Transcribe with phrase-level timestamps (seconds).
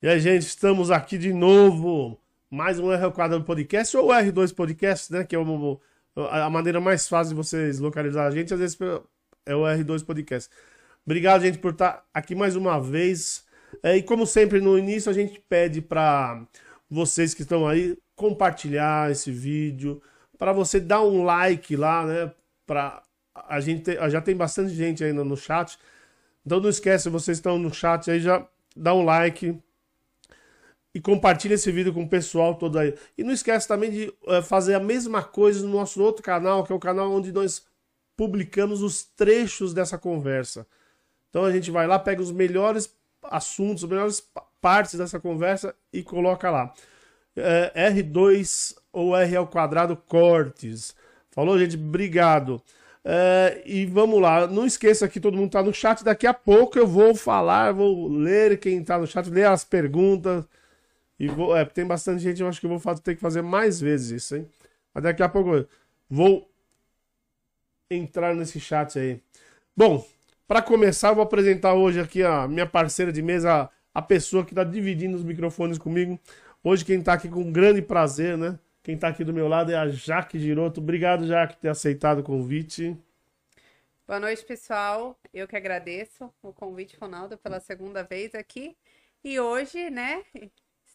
[0.00, 2.16] E aí, gente, estamos aqui de novo.
[2.48, 5.24] Mais um R Quadrado Podcast ou R2 Podcast, né?
[5.24, 5.38] Que é
[6.30, 8.54] a maneira mais fácil de vocês localizar a gente.
[8.54, 8.78] Às vezes
[9.44, 10.48] é o R2 Podcast.
[11.04, 13.44] Obrigado, gente, por estar aqui mais uma vez.
[13.82, 16.46] É, e como sempre, no início, a gente pede para
[16.88, 20.00] vocês que estão aí compartilhar esse vídeo,
[20.38, 22.32] para você dar um like lá, né?
[22.64, 23.02] Para
[23.34, 25.76] a gente já tem bastante gente ainda no chat.
[26.46, 29.60] Então não esquece, vocês estão no chat aí, já dá um like
[30.98, 32.92] e compartilha esse vídeo com o pessoal todo aí.
[33.16, 36.72] E não esquece também de uh, fazer a mesma coisa no nosso outro canal, que
[36.72, 37.64] é o canal onde nós
[38.16, 40.66] publicamos os trechos dessa conversa.
[41.30, 42.92] Então a gente vai lá, pega os melhores
[43.22, 44.28] assuntos, as melhores
[44.60, 46.74] partes dessa conversa e coloca lá.
[47.36, 50.96] É, R2 ou R ao quadrado cortes.
[51.30, 51.76] Falou, gente?
[51.76, 52.60] Obrigado.
[53.04, 56.02] Uh, e vamos lá, não esqueça que todo mundo está no chat.
[56.02, 60.44] Daqui a pouco eu vou falar, vou ler quem está no chat, ler as perguntas.
[61.18, 63.80] E vou, é, tem bastante gente, eu acho que eu vou ter que fazer mais
[63.80, 64.48] vezes isso, hein?
[64.94, 65.66] Mas daqui a pouco
[66.08, 66.48] vou
[67.90, 69.20] entrar nesse chat aí.
[69.76, 70.06] Bom,
[70.46, 74.52] para começar, eu vou apresentar hoje aqui a minha parceira de mesa, a pessoa que
[74.52, 76.18] está dividindo os microfones comigo.
[76.62, 78.58] Hoje quem está aqui com grande prazer, né?
[78.82, 80.80] Quem está aqui do meu lado é a Jaque Giroto.
[80.80, 82.96] Obrigado, Jaque, por ter aceitado o convite.
[84.06, 85.18] Boa noite, pessoal.
[85.34, 88.74] Eu que agradeço o convite, Ronaldo, pela segunda vez aqui.
[89.22, 90.24] E hoje, né,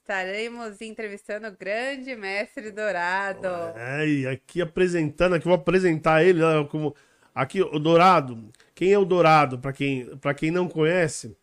[0.03, 3.47] Estaremos entrevistando o grande mestre Dourado.
[3.73, 6.93] É, e aqui apresentando, aqui vou apresentar ele como
[7.33, 8.51] aqui o Dourado.
[8.75, 9.59] Quem é o Dourado?
[9.59, 11.37] Para quem, para quem não conhece,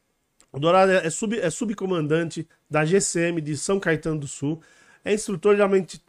[0.53, 4.61] o Dourado é, sub, é subcomandante da GCM de São Caetano do Sul.
[5.03, 5.62] É instrutor de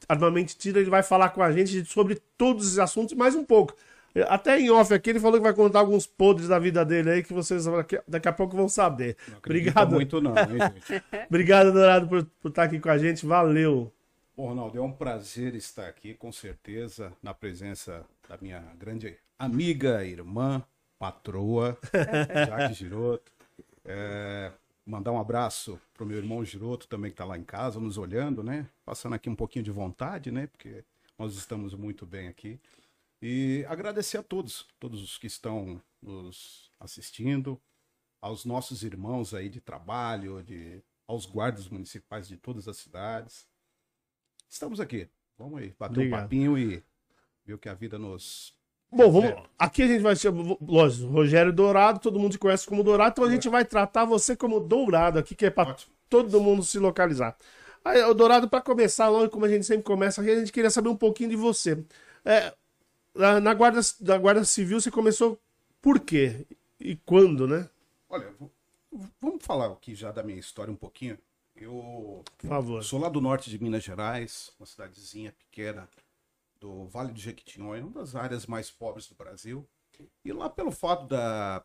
[0.09, 3.77] armamento tira, ele vai falar com a gente sobre todos os assuntos mais um pouco.
[4.27, 7.23] Até em off aqui, ele falou que vai contar alguns podres da vida dele aí
[7.23, 7.65] que vocês
[8.07, 9.15] daqui a pouco vão saber.
[9.27, 9.93] Não Obrigado.
[9.93, 11.03] muito não, hein, gente?
[11.29, 13.25] Obrigado, Dourado, por, por estar aqui com a gente.
[13.25, 13.91] Valeu.
[14.35, 20.05] Bom, Ronaldo, é um prazer estar aqui, com certeza, na presença da minha grande amiga,
[20.05, 20.63] irmã,
[20.97, 21.77] patroa,
[22.47, 23.31] Jaque Giroto.
[23.85, 24.51] É,
[24.85, 28.43] mandar um abraço pro meu irmão Giroto também que está lá em casa, nos olhando,
[28.43, 28.67] né?
[28.85, 30.47] Passando aqui um pouquinho de vontade, né?
[30.47, 30.83] Porque
[31.17, 32.59] nós estamos muito bem aqui.
[33.21, 37.61] E agradecer a todos, todos os que estão nos assistindo,
[38.19, 43.47] aos nossos irmãos aí de trabalho, de, aos guardas municipais de todas as cidades.
[44.49, 45.07] Estamos aqui.
[45.37, 46.19] Vamos aí, bater Obrigado.
[46.19, 46.83] um papinho e
[47.45, 48.55] ver o que a vida nos.
[48.91, 49.47] Bom, vamos.
[49.57, 53.23] Aqui a gente vai ser, lógico, Rogério Dourado, todo mundo te conhece como Dourado, então
[53.23, 55.75] a gente vai tratar você como Dourado aqui, que é para
[56.09, 57.37] todo mundo se localizar.
[57.85, 60.69] Aí, o Dourado, para começar, logo como a gente sempre começa aqui, a gente queria
[60.69, 61.83] saber um pouquinho de você.
[62.25, 62.53] É,
[63.13, 65.39] na guarda, da guarda Civil você começou
[65.81, 66.45] por quê?
[66.79, 67.69] E quando, né?
[68.09, 68.33] Olha,
[69.19, 71.17] vamos falar aqui já da minha história um pouquinho.
[71.55, 72.83] Eu por favor.
[72.83, 75.89] sou lá do norte de Minas Gerais, uma cidadezinha pequena
[76.59, 79.67] do Vale do Jequitinhonha, uma das áreas mais pobres do Brasil.
[80.23, 81.63] E lá pelo fato da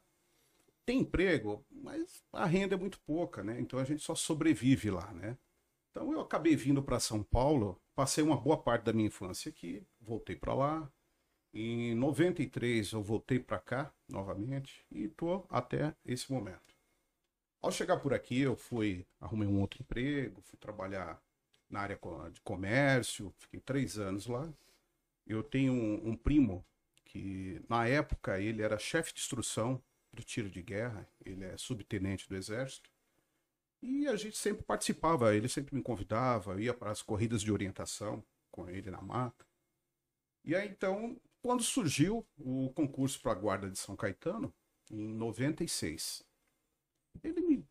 [0.84, 3.60] tem emprego, mas a renda é muito pouca, né?
[3.60, 5.36] Então a gente só sobrevive lá, né?
[5.90, 9.82] Então eu acabei vindo para São Paulo, passei uma boa parte da minha infância aqui,
[10.00, 10.92] voltei para lá,
[11.62, 16.76] em 93 eu voltei para cá novamente e estou até esse momento.
[17.62, 21.20] Ao chegar por aqui, eu fui, arrumei um outro emprego, fui trabalhar
[21.68, 21.98] na área
[22.32, 24.52] de comércio, fiquei três anos lá.
[25.26, 26.64] Eu tenho um, um primo
[27.04, 32.28] que, na época, ele era chefe de instrução do tiro de guerra, ele é subtenente
[32.28, 32.90] do exército.
[33.82, 37.52] E a gente sempre participava, ele sempre me convidava, eu ia para as corridas de
[37.52, 39.44] orientação com ele na mata.
[40.44, 44.52] E aí então quando surgiu o concurso para a Guarda de São Caetano,
[44.90, 46.26] em 96.
[47.22, 47.64] Ele me,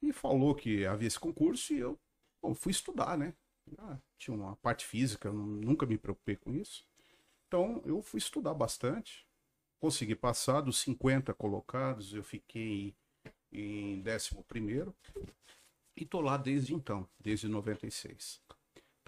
[0.00, 2.00] me falou que havia esse concurso e eu
[2.40, 3.34] bom, fui estudar, né?
[3.76, 6.86] Ah, tinha uma parte física, nunca me preocupei com isso.
[7.46, 9.28] Então eu fui estudar bastante,
[9.78, 12.96] consegui passar dos 50 colocados, eu fiquei
[13.52, 14.96] em 11 primeiro
[15.94, 18.40] e tô lá desde então, desde 96.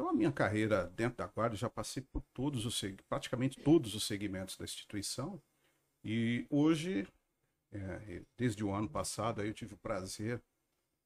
[0.03, 4.05] Então, a minha carreira dentro da Guarda, já passei por todos os, praticamente todos os
[4.05, 5.41] segmentos da instituição.
[6.03, 7.07] E hoje,
[7.71, 10.43] é, desde o ano passado, eu tive o prazer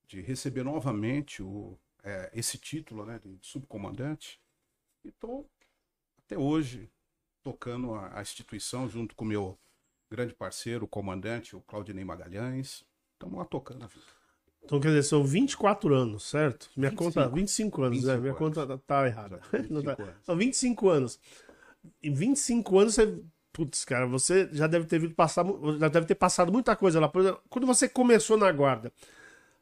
[0.09, 4.41] de receber novamente o, é, esse título né, de subcomandante.
[5.05, 5.47] E estou,
[6.25, 6.91] até hoje,
[7.43, 9.59] tocando a, a, instituição junto com meu
[10.11, 12.83] grande parceiro, o comandante, o Claudinei Magalhães.
[13.13, 14.07] Estamos lá tocando a vida.
[14.67, 16.69] Então, quer dizer, são 24 anos, certo?
[16.77, 17.05] Minha 25.
[17.15, 17.29] conta.
[17.29, 18.21] 25 anos, 25 é.
[18.21, 18.39] Minha anos.
[18.39, 19.41] conta tá, tá errada.
[19.97, 21.19] Tá, são 25 anos.
[22.03, 23.19] Em 25 anos você.
[23.53, 25.47] Putz, cara, você já deve ter vindo passar.
[25.79, 27.09] Já deve ter passado muita coisa lá.
[27.09, 28.93] Por exemplo, quando você começou na guarda,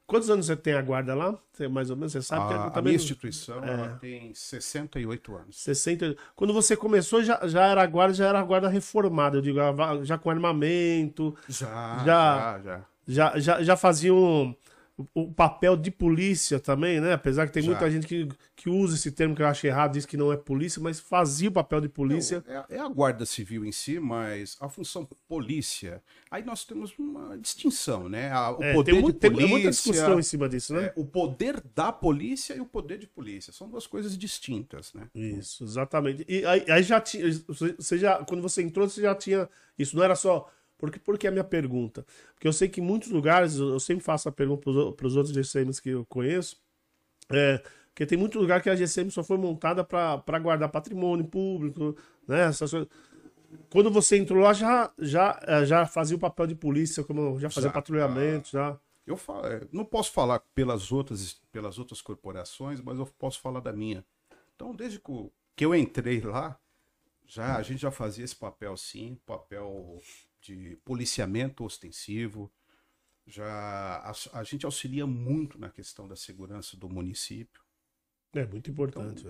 [0.06, 1.39] Quantos anos você tem a guarda lá?
[1.51, 2.53] Você, mais ou menos, você sabe?
[2.53, 3.71] A, que a minha instituição É.
[3.73, 5.56] ela tem 68 anos.
[5.62, 6.15] 60.
[6.37, 9.59] Quando você começou, já, já era a guarda, já era a guarda reformada, eu digo,
[10.03, 11.67] já com armamento, Já,
[12.05, 12.85] Já- já, já.
[13.09, 14.55] já, já, já faziam
[15.14, 17.12] o, papel de polícia também, né?
[17.12, 17.70] Apesar que tem Já.
[17.70, 20.37] muita gente que, que usa esse termo que eu acho errado, diz que não é
[20.37, 22.44] polícia, mas fazia o papel de polícia.
[22.46, 26.00] Não, é, é a guarda civil em si, mas a função polícia,
[26.31, 28.31] aí nós temos uma distinção, né?
[28.31, 30.85] A- o É, poder tem, muito, de tem polícia, muita discussão em cima disso, né?
[30.85, 35.08] é, o poder da polícia e o poder de polícia são duas coisas distintas, né?
[35.14, 36.25] Isso, exatamente.
[36.29, 37.25] E aí, aí já tinha.
[37.49, 39.49] Você já, quando você entrou, você já tinha.
[39.76, 40.49] Isso não era só.
[40.90, 42.04] Porque, porque é a minha pergunta?
[42.34, 45.34] Porque eu sei que em muitos lugares, eu sempre faço a pergunta para os outros
[45.34, 46.56] GCMs que eu conheço,
[47.31, 51.96] é, porque tem muito lugar que a GCM só foi montada para guardar patrimônio público,
[52.26, 52.48] né?
[52.48, 52.88] Essas coisas.
[53.70, 57.48] Quando você entrou lá, já, já, eh, já fazia o papel de polícia, como já
[57.48, 58.76] fazia Já, patrulhamento, já.
[59.06, 63.60] Eu falo, é, não posso falar pelas outras, pelas outras corporações, mas eu posso falar
[63.60, 64.04] da minha.
[64.56, 66.58] Então, desde que eu, que eu entrei lá,
[67.26, 70.00] já a gente já fazia esse papel sim, papel
[70.44, 72.52] de policiamento ostensivo.
[73.26, 77.62] Já a, a gente auxilia muito na questão da segurança do município.
[78.35, 79.25] É muito importante.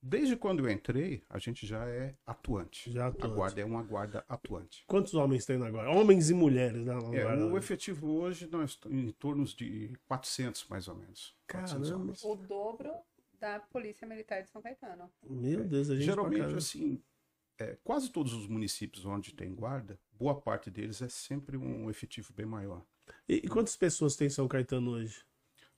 [0.00, 2.90] Desde quando eu entrei, a gente já é atuante.
[2.90, 3.26] Já atuante.
[3.26, 4.84] A guarda é uma guarda atuante.
[4.86, 5.90] Quantos homens tem agora?
[5.90, 6.94] Homens e mulheres, né?
[7.12, 11.36] É, Agora, o efetivo hoje nós estamos em torno de 400 mais ou menos.
[11.50, 12.04] 400 Caramba.
[12.04, 12.24] homens.
[12.24, 12.92] O dobro
[13.40, 15.10] da Polícia Militar de São Caetano.
[15.28, 17.02] Meu Deus, a gente Geralmente, assim,
[17.58, 22.32] é, quase todos os municípios onde tem guarda, boa parte deles é sempre um efetivo
[22.32, 22.84] bem maior.
[23.28, 25.24] E, e quantas pessoas tem em São Caetano hoje?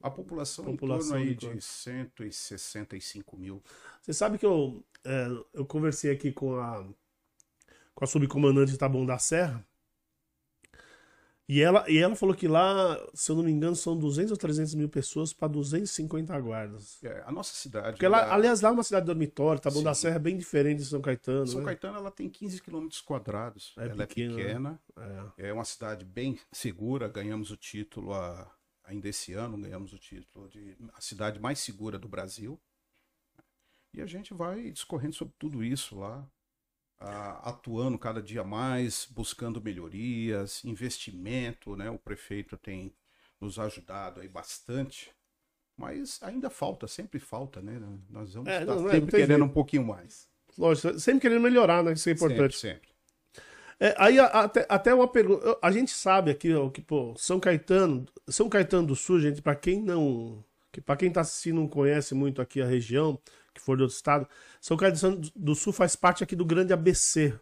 [0.01, 1.61] A população, População em torno aí de de quanto?
[1.63, 3.63] 165 mil.
[4.01, 6.87] Você sabe que eu, é, eu conversei aqui com a,
[7.95, 9.67] com a subcomandante de Taboão da Serra.
[11.49, 14.37] E ela, e ela falou que lá, se eu não me engano, são 200 ou
[14.37, 16.99] 300 mil pessoas para 250 guardas.
[17.05, 17.93] É, a nossa cidade.
[17.93, 20.03] Porque ela- aliás, lá é uma cidade dormitório, Taboão da Sim.
[20.03, 21.47] Serra é bem diferente de São Caetano.
[21.47, 21.67] São né?
[21.67, 23.73] Caetano ela tem 15 quilômetros quadrados.
[23.79, 24.81] É ela pequena, é pequena.
[25.39, 25.49] É.
[25.51, 27.07] É uma cidade bem segura.
[27.09, 28.51] Ganhamos o título a-
[28.83, 32.61] ainda esse ano, ganhamos o título de a cidade mais segura do Brasil.
[33.95, 36.29] E a gente vai discorrendo sobre tudo isso lá,
[36.99, 41.91] a- atuando cada dia mais, buscando melhorias, investimento, né?
[41.91, 42.93] O prefeito tem
[43.41, 45.11] nos ajudado aí bastante.
[45.77, 47.79] Mas ainda falta, sempre falta, né?
[48.09, 49.45] Nós vamos É, estar não, é, sempre não querendo jeito.
[49.45, 50.29] um pouquinho mais.
[50.59, 51.93] Lógico, sempre querendo melhorar, né?
[51.93, 52.57] Isso é importante.
[52.57, 52.89] Sempre, sempre.
[53.79, 55.59] É, aí até, até uma pergunta.
[55.63, 59.55] A gente sabe aqui ó, que, pô, São Caetano, São Caetano do Sul, gente, para
[59.55, 60.43] quem não.
[60.73, 63.19] Que para quem tá assistindo não conhece muito aqui a região,
[63.57, 64.29] que for do outro estado,
[64.61, 67.35] São Caetano do Sul faz parte aqui do grande ABC,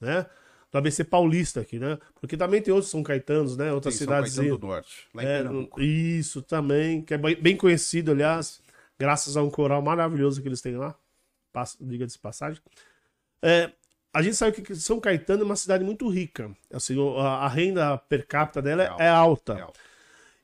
[0.00, 0.26] né?
[0.70, 1.98] Do ABC paulista aqui, né?
[2.20, 3.72] Porque também tem outros São Caetanos, né?
[3.72, 4.34] Outras Tem São cidades.
[4.36, 5.80] Caetano do Norte, lá em É, Pernambuco.
[5.80, 8.60] isso também, que é bem conhecido, aliás,
[8.98, 10.94] graças a um coral maravilhoso que eles têm lá.
[11.80, 12.62] Diga-se de passagem.
[13.42, 13.72] É,
[14.12, 16.54] a gente sabe que São Caetano é uma cidade muito rica.
[16.72, 19.54] Assim, a, renda per capita dela é, É é alta.
[19.54, 19.80] É alto.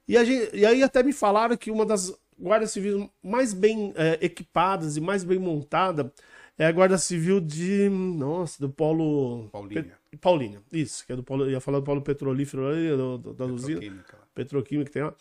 [0.08, 4.19] E, gente- e aí até me falaram que uma das guardas civis mais bem é,
[4.21, 6.12] equipadas e mais bem montada
[6.59, 7.88] é a guarda civil de.
[7.88, 9.49] Nossa, do Polo.
[9.50, 9.99] Paulínia.
[10.11, 11.44] Pe- Paulínia, isso, que é do Polo.
[11.44, 12.63] Eu ia falar do Polo Petrolífero
[12.96, 15.15] do, do, da usina Petroquímica petroquímica tem lá.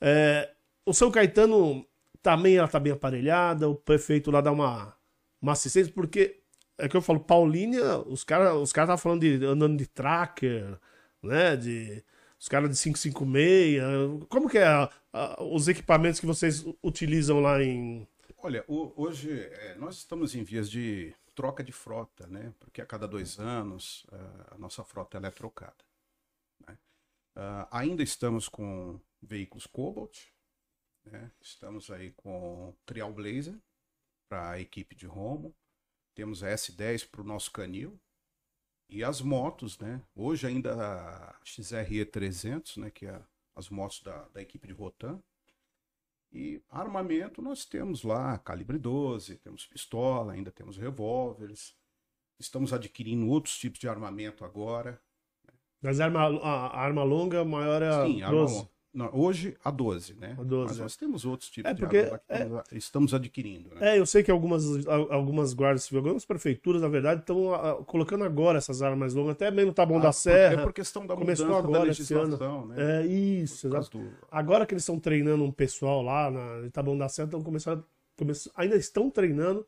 [0.00, 0.50] É,
[0.84, 1.86] o São Caetano
[2.22, 4.94] também ela tá bem aparelhada, o prefeito lá dá uma,
[5.40, 6.40] uma assistência, porque
[6.76, 10.78] é que eu falo, Paulínia, os caras os cara estavam falando de andando de tracker,
[11.22, 11.56] né?
[11.56, 12.02] De,
[12.40, 14.24] os caras de 556.
[14.28, 18.06] Como que é a- a- os equipamentos que vocês utilizam lá em.
[18.38, 22.52] Olha, o- hoje é, nós estamos em vias de troca de frota, né?
[22.58, 24.06] Porque a cada dois anos
[24.50, 25.84] a nossa frota é trocada.
[26.66, 26.76] né?
[27.36, 30.18] Ah, ainda estamos com veículos Cobalt,
[31.04, 31.30] né?
[31.40, 33.54] estamos aí com Trailblazer
[34.28, 35.54] para a equipe de Romo,
[36.14, 37.98] temos a S10 para o nosso canil
[38.90, 40.02] e as motos, né?
[40.14, 42.90] Hoje ainda a XRE 300, né?
[42.90, 43.20] Que é
[43.54, 45.22] as motos da, da equipe de Rotan.
[46.32, 51.74] E armamento nós temos lá calibre 12, temos pistola, ainda temos revólveres.
[52.38, 55.00] Estamos adquirindo outros tipos de armamento agora.
[55.82, 58.54] Das arma, a, arma longa, maior é a Sim, arma 12.
[58.54, 58.70] longa.
[58.92, 60.34] Não, hoje a 12, né?
[60.36, 60.82] A 12, Mas é.
[60.82, 63.94] nós temos outros tipos É, de porque arma lá que estamos, estamos adquirindo, né?
[63.94, 68.24] É, eu sei que algumas, al- algumas guardas civis, algumas prefeituras, na verdade, estão colocando
[68.24, 70.54] agora essas armas longas, até mesmo Taboão Ah, da Serra.
[70.54, 73.02] É por questão da começou agora da legislação, né?
[73.02, 73.96] É isso, exato.
[73.98, 77.42] do- Agora que eles estão treinando um pessoal lá na em Taboão da Serra, estão
[77.42, 77.84] começando,
[78.16, 79.64] come- ainda estão treinando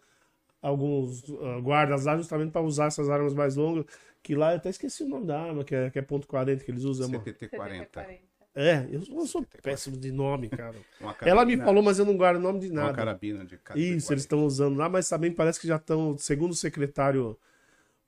[0.61, 3.85] alguns ah, guardas lá justamente para usar essas armas mais longas,
[4.21, 6.65] que lá eu até esqueci o nome da arma, que é, que é ponto .40
[6.65, 7.07] que eles usam.
[7.07, 8.07] é uma- CTT-40.
[8.55, 8.57] CTT-40.
[8.57, 9.63] É, eu, eu sou 74.
[9.63, 10.77] péssimo de nome, cara.
[11.01, 12.95] Uma Ela me carabina- falou, mas eu não guardo o nome de Uma nada.
[12.95, 16.53] carabina de cada Isso, eles estão usando lá, mas também parece que já estão, segundo
[16.53, 17.39] o secretário,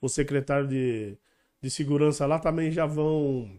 [0.00, 1.16] o secretário de,
[1.60, 3.58] de segurança lá também já vão,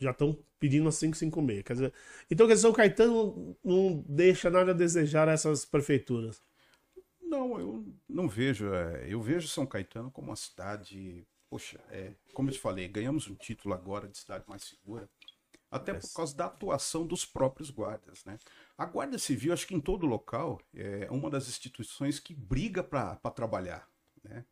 [0.00, 1.62] já estão pedindo a 556.
[1.62, 1.92] Quer dizer,
[2.30, 6.42] então, quer dizer, São Caetano não deixa nada a desejar a essas prefeituras.
[7.22, 8.72] Não, eu não vejo.
[8.72, 11.26] é, eu vejo São Caetano como uma cidade.
[11.50, 15.08] Poxa, é, como eu te falei, ganhamos um título agora de cidade mais segura.
[15.70, 18.38] Até por causa da atuação dos próprios guardas, né?
[18.76, 23.16] A Guarda Civil, acho que em todo local, é uma das instituições que briga para
[23.30, 23.86] trabalhar,
[24.24, 24.46] né?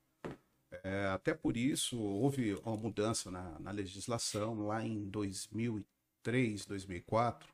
[0.82, 7.48] É, até por isso, houve uma mudança na, na legislação lá em 2003, 2004,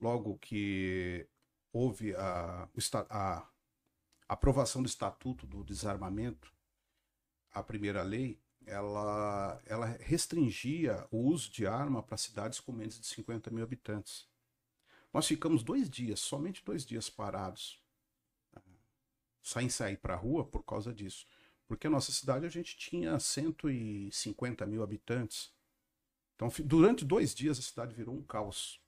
[0.00, 1.26] logo que
[1.72, 2.68] houve a,
[3.10, 3.48] a
[4.28, 6.52] aprovação do Estatuto do Desarmamento,
[7.52, 13.06] a primeira lei, ela, ela restringia o uso de arma para cidades com menos de
[13.06, 14.28] 50 mil habitantes.
[15.12, 17.82] Nós ficamos dois dias, somente dois dias parados,
[18.54, 18.60] ah,
[19.42, 21.26] sem sair para a rua por causa disso.
[21.66, 25.52] Porque a nossa cidade a gente tinha 150 mil habitantes.
[26.34, 28.80] Então, durante dois dias a cidade virou um caos.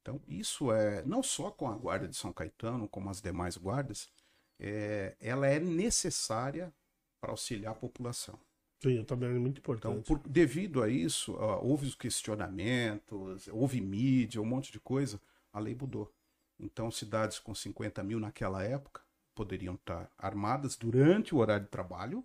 [0.00, 4.10] Então, isso é, não só com a Guarda de São Caetano, como as demais guardas,
[4.58, 6.72] é, ela é necessária
[7.20, 8.38] para auxiliar a população.
[8.82, 10.06] Sim, também é muito Então, importante.
[10.06, 15.20] por- devido a isso, ó, houve os questionamentos, houve mídia, um monte de coisa,
[15.52, 16.12] a lei mudou.
[16.58, 19.02] Então, cidades com 50 mil naquela época
[19.34, 22.24] poderiam estar armadas durante o horário de trabalho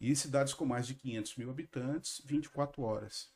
[0.00, 3.30] e cidades com mais de 500 mil habitantes, 24 horas.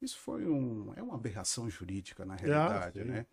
[0.00, 3.04] Isso foi um, é uma aberração jurídica, na realidade, sim.
[3.04, 3.26] né?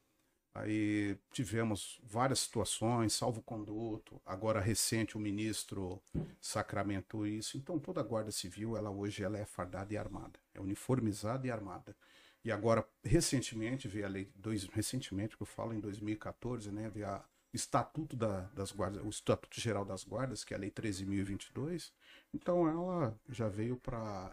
[0.60, 4.22] Aí tivemos várias situações, salvo conduto.
[4.26, 6.02] Agora recente o ministro
[6.42, 7.58] sacramentou isso.
[7.58, 11.52] Então toda a Guarda Civil, ela hoje ela é fardada e armada, é uniformizada e
[11.52, 11.96] armada.
[12.44, 17.08] E agora recentemente veio a lei dois recentemente que eu falo em 2014, né, veio
[17.08, 21.92] a estatuto da- das guardas, o estatuto geral das guardas, que é a lei 13.022.
[22.34, 24.32] Então ela já veio para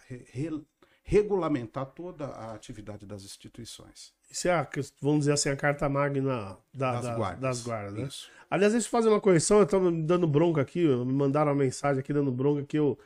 [1.05, 4.13] regulamentar toda a atividade das instituições.
[4.31, 4.67] Isso é, a,
[5.01, 7.41] vamos dizer assim, a carta magna da- Das da- guardas.
[7.41, 8.07] das guardas, né?
[8.09, 8.31] Isso.
[8.51, 11.63] Aliás, deixa eu fazer uma correção, eu tava me dando bronca aqui, me mandaram uma
[11.63, 12.99] mensagem aqui dando bronca que eu,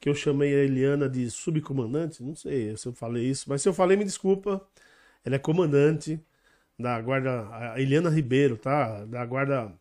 [0.00, 3.68] que eu chamei a Eliana de subcomandante, não sei se eu falei isso, mas se
[3.68, 4.66] eu falei, me desculpa,
[5.24, 6.18] ela é comandante
[6.78, 9.04] da guarda, a Eliana Ribeiro, tá?
[9.04, 9.72] Da guarda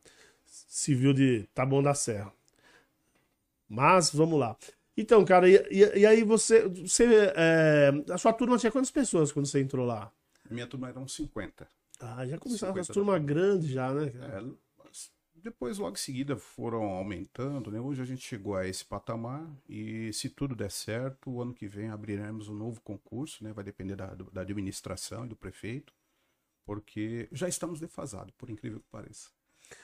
[0.45, 2.31] civil de Taboão da Serra.
[3.67, 4.55] Mas, vamos lá.
[4.95, 9.45] Então, cara, e, e- aí você, você é, a sua turma tinha quantas pessoas quando
[9.45, 10.11] você entrou lá?
[10.49, 11.67] Minha turma eram 50.
[11.99, 14.11] Ah, já começava 50 a turma grande já, né?
[14.21, 14.41] É,
[15.35, 17.79] depois, logo em seguida, foram aumentando, né?
[17.79, 21.67] Hoje a gente chegou a esse patamar e, se tudo der certo, o ano que
[21.67, 23.51] vem abriremos um novo concurso, né?
[23.53, 25.93] Vai depender da, da administração e do prefeito,
[26.65, 29.29] porque já estamos defasados, por incrível que pareça.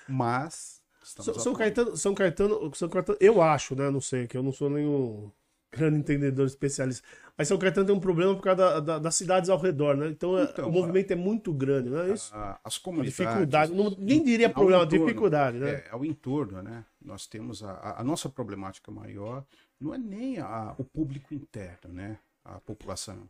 [0.08, 1.54] Mas estamos São.
[1.54, 3.90] Caetano, São Caetano, São Caetano, eu acho, né?
[3.90, 5.32] Não sei, que eu não sou nenhum
[5.72, 7.06] grande entendedor especialista.
[7.38, 10.08] Mas São Caetano tem um problema por causa da- da- das cidades ao redor, né?
[10.08, 12.34] Então, é- Então, o movimento é muito grande, não é isso?
[12.34, 13.18] A- as A comunidades.
[13.18, 15.70] dificuldade, não, nem diria problema, entorno, dificuldade, né?
[15.72, 16.86] É, ao entorno, né?
[17.02, 19.46] Nós temos a, a- a nossa problemática maior,
[19.80, 22.18] não é nem a- o público interno, né?
[22.44, 23.30] A população.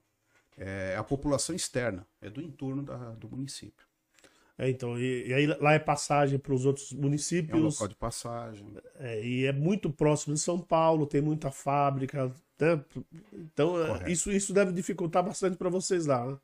[0.59, 3.85] É a população externa, é do entorno da- do município.
[4.57, 6.93] É, então, e, e aí lá é passagem para os outros
[7.49, 8.79] É um municípios, local de passagem.
[8.95, 12.27] é, e é muito próximo de São Paulo, tem muita fábrica,
[12.59, 12.83] né?
[13.33, 14.09] Então, é, Correto.
[14.09, 16.39] isso, isso deve dificultar bastante para vocês lá, né?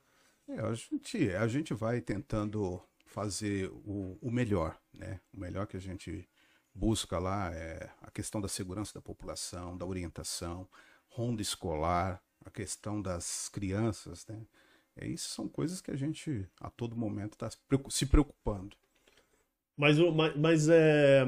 [0.48, 5.20] É, a, gente, a gente vai tentando fazer o, o melhor, né?
[5.34, 6.28] O melhor que a gente
[6.74, 10.68] busca lá é a questão da segurança da população, da orientação,
[11.08, 14.42] ronda escolar, a questão das crianças, né?
[14.96, 17.50] É, isso são coisas que a gente a todo momento está
[17.90, 18.76] se preocupando.
[19.76, 21.26] Mas, mas, mas, é,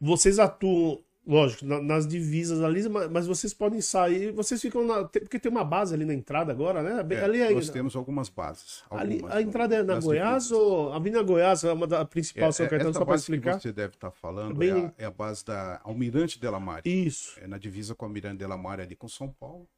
[0.00, 5.04] vocês atuam, lógico, na- nas divisas ali, ma- mas vocês podem sair, vocês ficam na.
[5.04, 7.04] Porque tem uma base ali na entrada agora, né?
[7.16, 8.84] É, ali é, nós temos algumas bases.
[8.90, 10.52] ali- algumas a entrada é na Goiás divisas.
[10.52, 13.14] ou a Avenida Goiás é uma da principal É, São é, Caetano, essa só para
[13.14, 13.60] base que explicar?
[13.60, 16.82] você deve estar falando Bem- é, a, é a base da Almirante Delamare.
[16.88, 17.40] Isso.
[17.40, 19.68] É na divisa com a Almirante Delamare ali com São Paulo.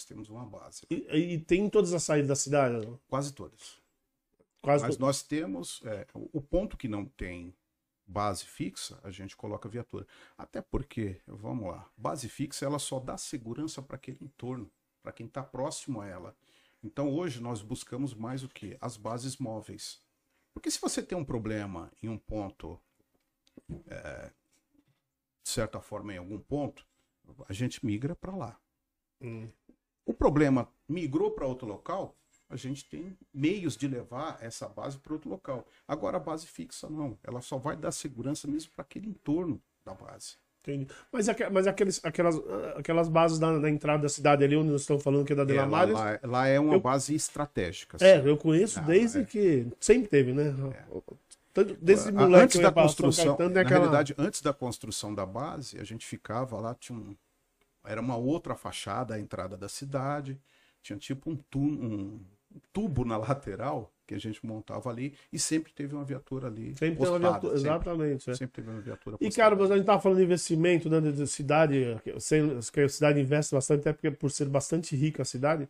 [0.00, 0.86] Nós temos uma base.
[0.88, 0.94] E,
[1.34, 2.88] e tem em todas as saídas da cidade?
[3.06, 3.78] Quase todas.
[4.62, 7.54] Quase Mas to- nós temos é, o o ponto que não tem
[8.06, 10.06] base fixa, a gente coloca viatura.
[10.38, 14.70] Até porque, vamos lá, base fixa ela só dá segurança para aquele entorno,
[15.02, 16.34] para quem está próximo a ela.
[16.82, 18.78] Então hoje nós buscamos mais o que?
[18.80, 20.00] As bases móveis.
[20.54, 22.80] Porque se você tem um problema em um ponto,
[23.86, 24.30] é,
[25.42, 26.86] de certa forma em algum ponto,
[27.48, 28.58] a gente migra para lá.
[29.20, 29.48] Hum.
[30.06, 32.16] O problema migrou para outro local,
[32.48, 35.66] a gente tem meios de levar essa base para outro local.
[35.86, 39.94] Agora a base fixa não, ela só vai dar segurança mesmo para aquele entorno da
[39.94, 40.34] base.
[40.62, 40.88] Entendi.
[41.10, 42.36] Mas, mas aqueles, aquelas,
[42.76, 45.42] aquelas bases da, da entrada da cidade ali, onde nós estamos falando que é da
[45.42, 45.52] É, lá,
[45.86, 45.98] Delamários.
[45.98, 47.96] lá- lá é uma Eu- base estratégica.
[48.00, 48.28] É, assim.
[48.28, 49.24] eu conheço Ah, desde é.
[49.24, 49.66] que.
[49.80, 50.54] Sempre teve, né?
[51.54, 55.14] Tanto- Desde A- moleque antes da construção, Caetano, tem na aquela- realidade, antes da construção
[55.14, 57.16] da base, a gente ficava lá, tinha um,
[57.84, 60.38] era uma outra fachada, a entrada da cidade,
[60.82, 62.20] tinha tipo um, tu- um
[62.72, 66.74] tubo na lateral que a gente montava ali e sempre teve uma viatura ali.
[66.76, 67.56] Sempre tem uma postada, viatura.
[67.56, 68.30] sempre, Exatamente.
[68.30, 68.34] é.
[68.34, 69.16] sempre teve uma viatura.
[69.20, 69.44] E, postada.
[69.44, 72.00] cara, mas a gente tava falando de investimento, né, de de cidade,
[72.72, 75.68] que a cidade investe bastante, até porque por ser bastante rica a cidade.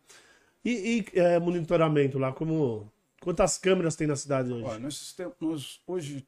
[0.65, 2.91] E, e, é, monitoramento lá, como.
[3.21, 4.65] Quantas câmeras tem na cidade hoje?
[4.65, 6.25] Olha, nós, nós hoje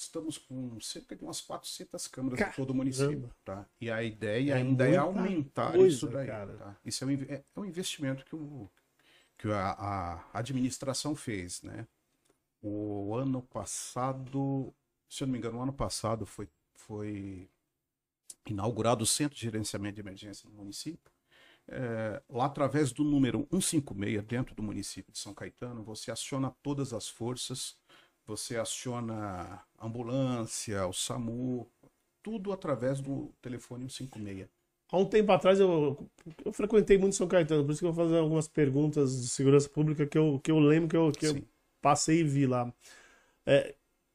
[0.00, 2.54] estamos com cerca de umas 400 câmeras Caramba.
[2.54, 3.66] em todo o município, tá?
[3.80, 6.76] E a ideia É ainda é aumentar coisa, isso daí, tá?
[6.84, 8.70] Isso é um, é- é um investimento que, o,
[9.38, 11.86] que a, a administração fez, né?
[12.62, 14.74] O ano passado,
[15.08, 17.48] se eu não me engano, o ano passado foi, foi
[18.46, 21.12] inaugurado o Centro de Gerenciamento de Emergência no município.
[21.68, 26.92] É, lá através do número 156 dentro do município de São Caetano, você aciona todas
[26.92, 27.76] as forças,
[28.26, 31.68] você aciona ambulância, o SAMU,
[32.22, 34.48] tudo através do telefone 156.
[34.90, 36.08] Há um tempo atrás eu,
[36.44, 39.68] eu frequentei muito São Caetano, por isso que eu vou fazer algumas perguntas de segurança
[39.68, 41.42] pública que eu, que eu lembro que eu, que eu
[41.82, 42.72] passei e vi lá.
[43.46, 43.74] É,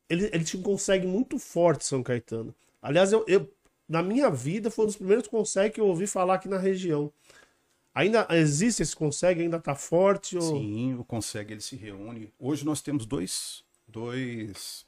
[0.09, 2.53] ele, ele tinha um consegue muito forte, São Caetano.
[2.81, 3.51] Aliás, eu, eu-
[3.87, 7.11] na minha vida foi um dos primeiros consegue que eu ouvi falar aqui na região.
[7.93, 9.41] Ainda existe esse consegue?
[9.41, 10.37] Ainda tá forte?
[10.37, 10.41] Ou...
[10.41, 12.31] Sim, o Consegue ele se reúne.
[12.39, 14.85] Hoje nós temos dois, dois,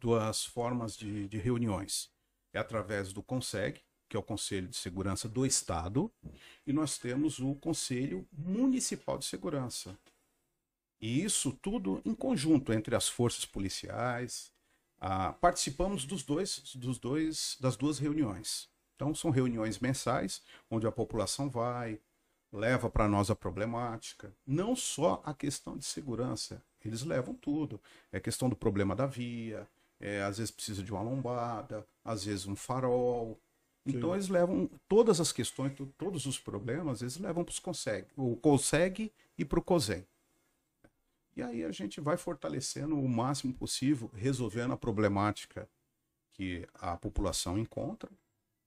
[0.00, 2.10] duas formas de, de reuniões.
[2.52, 6.12] É através do Consegue, que é o Conselho de Segurança do Estado,
[6.66, 9.98] e nós temos o Conselho Municipal de Segurança.
[11.00, 14.52] E isso tudo em conjunto entre as forças policiais.
[15.40, 18.68] Participamos dos dois, dos dois, das duas reuniões.
[18.94, 22.00] Então são reuniões mensais, onde a população vai,
[22.52, 27.80] leva para nós a problemática, não só a questão de segurança, eles levam tudo.
[28.12, 29.66] É questão do problema da via,
[30.00, 33.38] é, às vezes precisa de uma lombada, às vezes um farol.
[33.86, 34.14] Então Sim.
[34.14, 38.36] eles levam todas as questões, to- todos os problemas, eles levam para os consegue, o
[38.36, 40.06] consegue e para o COSEM.
[41.36, 45.68] E aí a gente vai fortalecendo o máximo possível, resolvendo a problemática
[46.32, 48.10] que a população encontra,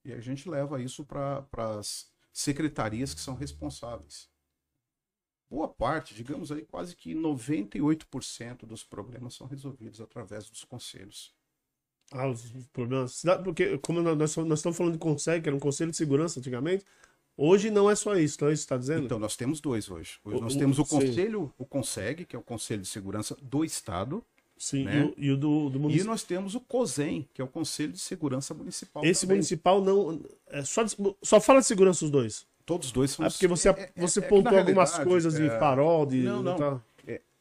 [0.04, 1.46] e a gente leva isso para
[1.80, 4.30] as secretarias que são responsáveis.
[5.50, 11.34] Boa parte, digamos aí, quase que 98% dos problemas são resolvidos através dos conselhos.
[12.12, 13.24] Ah, os problemas.
[13.44, 16.84] Porque, como nós, nós estamos falando de consegue, que era um conselho de segurança antigamente,
[17.36, 19.06] hoje não é só isso, não é isso que você está dizendo?
[19.06, 20.20] Então, nós temos dois hoje.
[20.24, 20.90] Hoje O- nós temos o sim.
[20.90, 24.24] Conselho, o CONSEG, que é o Conselho de Segurança do Estado,
[24.58, 25.00] Sim, né?
[25.00, 26.08] e o, e o do, do e município.
[26.08, 29.04] nós temos o COSEM, que é o Conselho de Segurança Municipal.
[29.06, 29.38] Esse também.
[29.38, 30.20] municipal não.
[30.48, 30.84] É só,
[31.22, 32.46] só fala de segurança os dois.
[32.68, 35.58] Todos dois são É porque você, é- é- você é pontuou algumas coisas de é,
[35.58, 36.22] farol, de.
[36.22, 36.58] Não, não.
[36.58, 36.82] tá-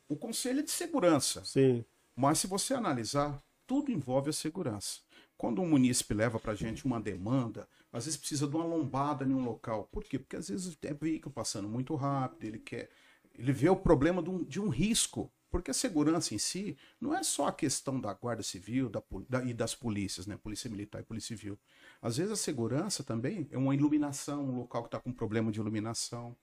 [0.08, 1.44] O Conselho é de Segurança.
[1.44, 1.84] Sim.
[2.14, 5.00] Mas se você analisar, tudo envolve a segurança.
[5.36, 9.24] Quando um munícipe leva para a gente uma demanda, às vezes precisa de uma lombada
[9.24, 9.88] em um local.
[9.90, 10.16] Por quê?
[10.16, 12.88] Porque às vezes tem veículo passando muito rápido, ele quer.
[13.34, 15.28] Ele vê o problema de um, de um risco.
[15.56, 19.42] Porque a segurança em si não é só a questão da Guarda Civil da, da-
[19.42, 20.36] e das polícias, né?
[20.36, 21.58] Polícia Militar e Polícia Civil.
[22.02, 25.58] Às vezes a segurança também é uma iluminação, um local que está com problema de
[25.58, 26.36] iluminação.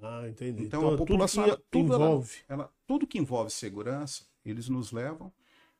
[0.00, 0.62] Ah, entendi.
[0.64, 2.38] Então, a população, tudo ela- que tudo ela- envolve.
[2.48, 5.32] ela- tudo que envolve segurança, eles nos levam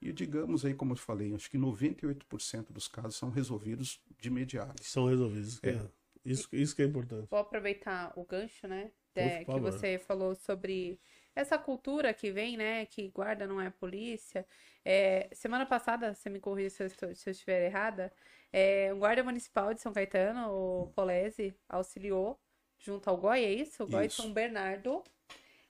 [0.02, 4.82] e digamos aí, como eu falei, acho que 98% dos casos são resolvidos de imediato.
[4.82, 5.60] são resolvidos.
[5.62, 5.70] É.
[5.70, 5.88] é-
[6.24, 7.28] Isso, isso que é importante.
[7.30, 8.90] Vou aproveitar o gancho, né?
[9.12, 9.70] Por é, que favor.
[9.70, 10.98] você falou sobre
[11.34, 12.86] essa cultura que vem, né?
[12.86, 14.46] Que guarda não é polícia.
[14.84, 18.12] É, semana passada, você me corrija se se eu estiver errada,
[18.52, 22.38] é, um guarda municipal de São Caetano, o Polese, auxiliou
[22.78, 23.82] junto ao GOI, é isso?
[23.82, 24.22] O GOI Isso.
[24.22, 25.02] São Bernardo,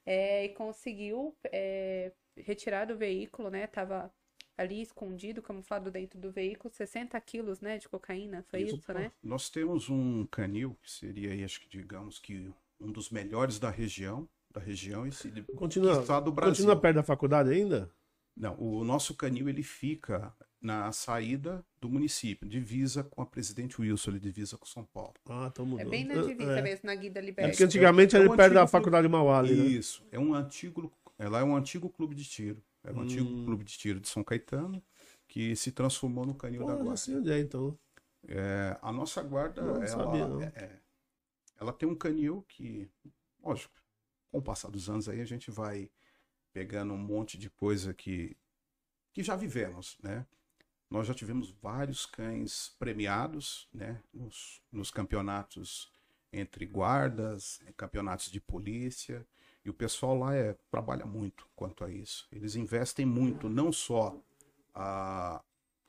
[0.05, 3.67] é, e conseguiu é, retirar do veículo, né?
[3.67, 4.13] Tava
[4.57, 9.11] ali escondido, camuflado dentro do veículo, 60 quilos, né, de cocaína, foi isso, né?
[9.21, 13.69] Nós temos um canil, que seria aí, acho que digamos que um dos melhores da
[13.69, 16.55] região, da região e se Continua, do Brasil.
[16.55, 17.91] continua perto da faculdade ainda?
[18.37, 24.13] Não, o nosso canil ele fica na saída do município, divisa com a Presidente Wilson,
[24.13, 25.13] ele divisa com São Paulo.
[25.29, 25.87] Ah, então mudou.
[25.87, 26.63] É bem na É, divisa é.
[26.63, 27.51] mesmo, na Guida É Liberta.
[27.51, 29.65] porque antigamente É era um perto da antigo faculdade Mauá ali, né?
[29.67, 32.63] Isso, é um antigo, ela é um antigo clube de tiro.
[32.83, 33.45] Era um antigo Hum.
[33.47, 34.83] clube de tiro de São Caetano
[35.29, 36.97] que se transformou no canil Pô, da eu guarda.
[36.97, 37.79] sei onde é, então.
[38.27, 40.43] É, a nossa guarda, Não ela, sabia, não.
[40.43, 40.81] é- é-
[41.61, 42.89] ela tem um canil que,
[43.43, 43.75] lógico,
[44.35, 45.89] com o passar dos anos aí a gente vai
[46.53, 48.37] pegando um monte de coisa que,
[49.13, 50.27] que já vivemos, né?
[50.91, 54.03] Nós já tivemos vários cães premiados, né?
[54.13, 55.89] Nos, nos campeonatos
[56.33, 59.25] entre guardas, campeonatos de polícia.
[59.65, 62.27] E o pessoal lá é, trabalha muito quanto a isso.
[62.33, 64.21] Eles investem muito, não só
[64.75, 65.41] ah,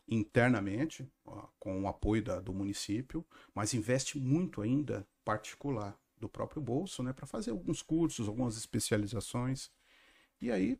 [0.07, 6.61] internamente, ah, com o apoio da, do município, mas investe muito ainda particular do próprio
[6.61, 9.69] bolso, né, para fazer alguns cursos, algumas especializações.
[10.41, 10.79] E aí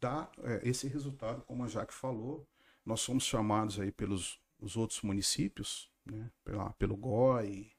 [0.00, 2.46] dá é, esse resultado, como a Jaque falou.
[2.84, 7.72] Nós somos chamados aí pelos os outros municípios, né, pela, pelo GOI,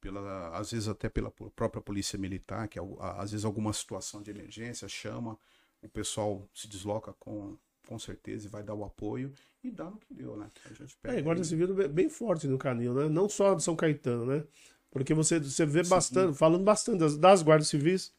[0.00, 4.88] pela, às vezes até pela própria polícia militar, que às vezes alguma situação de emergência
[4.88, 5.38] chama,
[5.82, 9.98] o pessoal se desloca com, com certeza e vai dar o apoio e dá no
[9.98, 10.50] que deu, né?
[10.64, 13.08] A gente pega é, Guarda Civil bem forte no Canil, né?
[13.08, 14.44] Não só de São Caetano, né?
[14.90, 15.90] Porque você, você vê Sim.
[15.90, 18.12] bastante, falando bastante das, das guardas civis,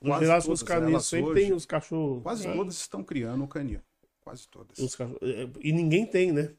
[0.00, 2.22] Quase relação aos canis, sempre hoje, tem os cachorros.
[2.22, 2.52] Quase é.
[2.52, 3.80] todas estão criando o canil.
[4.20, 4.78] Quase todas.
[4.78, 6.52] É, e ninguém tem, né?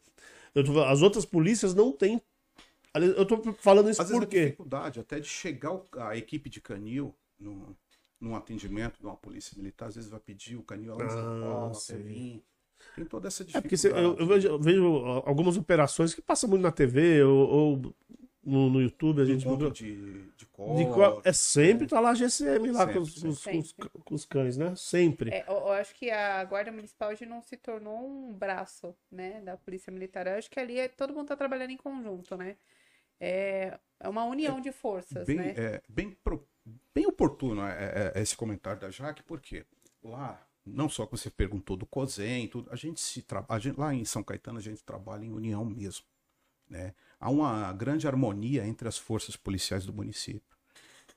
[0.54, 2.22] Tô, as outras polícias não têm
[2.94, 4.46] eu tô falando isso Às por quê?
[4.46, 7.76] dificuldade até de chegar a equipe de canil no,
[8.20, 12.04] num atendimento de uma polícia militar, às vezes vai pedir o canil lá São Paulo,
[12.04, 12.44] vir.
[12.96, 13.58] Tem toda essa dificuldade.
[13.58, 14.86] É porque você, eu, eu, vejo, eu, vejo,
[15.26, 17.96] algumas operações que passam muito na TV ou, ou
[18.44, 19.22] no, no, YouTube.
[19.22, 22.80] A gente de, de, de, cor, de cor, É sempre tá lá a GCM lá
[22.80, 23.44] sempre, com, os.
[23.44, 24.76] Com, os, com, os, cães, né?
[24.76, 25.32] Sempre.
[25.32, 29.42] É, eu, eu, acho que a Guarda Municipal hoje não se tornou um braço, né,
[29.42, 30.28] da Polícia Militar.
[30.28, 32.56] Eu acho que ali é, todo mundo tá trabalhando em conjunto, né?
[33.22, 35.54] é, é uma união é, de forças, bem, né?
[35.56, 36.46] É, bem, pro,
[36.92, 39.64] bem oportuno é, é, é esse comentário da Jaque, porque
[40.04, 44.04] lá, não só que você perguntou do COSEM, tudo, a gente se trabalha, lá em
[44.04, 46.04] São Caetano a gente trabalha em união mesmo,
[46.68, 46.96] né?
[47.22, 50.58] Há uma grande harmonia entre as forças policiais do município.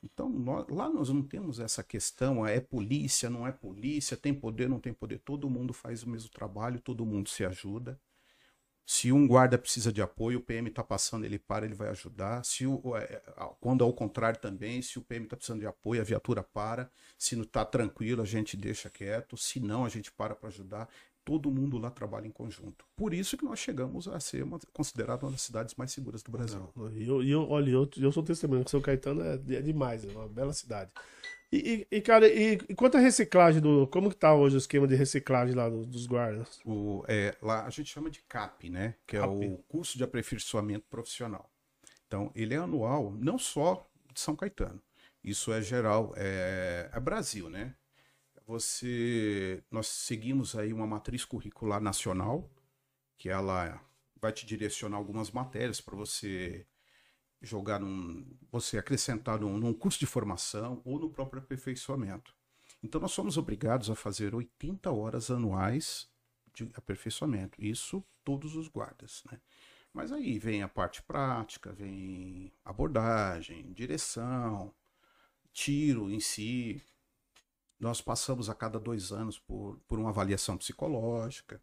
[0.03, 4.69] Então, nós, lá nós não temos essa questão, é polícia, não é polícia, tem poder,
[4.69, 5.19] não tem poder.
[5.21, 7.99] Todo mundo faz o mesmo trabalho, todo mundo se ajuda.
[8.87, 12.45] Se um guarda precisa de apoio, o PM está passando, ele para, ele vai ajudar.
[12.45, 13.23] Se o, é,
[13.59, 16.91] quando ao contrário também, se o PM está precisando de apoio, a viatura para.
[17.19, 19.39] Se não está tranquilo, a gente deixa quieto.
[19.39, 20.87] Se não, a gente para para ajudar.
[21.25, 22.85] Todo mundo lá trabalha em conjunto.
[22.95, 26.31] Por isso que nós chegamos a ser uma, considerado uma das cidades mais seguras do
[26.31, 26.69] Brasil.
[26.95, 30.29] E eu, eu, olha, eu, eu sou testemunho, São Caetano é, é demais, é uma
[30.29, 30.91] bela cidade.
[31.53, 33.87] E, e, cara, e, e, quanto à reciclagem do.
[33.87, 36.61] Como que tá hoje o esquema de reciclagem lá dos, dos guardas?
[36.65, 38.97] O, é, lá a gente chama de CAP, né?
[39.07, 39.45] Que CAP.
[39.45, 41.49] é o curso de aperfeiçoamento profissional.
[42.07, 44.83] Então, ele é anual, não só de São Caetano.
[45.23, 47.75] Isso é geral, é, é Brasil, né?
[48.47, 49.63] Você.
[49.71, 52.51] Nós seguimos aí uma matriz curricular nacional,
[53.17, 53.81] que ela
[54.21, 56.67] vai te direcionar algumas matérias para você
[57.41, 62.35] jogar num, você acrescentar num, num curso de formação ou no próprio aperfeiçoamento.
[62.83, 66.09] Então nós somos obrigados a fazer 80 horas anuais
[66.55, 67.63] de aperfeiçoamento.
[67.63, 69.41] Isso todos os guardas, né?
[69.93, 74.75] Mas aí vem a parte prática, vem abordagem, direção,
[75.53, 76.83] tiro em si.
[77.79, 81.61] Nós passamos a cada dois anos por, por uma avaliação psicológica.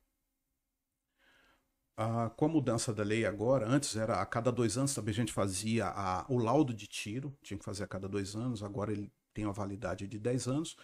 [1.98, 5.16] Ah, com a mudança da lei agora, antes era a cada dois anos também a
[5.16, 8.92] gente fazia a, o laudo de tiro, tinha que fazer a cada dois anos, agora
[8.92, 10.78] ele tem uma validade de 10 anos,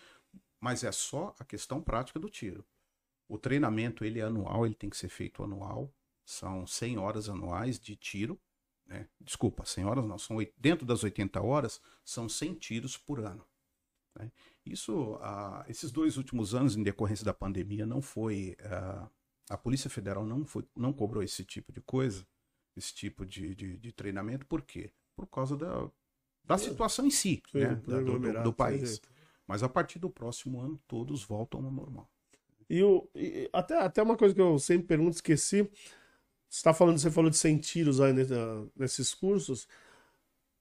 [0.60, 2.66] mas é só a questão prática do tiro.
[3.28, 5.94] O treinamento ele é anual, ele tem que ser feito anual,
[6.26, 8.40] são 100 horas anuais de tiro,
[8.86, 9.08] né?
[9.20, 13.46] Desculpa, 100 horas não, são dentro das 80 horas, são 100 tiros por ano.
[14.16, 14.32] Né?
[14.72, 19.10] Isso, ah, esses dois últimos anos, em decorrência da pandemia, não foi ah,
[19.50, 22.26] a Polícia Federal não, foi, não cobrou esse tipo de coisa,
[22.76, 24.92] esse tipo de, de, de treinamento, por quê?
[25.16, 25.90] Por causa da,
[26.44, 27.76] da situação em si, Sim, né?
[27.76, 29.02] do, do, do, país.
[29.48, 32.10] Mas a partir do próximo ano, todos voltam ao normal.
[32.70, 35.70] E, o, e até, até uma coisa que eu sempre pergunto, esqueci.
[36.50, 38.14] Você, tá falando, você falou de 100 tiros aí
[38.76, 39.68] nesses cursos.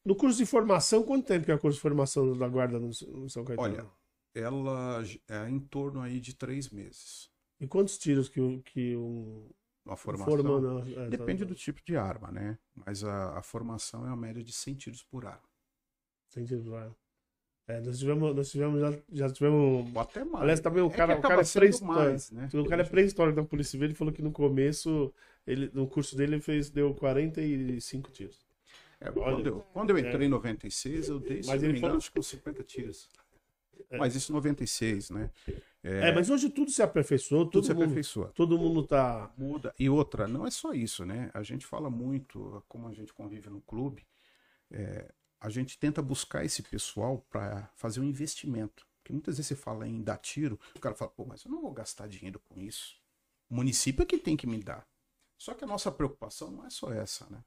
[0.06, 2.90] No curso de formação, quanto tempo que é o curso de formação da guarda no,
[3.08, 3.60] no São Caetano?
[3.60, 3.86] Olha,
[4.32, 7.28] ela é em torno aí de três meses.
[7.58, 9.50] E quantos tiros que, que um.
[9.84, 10.84] A formação.
[10.96, 11.48] é, Depende tá...
[11.48, 12.56] do tipo de arma, né?
[12.72, 15.48] Mas a, a, formação é uma média de 100 tiros por arma.
[16.28, 16.96] 100 tiros por arma.
[17.66, 19.92] É, nós tivemos, nós tivemos já, já tivemos.
[19.92, 20.42] Ou até mais.
[20.42, 22.34] Aliás, também o cara é, o cara é pré-histórico.
[22.34, 22.48] Né?
[22.54, 23.86] O cara é pré-histórico da Polícia Civil.
[23.86, 25.12] Ele falou que no começo,
[25.44, 28.45] ele, no curso dele, ele fez, deu 45 tiros.
[29.00, 30.24] É, quando, eu, quando eu entrei é.
[30.24, 33.08] em 96, eu dei, mas ele acho que uns 50 tiros.
[33.90, 33.98] É.
[33.98, 35.30] Mas isso em 96, né?
[35.82, 38.32] É, é, mas hoje tudo se aperfeiçoou, tudo se mundo, aperfeiçoa.
[38.34, 39.32] Todo mundo tá.
[39.36, 39.74] Muda.
[39.78, 41.30] E outra, não é só isso, né?
[41.32, 44.04] A gente fala muito, como a gente convive no clube,
[44.70, 48.86] é, a gente tenta buscar esse pessoal para fazer um investimento.
[48.96, 51.60] Porque muitas vezes você fala em dar tiro, o cara fala, pô, mas eu não
[51.60, 52.96] vou gastar dinheiro com isso.
[53.48, 54.84] O município é que tem que me dar.
[55.38, 57.44] Só que a nossa preocupação não é só essa, né?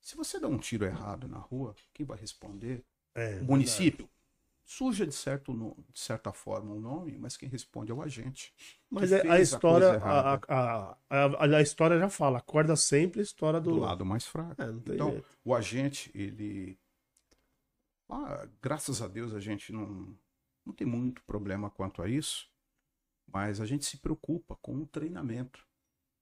[0.00, 2.84] Se você dá um tiro errado na rua, quem vai responder?
[3.14, 4.08] É, O município.
[4.64, 5.54] Suja de, certo,
[5.92, 8.52] de certa forma o nome, mas quem responde é o agente.
[8.90, 13.60] Mas é- a história, a, a, a, a história já fala, acorda sempre a história
[13.60, 14.60] do, Do lado mais fraco.
[14.62, 15.26] É, Então, jeito.
[15.44, 16.78] o agente, ele.
[18.08, 20.14] Ah, graças a Deus a gente não,
[20.64, 22.48] não tem muito problema quanto a isso,
[23.32, 25.66] mas a gente se preocupa com o treinamento,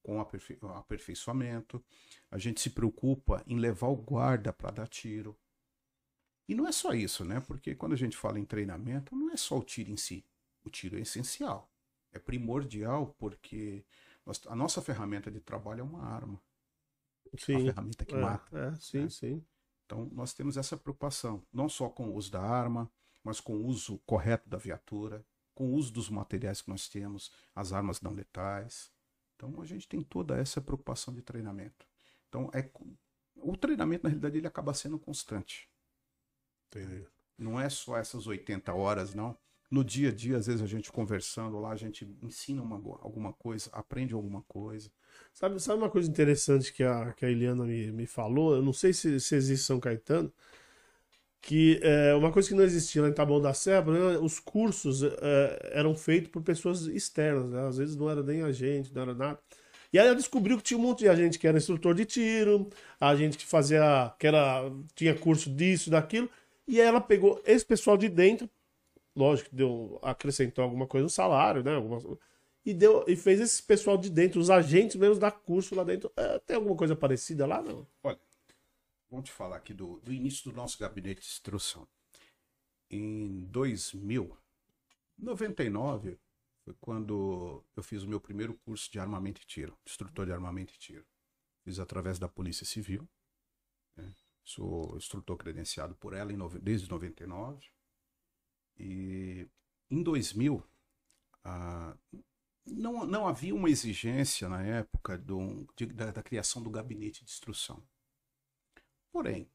[0.06, 1.84] com aperfei- aperfeiçoamento,
[2.30, 5.36] a gente se preocupa em levar o guarda para dar tiro.
[6.48, 7.40] E não é só isso, né?
[7.40, 10.24] Porque quando a gente fala em treinamento, não é só o tiro em si.
[10.64, 11.70] O tiro é essencial.
[12.12, 13.84] É primordial porque
[14.24, 16.40] nós- a nossa ferramenta de trabalho é uma arma.
[17.52, 18.52] A Sim, ferramenta que é, mata.
[18.52, 19.10] é, sim, né?
[19.10, 19.44] sim.
[19.86, 22.90] Então, nós temos essa preocupação, não só com o uso da arma,
[23.24, 27.32] mas com o uso correto da viatura, com o uso dos materiais que nós temos,
[27.54, 28.92] as armas não letais.
[29.36, 31.86] Então, a gente tem toda essa preocupação de treinamento.
[32.28, 32.68] Então, é,
[33.36, 35.68] o treinamento, na realidade, ele acaba sendo constante.
[36.68, 37.06] Entendi.
[37.38, 39.36] Não é só essas 80 horas, não.
[39.70, 43.32] No dia a dia, às vezes, a gente conversando lá, a gente ensina uma, alguma
[43.32, 44.90] coisa, aprende alguma coisa.
[45.32, 48.54] Sabe, sabe uma coisa interessante que a, que a Eliana me, me falou?
[48.54, 50.32] Eu não sei se, se existe São Caetano,
[51.46, 55.04] que é uma coisa que não existia lá em Taboão da Serra, né, os cursos
[55.04, 57.68] é, eram feitos por pessoas externas, né?
[57.68, 59.38] às vezes não era nem a gente, não era nada.
[59.92, 62.68] E aí ela descobriu que tinha um monte de gente que era instrutor de tiro,
[63.00, 66.28] a gente que fazia, que era, tinha curso disso, daquilo,
[66.66, 68.50] e aí ela pegou esse pessoal de dentro,
[69.14, 71.76] lógico que deu, acrescentou alguma coisa no salário, né?
[71.76, 72.00] Alguma,
[72.64, 76.10] e, deu, e fez esse pessoal de dentro, os agentes mesmo dar curso lá dentro.
[76.16, 77.62] É, tem alguma coisa parecida lá?
[77.62, 77.86] Não.
[79.10, 81.86] Vamos te falar aqui do, do início do nosso gabinete de instrução.
[82.90, 84.36] Em 2000,
[85.18, 86.18] 99,
[86.64, 90.74] foi quando eu fiz o meu primeiro curso de armamento e tiro, instrutor de armamento
[90.74, 91.06] e tiro.
[91.64, 93.08] Fiz através da Polícia Civil.
[93.96, 94.14] né?
[94.44, 97.66] Sou instrutor credenciado por ela em desde 99.
[98.78, 99.48] E
[99.90, 100.62] em 2000,
[101.44, 101.96] ah,
[102.66, 107.30] não, não havia uma exigência na época do- de- da, da criação do gabinete de
[107.30, 107.82] instrução.
[109.16, 109.50] Porém,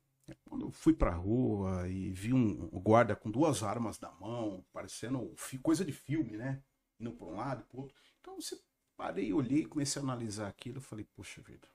[0.46, 5.36] quando eu fui pra rua e vi um, guarda com duas armas na mão, parecendo
[5.62, 6.64] coisa de filme, né?
[7.00, 7.96] Indo para um lado e pro outro.
[8.20, 8.60] Então, você
[8.98, 10.78] parei, olhei, comecei a analisar aquilo.
[10.78, 11.68] Eu falei, poxa vida,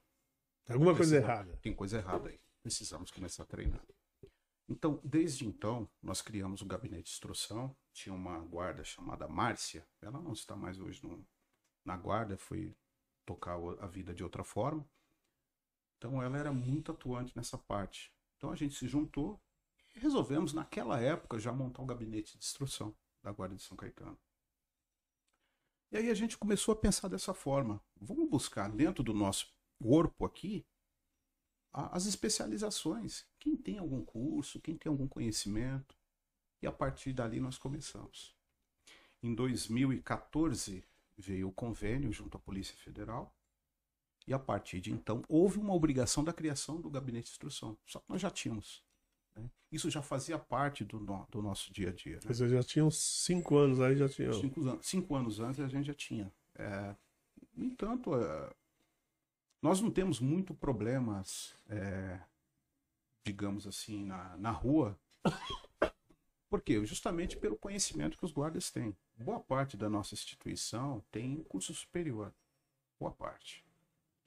[0.65, 1.57] Tem alguma coisa errada.
[1.63, 2.41] tem coisa errada aí.
[2.61, 3.81] Precisamos começar a treinar.
[4.69, 7.73] Então, desde então, nós criamos um gabinete de instrução.
[7.93, 9.87] Tinha uma guarda chamada Márcia.
[10.03, 11.25] Ela não está mais hoje no-
[11.85, 12.75] na guarda, foi
[13.25, 14.85] tocar o- a vida de outra forma.
[15.97, 18.13] Então, ela era muito atuante nessa parte.
[18.37, 19.41] Então, a gente se juntou
[19.95, 24.19] e resolvemos, naquela época, já montar um gabinete de instrução da Guarda de São Caetano.
[25.91, 27.81] E aí a gente começou a pensar dessa forma.
[28.01, 30.67] Vamos buscar dentro do nosso corpo aqui
[31.73, 33.27] as especializações.
[33.39, 35.97] Quem tem algum curso, quem tem algum conhecimento.
[36.63, 38.35] E a partir dali nós começamos.
[39.23, 40.83] Em 2014
[41.17, 43.36] veio o convênio junto à Polícia Federal.
[44.27, 47.77] E a partir de então houve uma obrigação da criação do gabinete de instrução.
[47.87, 48.85] Só que nós já tínhamos.
[49.37, 49.49] né?
[49.71, 52.17] Isso já fazia parte do, no- do nosso dia a dia.
[52.17, 52.21] né?
[52.23, 54.33] Quer dizer, já tinham cinco anos aí, já tinham.
[54.33, 56.33] Cinco, anos, cinco anos antes a gente já tinha.
[56.57, 56.95] É,
[57.55, 58.53] no entanto, é,
[59.63, 62.19] nós não temos muito problemas, é,
[63.25, 64.99] digamos assim, na, na rua.
[66.49, 66.85] Por quê?
[66.87, 68.97] Justamente pelo conhecimento que os guardas têm.
[69.19, 72.33] Boa parte da nossa instituição tem curso superior.
[73.01, 73.66] Boa parte.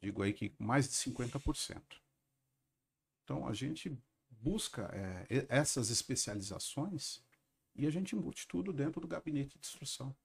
[0.02, 2.02] Digo aí que mais de 50%.
[3.24, 3.96] Então a gente
[4.30, 7.22] busca é, essas especializações
[7.76, 10.16] e a gente embute tudo dentro do gabinete de instrução.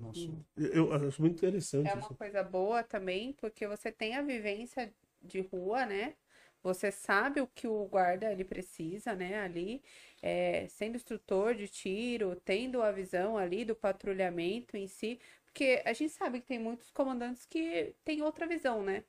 [0.00, 2.16] Nosso, Eu eu acho muito interessante É uma isso.
[2.16, 6.14] coisa boa também, porque você tem a vivência de rua, né?
[6.62, 9.38] Você sabe o que o guarda ele precisa, né?
[9.40, 9.82] Ali,
[10.20, 15.92] é, sendo instrutor de tiro, tendo a visão ali do patrulhamento em si, porque a
[15.92, 19.04] gente sabe que tem muitos comandantes que têm outra visão, né?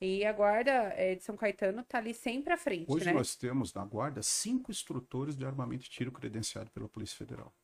[0.00, 3.12] E a guarda é, de São Caetano tá ali sempre à frente, Hoje né?
[3.12, 7.54] nós temos na guarda cinco instrutores de armamento e tiro credenciados pela Polícia Federal.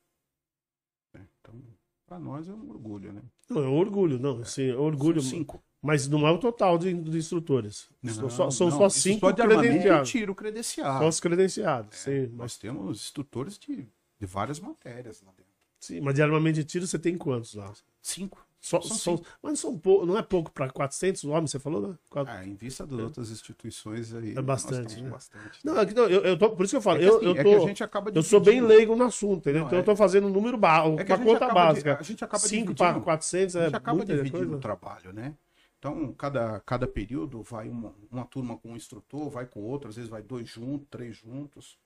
[1.14, 1.60] É, Então,
[2.06, 3.22] para nós é um orgulho, né?
[3.50, 4.44] Não, é um orgulho, não.
[4.44, 5.20] Sim, é um orgulho.
[5.20, 5.62] São cinco.
[5.82, 7.88] Mas não é o total de, de instrutores.
[8.06, 10.10] são só, são não, só cinco só de armamento e credenciados.
[10.10, 10.98] tiro credenciado.
[10.98, 12.10] Só os credenciados, sim.
[12.10, 13.86] É, Mas, Nós temos instrutores de,
[14.18, 15.47] de várias matérias lá dentro.
[15.80, 16.00] Sim.
[16.00, 17.72] Mas de armamento de tiro você tem quantos lá?
[18.02, 18.46] Cinco.
[18.60, 21.80] Só, São são- mas não, são pou- não é pouco para 400 homens, você falou,
[21.90, 21.94] né?
[22.10, 24.36] Quatro- Ah, em vista das outras instituições aí.
[24.36, 25.08] É bastante, né?
[25.10, 25.60] bastante.
[25.64, 27.24] Não, é não, eu, eu tô, por isso que eu falo, É que, eu, assim,
[27.26, 29.60] eu, é tô, que a gente acaba eu sou bem leigo no assunto, entendeu?
[29.60, 31.98] Não, então é- eu tô fazendo um número básico, É a conta básica.
[32.00, 33.04] a gente acaba 5 para dividindo.
[33.04, 35.34] 400 A é gente acaba muita dividindo o trabalho, né?
[35.78, 39.94] Então, cada, cada período vai uma, uma turma com um instrutor, vai com outro, às
[39.94, 41.78] vezes vai dois juntos, três juntos.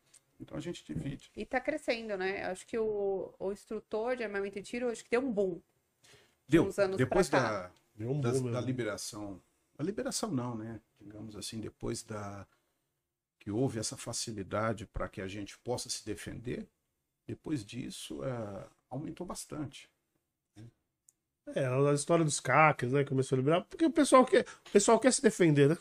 [0.43, 1.31] Então a gente divide.
[1.37, 2.45] E tá crescendo, né?
[2.45, 5.61] Acho que o, o instrutor de armamento e tiro, acho que deu um boom.
[6.49, 9.41] Deu, uns anos depois da, Deu um das- boom da liberação.
[9.79, 10.81] A liberação não, né?
[11.01, 12.47] Digamos assim, depois da
[13.39, 16.69] que houve essa facilidade para que a gente possa se defender,
[17.27, 19.91] depois disso é, aumentou bastante.
[21.55, 23.05] É, a história dos CACs, né?
[23.05, 25.77] Começou a liberar, porque o pessoal quer, o pessoal quer se defender, né?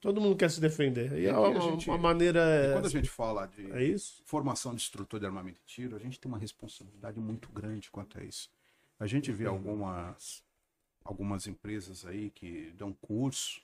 [0.00, 1.12] Todo mundo quer se defender.
[1.18, 2.38] E É a gente- uma maneira.
[2.40, 4.22] E É, quando a gente fala de é isso?
[4.24, 8.18] formação de instrutor de armamento e tiro, a gente tem uma responsabilidade muito grande quanto
[8.18, 8.48] a isso.
[8.98, 10.42] A gente vê algumas,
[11.04, 13.60] algumas empresas aí que dão curso.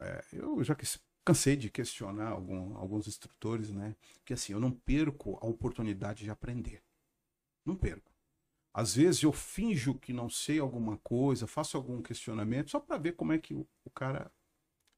[0.00, 0.86] É, eu já que-
[1.24, 3.94] cansei de questionar algum- alguns instrutores, né?
[4.24, 6.82] Que assim, eu não perco a oportunidade de aprender.
[7.64, 8.12] Não perco.
[8.72, 13.12] Às vezes eu finjo que não sei alguma coisa, faço algum questionamento só para ver
[13.12, 14.30] como é que o, o cara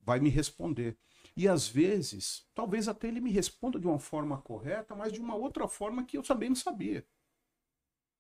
[0.06, 0.96] vai me responder.
[1.36, 5.34] E às vezes, talvez até ele me responda de uma forma correta, mas de uma
[5.34, 7.04] outra forma que eu também não sabia.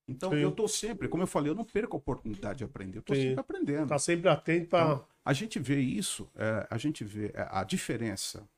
[0.08, 0.36] Então Sim.
[0.36, 3.16] eu estou sempre, como eu falei, eu não perco a oportunidade de aprender, eu estou
[3.16, 3.88] sempre aprendendo.
[3.88, 4.84] Tá sempre atento para.
[4.84, 8.48] Então, a gente vê isso, é, a gente vê é, a diferença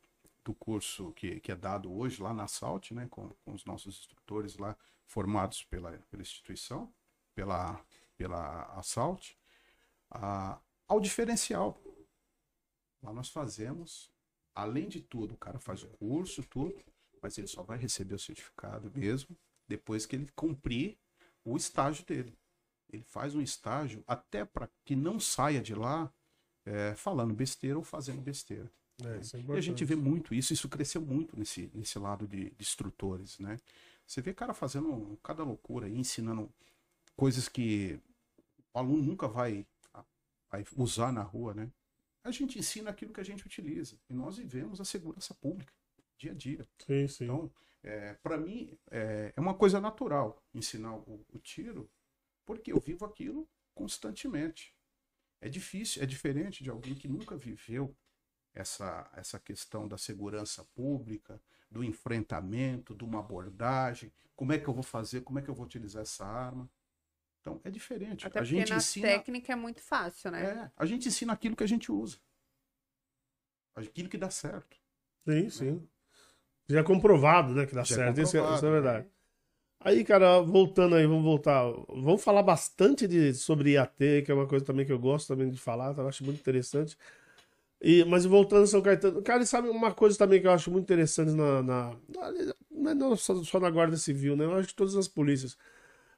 [0.44, 3.98] do curso que, que é dado hoje lá na SALT, né, com, com os nossos
[3.98, 6.92] instrutores lá formados pela, pela instituição,
[7.34, 7.80] pela,
[8.16, 9.36] pela Assault,
[10.10, 11.80] a, ao diferencial.
[13.02, 14.10] Lá nós fazemos,
[14.54, 16.74] além de tudo, o cara faz o curso, tudo,
[17.22, 20.98] mas ele só vai receber o certificado mesmo depois que ele cumprir
[21.44, 22.36] o estágio dele.
[22.90, 26.12] Ele faz um estágio até para que não saia de lá
[26.64, 28.70] é, falando besteira ou fazendo besteira.
[29.04, 32.26] É, isso é E a gente vê muito isso, isso cresceu muito nesse, nesse lado
[32.26, 33.58] de, de instrutores, né?
[34.06, 36.50] Você vê cara fazendo cada loucura aí, ensinando
[37.14, 38.00] coisas que
[38.72, 39.66] o aluno nunca vai,
[40.50, 41.70] vai usar na rua, né?
[42.28, 43.98] A gente ensina aquilo que a gente utiliza.
[44.10, 45.72] E nós vivemos a segurança pública,
[46.18, 46.68] dia a dia.
[46.86, 47.24] Sim, sim.
[47.24, 47.50] Então,
[47.82, 51.90] é, para mim, é, é uma coisa natural ensinar o, o tiro,
[52.44, 54.76] porque eu vivo aquilo constantemente.
[55.40, 57.96] É difícil, é diferente de alguém que nunca viveu
[58.52, 64.74] essa, essa questão da segurança pública, do enfrentamento, de uma abordagem, como é que eu
[64.74, 66.68] vou fazer, como é que eu vou utilizar essa arma.
[67.40, 68.26] Então, é diferente.
[68.26, 70.44] Até a porque gente na ensina, técnica é muito fácil, né?
[70.44, 72.18] é, a gente ensina aquilo que a gente usa.
[73.74, 74.76] Aquilo que dá certo.
[75.26, 75.88] Sim, sim.
[76.68, 78.20] Já é comprovado, né, que dá Já é certo.
[78.20, 79.08] Isso, é, isso é verdade.
[79.80, 81.64] Aí, cara, voltando aí, vamos voltar.
[81.88, 85.50] Vamos falar bastante de, sobre IAT, que é uma coisa também que eu gosto também
[85.50, 86.02] de falar, tá?
[86.02, 86.96] eu acho muito interessante.
[87.82, 90.70] E, mas voltando a São Caetano, cara, e sabe uma coisa também que eu acho
[90.70, 92.32] muito interessante na, na, na-
[92.70, 94.44] não é não só, só na Guarda Civil, né?
[94.44, 95.56] Eu acho que todas as polícias.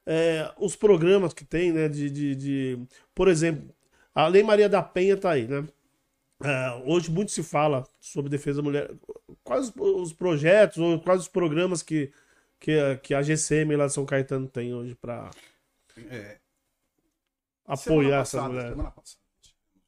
[0.07, 1.89] É, os programas que tem, né?
[1.89, 3.75] De, de, de- por exemplo,
[4.15, 5.67] a Lei Maria da Penha tá aí, né?
[6.45, 8.91] É, hoje muito se fala sobre defesa da mulher.
[9.45, 12.13] Quais os, os projetos ou quais os programas que,
[12.61, 15.31] que, a- que a GCM lá de São Caetano tem hoje para
[15.97, 16.41] É,
[17.65, 18.69] apoiar Semana essas passada, mulheres?
[18.69, 19.21] Semana passada,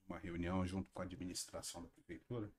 [0.08, 2.50] uma reunião junto com a administração da prefeitura,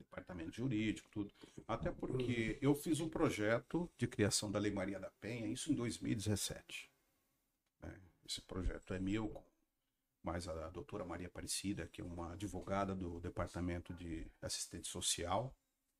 [0.00, 1.32] departamento jurídico, tudo.
[1.68, 5.74] Até porque eu fiz um projeto de criação da Lei Maria da Penha, isso em
[5.74, 6.90] 2017.
[7.82, 8.00] né?
[8.26, 9.42] Esse projeto é meu,
[10.22, 15.54] mais a doutora Maria Aparecida, que é uma advogada do Departamento de Assistente Social.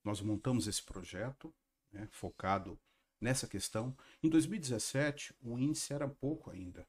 [0.04, 1.52] Nós montamos esse projeto,
[1.92, 2.78] né, focado
[3.20, 3.96] nessa questão.
[4.22, 6.86] Em 2017, o índice era pouco ainda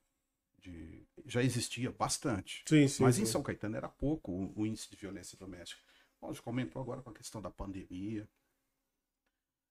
[0.60, 2.63] de- já existia bastante.
[2.67, 3.04] Sim, sim.
[3.04, 3.24] Mas sim.
[3.24, 5.82] em São Caetano era pouco o, o índice de violência doméstica.
[6.21, 8.29] Lógico, aumentou agora com a questão da pandemia.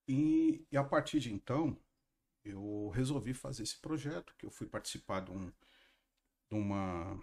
[0.08, 1.78] E, e a partir de então,
[2.44, 5.52] eu resolvi fazer esse projeto, que eu fui participar de, um,
[6.48, 7.22] de uma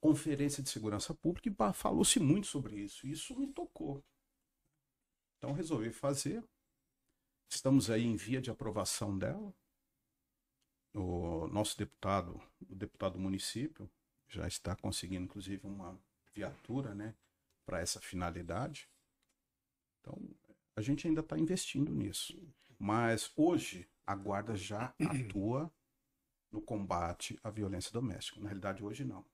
[0.00, 3.06] conferência de segurança pública e falou-se muito sobre isso.
[3.06, 4.04] E isso me tocou.
[5.38, 6.42] Então resolvi fazer.
[7.48, 9.54] Estamos aí em via de aprovação dela
[10.94, 13.90] o nosso deputado, o deputado do município,
[14.28, 15.98] já está conseguindo, inclusive, uma
[16.32, 17.14] viatura, né,
[17.64, 18.88] para essa finalidade.
[20.00, 20.18] Então,
[20.76, 22.38] a gente ainda está investindo nisso.
[22.78, 25.72] Mas hoje, a guarda já atua
[26.50, 28.40] no combate à violência doméstica.
[28.40, 29.24] Na realidade, hoje não.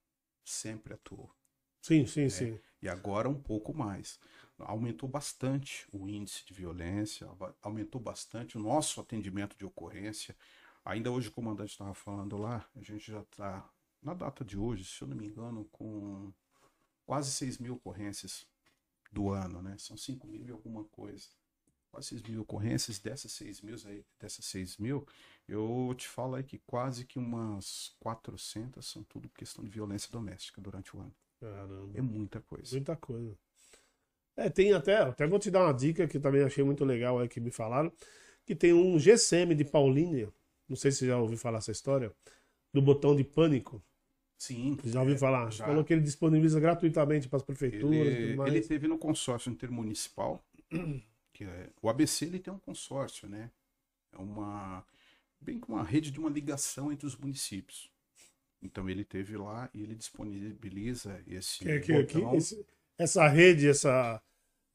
[0.45, 1.35] Sempre atuou.
[1.83, 2.61] Sim, sim, sim.
[2.83, 4.18] E agora um pouco mais.
[4.59, 7.26] Aumentou bastante o índice de violência,
[7.62, 10.37] aumentou bastante o nosso atendimento de ocorrência.
[10.85, 13.68] Ainda hoje o comandante estava falando lá, a gente já está,
[14.03, 16.33] na data de hoje, se eu não me engano, com
[17.11, 18.46] quase 6 mil ocorrências
[19.11, 19.74] do ano, né?
[19.78, 21.26] São 5 mil e alguma coisa.
[21.90, 25.04] Quase 6 mil ocorrências, dessas 6 mil, aí, dessas 6 mil,
[25.48, 30.61] eu te falo aí que quase que umas 400 são tudo questão de violência doméstica
[30.61, 31.12] durante o ano.
[31.40, 31.98] Caramba.
[31.98, 32.76] É muita coisa.
[32.76, 33.36] Muita coisa.
[34.36, 37.28] É, tem até, até vou te dar uma dica que também achei muito legal aí
[37.28, 37.92] que me falaram,
[38.46, 40.32] que tem um GCM de Paulínia,
[40.68, 42.14] não sei se você já ouviu falar essa história,
[42.72, 43.82] do botão de pânico.
[44.41, 44.76] Sim.
[44.84, 45.51] Já ouviu é, falar?
[45.51, 45.66] já.
[45.66, 48.55] Falou que ele disponibiliza gratuitamente para as prefeituras e Ele, tudo mais.
[48.55, 50.45] ele teve no consórcio intermunicipal,
[51.32, 53.51] que é, o ABC ele tem um consórcio, né?
[54.12, 54.84] É uma
[55.41, 57.91] bem como uma rede de uma ligação entre os municípios.
[58.62, 62.66] Então ele teve lá e ele disponibiliza esse Que, que, que esse-
[62.99, 64.22] essa rede, essa,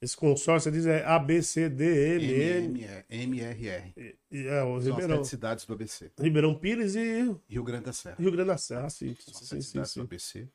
[0.06, 2.88] esse consórcio, diz é A, B, C, D, M, N.
[3.10, 3.94] MM, MRR.
[4.32, 6.12] e É, o São as Ribeirão, sete cidades do ABC.
[6.20, 8.16] Ribeirão Pires e Rio Grande da Serra.
[8.20, 8.90] Rio Grande da Serra.
[8.90, 10.00] Sim, São as sim, sim, cidades sim.
[10.00, 10.48] do ABC.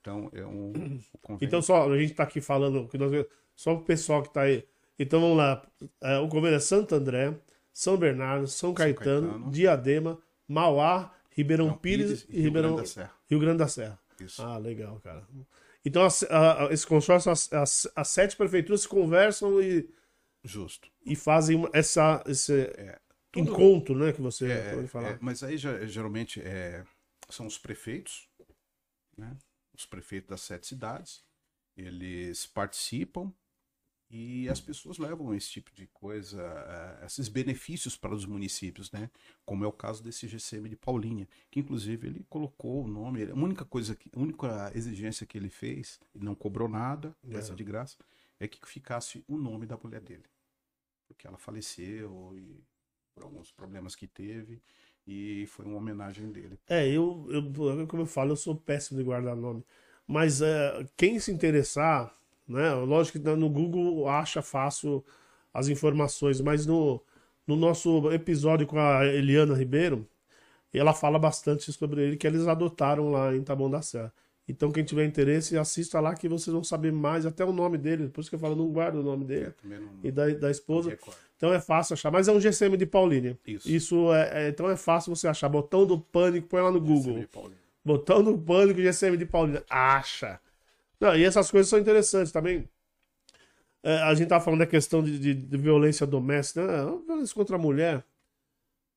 [0.00, 0.72] Então é um,
[1.28, 1.38] um.
[1.40, 3.10] Então, só, a gente tá aqui falando, que nós,
[3.56, 4.64] só o pessoal que tá aí.
[4.98, 5.66] Então, vamos lá.
[6.02, 7.34] É, o convênio é Santo André,
[7.72, 9.50] São Bernardo, São Caetano, Caetano.
[9.50, 13.12] Diadema, Mauá, Ribeirão Não, Pires, e Rio Ribeirão, Grande da Serra.
[13.26, 13.98] Rio Grande da Serra.
[14.20, 14.42] Isso.
[14.42, 15.26] Ah, legal, cara.
[15.84, 19.88] Então, as- a- esse consórcio, as, as- as sete prefeituras se conversam e,
[20.44, 20.90] Justo.
[21.04, 22.66] e fazem essa, esse
[23.32, 25.08] Tudo- encontro, né, que você É, pode falar.
[25.12, 26.84] é, mas aí geralmente é,
[27.30, 28.28] são os prefeitos,
[29.16, 29.36] né?
[29.74, 31.24] Os prefeitos das sete cidades,
[31.76, 33.32] eles participam
[34.10, 39.08] e as pessoas levam esse tipo de coisa, eh, esses benefícios para os municípios, né?
[39.46, 43.34] Como é o caso desse GCM de Paulinha, que inclusive ele colocou o nome, a
[43.34, 47.40] única coisa, que, a única exigência que ele fez, ele não cobrou nada, É.
[47.54, 47.96] de graça,
[48.40, 50.24] é que ficasse o nome da mulher dele.
[51.06, 52.64] Porque ela faleceu e
[53.14, 54.60] por alguns problemas que teve
[55.06, 56.58] e foi uma homenagem dele.
[56.68, 59.64] É, eu, eu, como eu falo, eu sou péssimo de guardar nome.
[60.06, 62.16] Mas é, quem se interessar,
[62.50, 62.72] né?
[62.74, 65.04] Lógico que no Google acha fácil
[65.52, 67.00] as informações, mas no,
[67.46, 70.06] no nosso episódio com a Eliana Ribeiro,
[70.72, 74.12] ela fala bastante sobre ele, que eles adotaram lá em Taboão da Serra.
[74.48, 78.08] Então, quem tiver interesse, assista lá que vocês vão saber mais, até o nome dele.
[78.08, 79.52] Por isso que eu falo, não guardo o nome dele.
[79.62, 80.90] Também não, E da, da esposa.
[81.36, 82.10] Então é fácil achar.
[82.10, 83.38] Mas é um GCM de Paulínia.
[83.46, 83.70] Isso.
[83.70, 85.48] Isso é, é- então é fácil você achar.
[85.48, 87.14] Botão do pânico, põe lá no Google.
[87.84, 89.62] Botão do pânico GCM de Paulina.
[89.70, 90.40] Acha.
[91.00, 92.68] Não, e essas coisas são interessantes também.
[93.82, 96.98] É, a gente tava falando da questão de, de- de violência doméstica, né?
[97.06, 98.04] violência contra a mulher.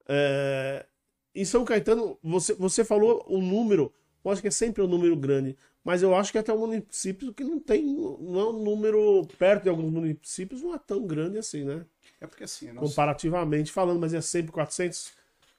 [0.07, 0.85] É,
[1.33, 3.93] em São Caetano, você, você falou o número,
[4.23, 7.33] eu acho que é sempre um número grande, mas eu acho que até um município
[7.33, 11.37] que não tem, não é um número, perto de alguns municípios, não é tão grande
[11.37, 11.85] assim, né?
[12.21, 15.13] É porque assim, nós, comparativamente falando, mas é sempre 400,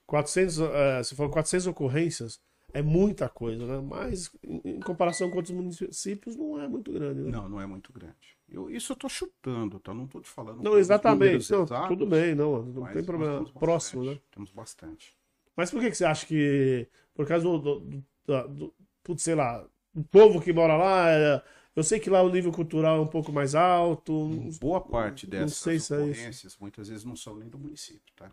[0.06, 2.40] 400, é, se for 400 ocorrências,
[2.74, 3.80] é muita coisa, né?
[3.80, 7.30] Mas em, comparação com outros municípios, não é muito grande, né?
[7.30, 8.36] não, não é muito grande.
[8.48, 9.94] Eu, isso eu tô chutando, tá?
[9.94, 10.62] Não tô te falando.
[10.62, 11.50] Não, exatamente.
[11.50, 13.44] Não, exatos, tudo bem, não, não tem problema.
[13.54, 14.18] Próximo, né?
[14.30, 15.16] Temos bastante.
[15.56, 17.80] Mas por que, que você acha que, por causa do, do,
[18.26, 19.64] do, do- putz, sei lá,
[19.94, 21.42] o povo que mora lá, é-
[21.76, 24.28] eu sei que lá o nível cultural é um pouco mais alto,
[24.60, 28.30] Boa parte dessas é ocorrências, muitas vezes não são nem do município, tá?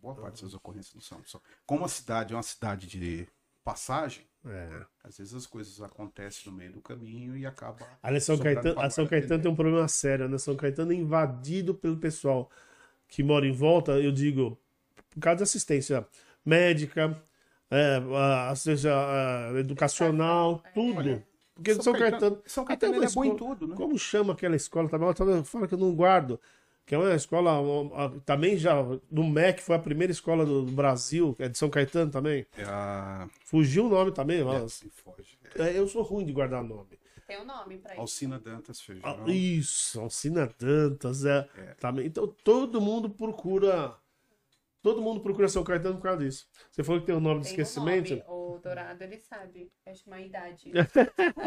[0.00, 1.40] Boa parte dessas ocorrências não são.
[1.66, 3.26] Como a cidade é uma cidade de
[3.72, 4.80] passagem, é.
[5.04, 7.86] às vezes as coisas acontecem no meio do caminho e acaba.
[8.02, 10.38] Ali São Caetano, a São Caetano tem um problema sério, né?
[10.38, 12.50] São Caetano é invadido pelo pessoal
[13.08, 14.58] que mora em volta, eu digo,
[15.10, 16.06] por causa de assistência
[16.44, 17.20] médica,
[17.70, 21.22] é, a- assistência é, educacional, tudo.
[21.54, 23.76] Porque São, Caetano, São até Caetano uma ele é bom em escola- tudo, né?
[23.76, 25.08] como chama aquela escola também?
[25.08, 26.40] Ela fala que eu não guardo.
[26.88, 27.52] Que é uma escola,
[28.24, 28.74] também já,
[29.10, 32.46] do MEC, foi a primeira escola do, Brasil, que é de São Caetano também.
[32.56, 33.28] É a.
[33.44, 35.38] Fugiu o nome também, É, mas, se foge.
[35.56, 36.98] é, eu sou ruim de guardar nome.
[37.26, 38.00] Tem um nome pra isso.
[38.00, 39.02] Alcina Dantas Feijão.
[39.04, 41.62] Ah, Isso, Alcina Dantas, é, É.
[41.74, 42.06] Também.
[42.06, 43.94] Então todo mundo procura.
[44.88, 46.46] Todo mundo procura São Caetano por causa disso.
[46.70, 48.10] Você falou que tem o nome de Tem um esquecimento.
[48.10, 48.22] nome.
[48.26, 49.70] O Dourado, ele sabe.
[49.86, 50.72] Acho uma idade.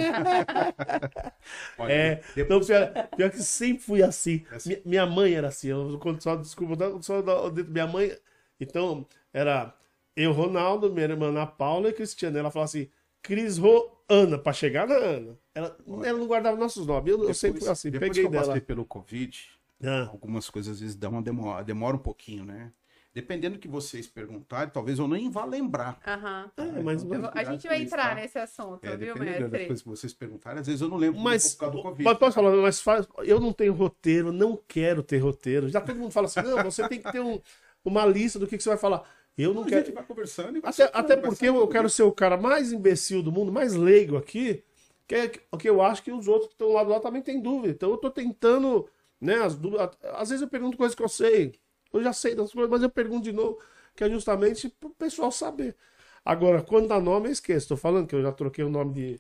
[1.77, 4.45] Olha, É, depois- Não, pior, pior que sempre fui assim.
[4.51, 4.69] É assim.
[4.69, 5.69] Mi- Minha mãe era assim.
[5.69, 7.21] Eu, quando só, desculpa, só
[7.67, 8.15] minha mãe.
[8.59, 9.73] Então, era
[10.15, 12.39] eu, Ronaldo, minha irmã Ana Paula e Cristiana.
[12.39, 12.89] Ela falava assim:
[13.21, 15.37] Cris Ro Ana, pra chegar na Ana.
[15.55, 17.07] Ela, ela não guardava nossos nomes.
[17.09, 18.45] Eu, eu depois- sempre fui assim, depois peguei que eu dela.
[18.45, 19.49] passei pelo Covid,
[19.83, 22.71] Ah, algumas coisas às vezes dão uma demora, demora um pouquinho, né?
[23.13, 25.99] Dependendo do que vocês perguntarem, talvez eu nem vá lembrar.
[26.07, 26.49] Aham.
[26.55, 29.51] é, mas, então, Eu vou- A gente vai entrar nesse assunto, É, viu, dependendo das
[29.51, 29.67] mestre?
[29.67, 32.03] coisas que vocês perguntarem, às vezes eu não lembro Mas, por causa do Covid.
[32.05, 35.67] mas posso falar, mas faz, eu não tenho roteiro, não quero ter roteiro.
[35.67, 37.41] Já todo mundo fala assim, não, você tem que ter um-
[37.83, 39.03] uma lista do que, que você vai falar.
[39.37, 39.85] Eu não a quero.
[39.85, 41.71] gente vai conversando e vai Até, até vai porque eu sacando.
[41.71, 44.63] quero ser o cara mais imbecil do mundo, mais leigo aqui,
[45.05, 47.21] que é o que eu acho que os outros que estão lá do lado também
[47.21, 47.73] têm dúvida.
[47.73, 48.87] Então eu tô tentando,
[49.19, 49.89] né, as dúvidas.
[50.13, 51.53] Às vezes eu pergunto coisas que eu sei.
[51.93, 53.59] Eu já sei das coisas, mas eu pergunto de novo,
[53.95, 55.75] que é justamente pro pessoal saber.
[56.23, 57.67] Agora, quando dá nome, eu esqueço.
[57.69, 59.19] Tô falando que eu já troquei o nome de.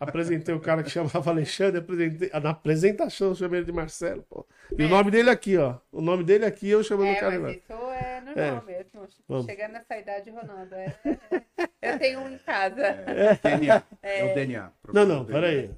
[0.00, 2.28] Apresentei o cara que chamava Alexandre, apresentei...
[2.40, 4.44] na apresentação eu chamei ele de Marcelo, pô.
[4.76, 5.76] E o nome dele aqui, ó.
[5.92, 7.38] O nome dele aqui, eu chamando o É, cara.
[7.38, 8.60] mas isso é normal É.
[8.66, 9.08] mesmo.
[9.28, 9.46] Vamos.
[9.46, 10.74] Chegando nessa idade, Ronaldo.
[10.74, 10.96] é-
[11.80, 12.82] Eu tenho um em casa.
[13.44, 13.82] DNA.
[14.02, 14.72] É, o DNA.
[14.92, 15.70] Não, não, Problema do peraí.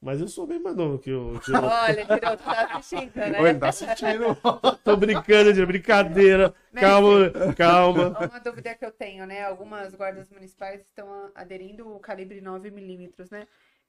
[0.00, 1.38] Mas eu sou bem mais novo que o.
[1.40, 3.40] que o- Olha, tirou, tu tá assistindo, né?
[3.40, 4.36] Oi, tá assistindo?
[4.84, 6.54] Tô brincando, de brincadeira.
[6.74, 8.08] Calma, calma.
[8.28, 9.42] Uma dúvida que eu tenho, né?
[9.44, 13.46] Algumas guardas municipais estão aderindo o calibre 9mm, né?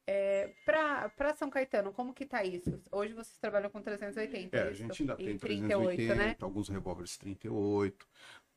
[0.10, 2.82] É, pra, pra São Caetano, como que tá isso?
[2.94, 6.36] Hoje vocês trabalham com 380, É, a gente ainda tem 38, 380, né?
[6.40, 8.08] alguns revólveres 38.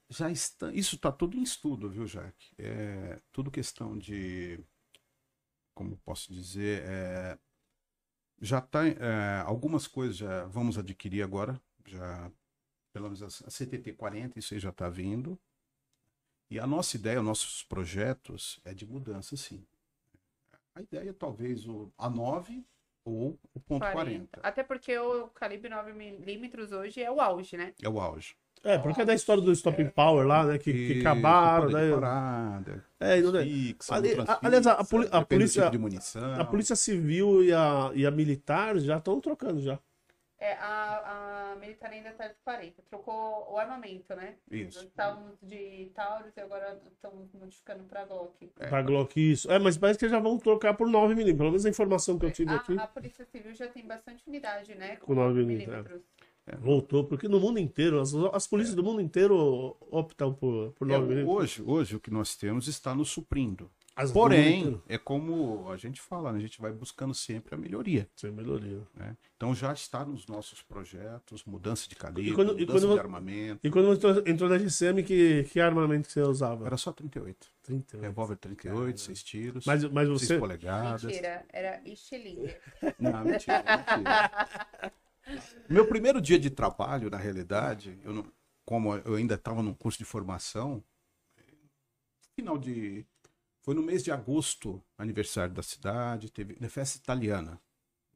[0.08, 2.50] Já está, isso está tudo em estudo, viu, Jaque?
[2.58, 4.60] É tudo questão de,
[5.80, 7.38] como posso dizer, é,
[8.38, 8.80] já está,
[9.46, 12.30] algumas coisas já vamos adquirir agora, já
[12.92, 15.40] pelo menos a, CTT 40, isso aí já está vindo.
[16.50, 19.66] E a nossa ideia, os nossos projetos é de mudança, sim.
[20.74, 22.62] A ideia é talvez o A9
[23.02, 24.38] ou o ponto 40.
[24.42, 27.74] Até porque o calibre 9mm hoje é o auge, né?
[27.80, 28.36] É o auge.
[28.62, 30.58] É, porque é da história do Stop Power lá, né?
[30.58, 31.90] Que, que acabaram, né?
[31.92, 34.10] parada, É, e não é- fixa, Ali-
[34.42, 34.80] aliás, a- a
[35.20, 36.34] a polícia- tipo de munição.
[36.40, 39.78] A Polícia Civil e a, e a Militar já estão trocando já.
[40.42, 42.82] É, a, a militar ainda tá de 40.
[42.88, 44.36] Trocou o armamento, né?
[44.50, 44.86] Isso.
[44.86, 48.50] Estávamos de Taurus e agora estamos modificando pra Glock.
[48.58, 48.66] É.
[48.66, 49.52] Pra Glock isso.
[49.52, 51.36] É, mas parece que já vão trocar por 9mm.
[51.36, 52.74] Pelo menos a informação que eu tive A, aqui.
[52.78, 54.96] a Polícia Civil já tem bastante unidade, né?
[54.96, 55.42] Com 9
[56.46, 56.64] milímetros.
[56.64, 60.94] Voltou, porque no mundo inteiro, as, as polícias do mundo inteiro optam por, por É,
[60.98, 61.26] 9mm.
[61.26, 63.70] hoje, hoje o que nós temos está nos suprindo.
[63.96, 66.38] As Porém, é como a gente fala, né?
[66.38, 68.08] a gente vai buscando sempre a melhoria.
[68.16, 68.80] Sem melhoria.
[68.94, 69.14] né?
[69.36, 73.60] Então já está nos nossos projetos, mudança de calibre, E quando- mudança quando de armamento.
[73.66, 76.66] E quando entrou, entrou na GCM, que, que armamento que você usava?
[76.66, 77.48] Era só 38.
[77.62, 78.02] 38.
[78.02, 80.38] Revólver 38, 6 tiros, Mas, mas 6 você.
[80.38, 81.04] polegadas.
[81.04, 82.56] Mentira, era estilingue.
[82.98, 84.92] Não, mentira, mentira.
[85.68, 88.32] Meu primeiro dia de trabalho, na realidade, eu não-
[88.64, 90.82] como eu ainda estava num curso de formação,
[92.34, 93.06] final de.
[93.62, 97.60] Foi no mês de agosto, aniversário da cidade, teve na festa italiana.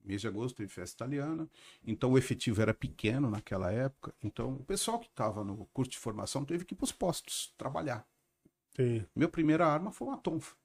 [0.04, 1.48] Mês de agosto teve festa italiana,
[1.84, 4.14] então o efetivo era pequeno naquela época.
[4.22, 7.54] Então o pessoal que estava no curso de formação teve que ir para os postos
[7.56, 8.06] trabalhar.
[8.76, 9.06] Sim.
[9.14, 10.56] Minha primeira arma foi uma tonfa.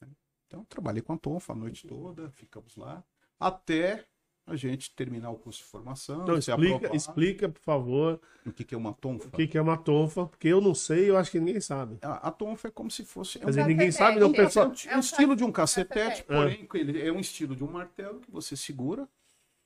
[0.00, 0.08] né?
[0.46, 3.04] Então, trabalhei com a tonfa a noite toda, ficamos lá,
[3.38, 4.06] até
[4.46, 6.22] a gente terminar o curso de formação.
[6.22, 9.28] Então, explica, explica, por favor, o que, que é uma tonfa.
[9.28, 11.98] o que, que é uma tonfa, porque eu não sei eu acho que ninguém sabe.
[12.02, 13.38] A, a tonfa é como se fosse.
[13.38, 14.66] É Quer um, dizer, ninguém sabe, não, É é pessoal.
[14.68, 16.22] um, é É um um estilo de um cacetete, cacetete.
[16.24, 19.08] porém ele é um estilo de um martelo que você segura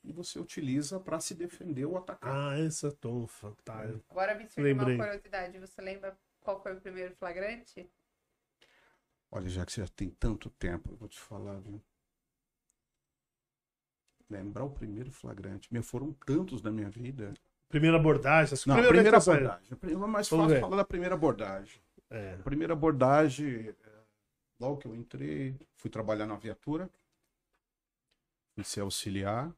[0.05, 2.33] e você utiliza para se defender ou atacar.
[2.35, 3.53] Ah, essa tonfa.
[3.65, 3.85] Tá.
[4.11, 5.59] Agora me surgiu uma curiosidade.
[5.59, 7.91] Você lembra qual foi o primeiro flagrante?
[9.31, 11.83] Olha, já que você já tem tanto tempo, eu vou te falar, viu?
[14.31, 15.73] Lembrar o primeiro flagrante.
[15.73, 17.33] Meu, foram tantos na minha vida.
[17.69, 18.53] Primeira abordagem.
[18.55, 19.69] essa Não, primeira abordagem.
[19.71, 20.61] A primeira- É mais Vamos fácil ver.
[20.61, 21.81] falar da primeira abordagem.
[22.11, 22.35] É.
[22.35, 23.75] A primeira abordagem, é,
[24.61, 26.89] logo que eu entrei, fui trabalhar na viatura,
[28.55, 29.53] fui ser auxiliar.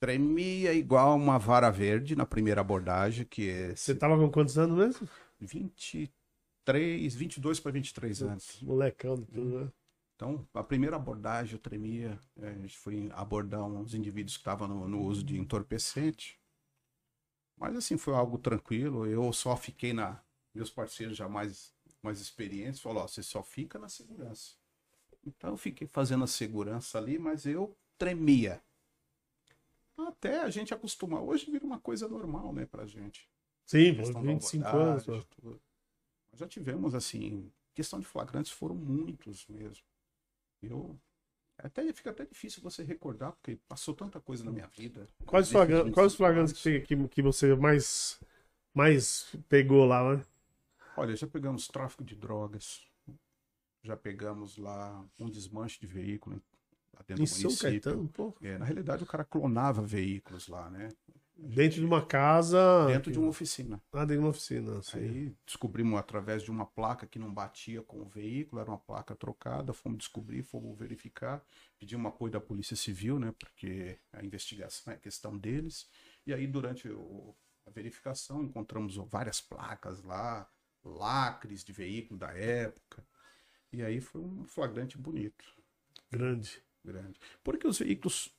[0.00, 4.76] Tremia igual uma vara verde na primeira abordagem, que é Você tava com quantos anos
[4.78, 5.08] mesmo?
[5.40, 8.60] 23, 22 para 23 anos.
[8.62, 9.72] Molecão tudo, né?
[10.18, 12.18] Então, a primeira abordagem eu tremia.
[12.38, 16.40] é, A gente foi abordar uns indivíduos que estavam no, no uso de entorpecente.
[17.56, 19.06] Mas, assim, foi algo tranquilo.
[19.06, 20.20] Eu só fiquei na.
[20.52, 24.56] Meus parceiros já mais, mais experientes falaram: ó, você só fica na segurança.
[25.24, 28.60] Então, eu fiquei fazendo a segurança ali, mas eu tremia.
[29.96, 31.22] Até a gente acostumar.
[31.22, 33.30] Hoje vira uma coisa normal, né, pra gente.
[33.64, 35.06] Sim, Questão da 25 anos.
[35.06, 39.86] Nós já tivemos, assim, questão de flagrantes foram muitos mesmo.
[40.62, 40.98] Eu
[41.58, 45.08] até fica até difícil você recordar, porque passou tanta coisa na minha vida.
[45.26, 48.20] Quais, os Nesses flagra- 25 quais flagrantes que, que, que você mais,
[48.74, 50.22] mais pegou lá, né?
[50.96, 52.86] Olha, já pegamos tráfico de drogas,
[53.82, 56.42] já pegamos lá um desmanche de veículo
[56.94, 57.70] lá dentro Em do São município.
[57.70, 58.34] Caetano, pô.
[58.42, 60.88] É, na realidade, o cara clonava veículos lá, né?
[61.40, 62.86] Dentro de uma casa.
[62.88, 63.80] Dentro de uma oficina.
[63.92, 64.82] Ah, dentro de uma oficina.
[64.82, 64.98] Sim.
[64.98, 69.14] Aí descobrimos através de uma placa que não batia com o veículo, era uma placa
[69.14, 71.40] trocada, fomos descobrir, fomos verificar,
[71.78, 75.88] pedimos apoio da Polícia Civil, né, porque a investigação é questão deles.
[76.26, 80.50] E aí durante o, a verificação, encontramos várias placas lá,
[80.84, 83.06] lacres de veículo da época.
[83.72, 85.44] E aí foi um flagrante bonito.
[86.10, 86.62] Grande.
[86.84, 87.18] Grande.
[87.42, 88.34] Porque os veículos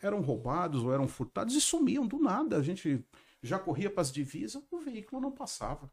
[0.00, 2.56] eram roubados ou eram furtados e sumiam do nada.
[2.56, 3.04] A gente
[3.42, 5.90] já corria para as divisas, o veículo não passava.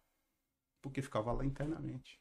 [0.81, 2.19] Porque ficava lá internamente.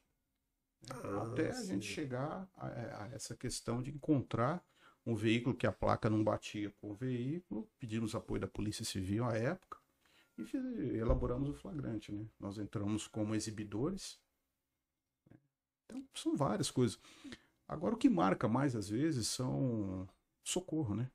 [0.89, 1.67] Ah, Até a sim.
[1.67, 4.63] gente chegar a, a essa questão de encontrar
[5.05, 9.25] um veículo que a placa não batia com o veículo, pedimos apoio da Polícia Civil
[9.25, 9.77] à época
[10.37, 10.63] e fiz-
[10.95, 12.25] elaboramos o flagrante, né?
[12.39, 14.19] Nós entramos como exibidores.
[15.85, 16.99] Então, são várias coisas.
[17.67, 20.07] Agora, o que marca mais às vezes são
[20.43, 21.09] socorro, né?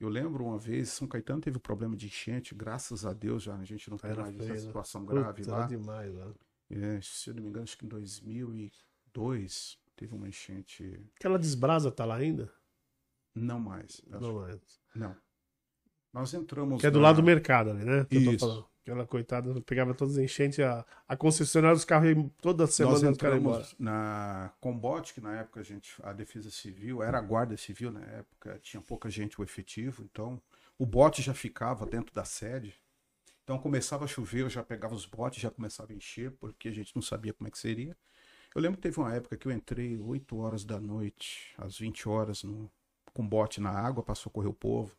[0.00, 3.56] Eu lembro uma vez, São Caetano teve um problema de enchente, graças a Deus já
[3.56, 4.66] a gente não tem Era mais feio, essa né?
[4.66, 5.66] situação grave Puta, lá.
[5.66, 6.32] demais lá.
[6.70, 11.00] É, se eu não me engano, acho que em 2002 teve uma enchente.
[11.16, 12.52] Aquela desbrasa tá lá ainda?
[13.34, 14.02] Não mais.
[14.06, 14.58] Não é.
[14.94, 15.16] Não.
[16.12, 16.80] Nós entramos.
[16.80, 18.04] Que é do na- lado do mercado ali, né?
[18.04, 18.68] Que Isso.
[18.84, 23.16] Aquela coitada pegava todas as enchentes, a, a concessionária dos carros toda semana Nós os
[23.16, 23.62] caras iam embora.
[23.62, 27.90] entramos na Combote, que na época a gente, a Defesa Civil, era a Guarda Civil
[27.90, 30.38] na época, tinha pouca gente o efetivo, então
[30.78, 32.74] o bote já ficava dentro da sede.
[33.42, 36.72] Então começava a chover, eu já pegava os botes, já começava a encher, porque a
[36.72, 37.96] gente não sabia como é que seria.
[38.54, 42.06] Eu lembro que teve uma época que eu entrei 8 horas da noite, às 20
[42.06, 42.70] horas, no,
[43.14, 44.94] com bote na água para socorrer o povo,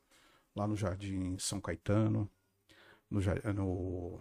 [0.55, 2.27] lá no Jardim São Caetano,
[3.53, 4.19] no, no,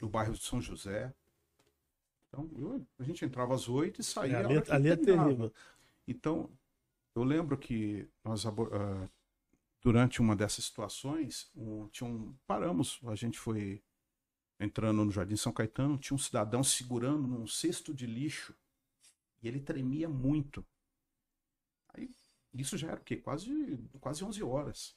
[0.00, 1.12] no bairro de São José.
[2.28, 4.38] Então, eu- a gente entrava às 8 e saía.
[4.38, 5.52] a ali, ali é terrível.
[6.06, 6.50] Então,
[7.14, 9.08] eu lembro que nós ah,
[9.82, 13.82] durante uma dessas situações, um, tinha um, paramos, a gente foi
[14.60, 18.54] entrando no Jardim São Caetano, tinha um cidadão segurando num cesto de lixo
[19.42, 20.64] e ele tremia muito.
[21.94, 22.10] Aí,
[22.52, 23.16] isso já era o quê?
[23.16, 24.94] Quase, quase 11 horas.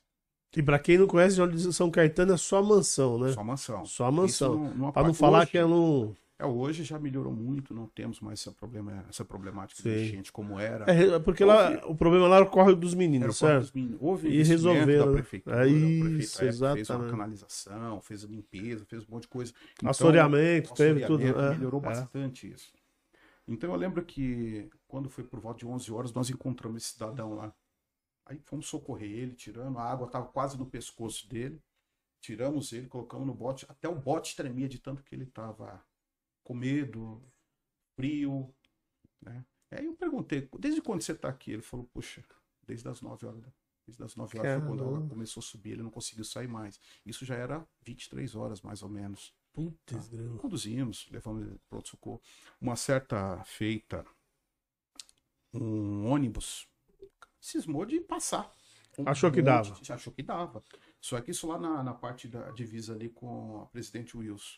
[0.56, 3.32] E pra quem não conhece, Jorge de São Caetano é só mansão, né?
[3.32, 3.86] Só mansão.
[3.86, 4.66] Só a mansão.
[4.72, 6.14] Isso não, falar hoje- que é um.
[6.40, 10.06] É, hoje já melhorou muito, não temos mais essa, problema, essa problemática de Sim.
[10.06, 10.86] enchente como era.
[10.92, 13.62] É, porque lá o problema lá era o córrego dos meninos, certo?
[13.62, 13.98] dos Meninos.
[14.00, 15.18] Houve E resolveram, da né?
[15.18, 15.66] prefeitura.
[15.66, 19.52] É isso, prefeito, é, Fez uma canalização, fez a limpeza, fez um monte de coisa.
[19.78, 21.24] Então, Assoreamento, teve tudo.
[21.26, 21.86] é, melhorou é.
[21.86, 22.72] bastante isso.
[23.48, 27.34] Então eu lembro que quando foi por volta de 11 horas, nós encontramos esse cidadão
[27.34, 27.52] lá.
[28.30, 31.62] Aí fomos socorrer ele, tirando, a água estava quase no pescoço dele.
[32.20, 35.84] Tiramos ele, colocamos no bote, até o bote tremia de tanto que ele estava
[36.44, 37.24] com medo,
[37.96, 38.54] frio,
[39.22, 39.46] né?
[39.72, 41.52] Aí eu perguntei, desde quando você está aqui?
[41.52, 42.24] Ele falou, puxa,
[42.66, 43.42] desde as 9 horas.
[43.42, 43.52] da-
[43.86, 45.10] Desde as 9 horas foi quando a água Caramba.
[45.14, 46.78] começou a subir, ele não conseguiu sair mais.
[47.06, 49.34] Isso já era 23 horas, mais ou menos.
[49.54, 50.38] Putz, grilo.
[50.38, 52.22] Conduzimos, levamos ele para outro socorro.
[52.60, 54.06] Uma certa feita,
[55.54, 56.68] um ônibus
[57.40, 58.52] cismou de passar.
[58.98, 59.72] Um Achou que dava.
[59.80, 60.64] de- Achou que dava.
[61.00, 64.58] Só que isso lá na, na parte da divisa ali com a presidente Wilson.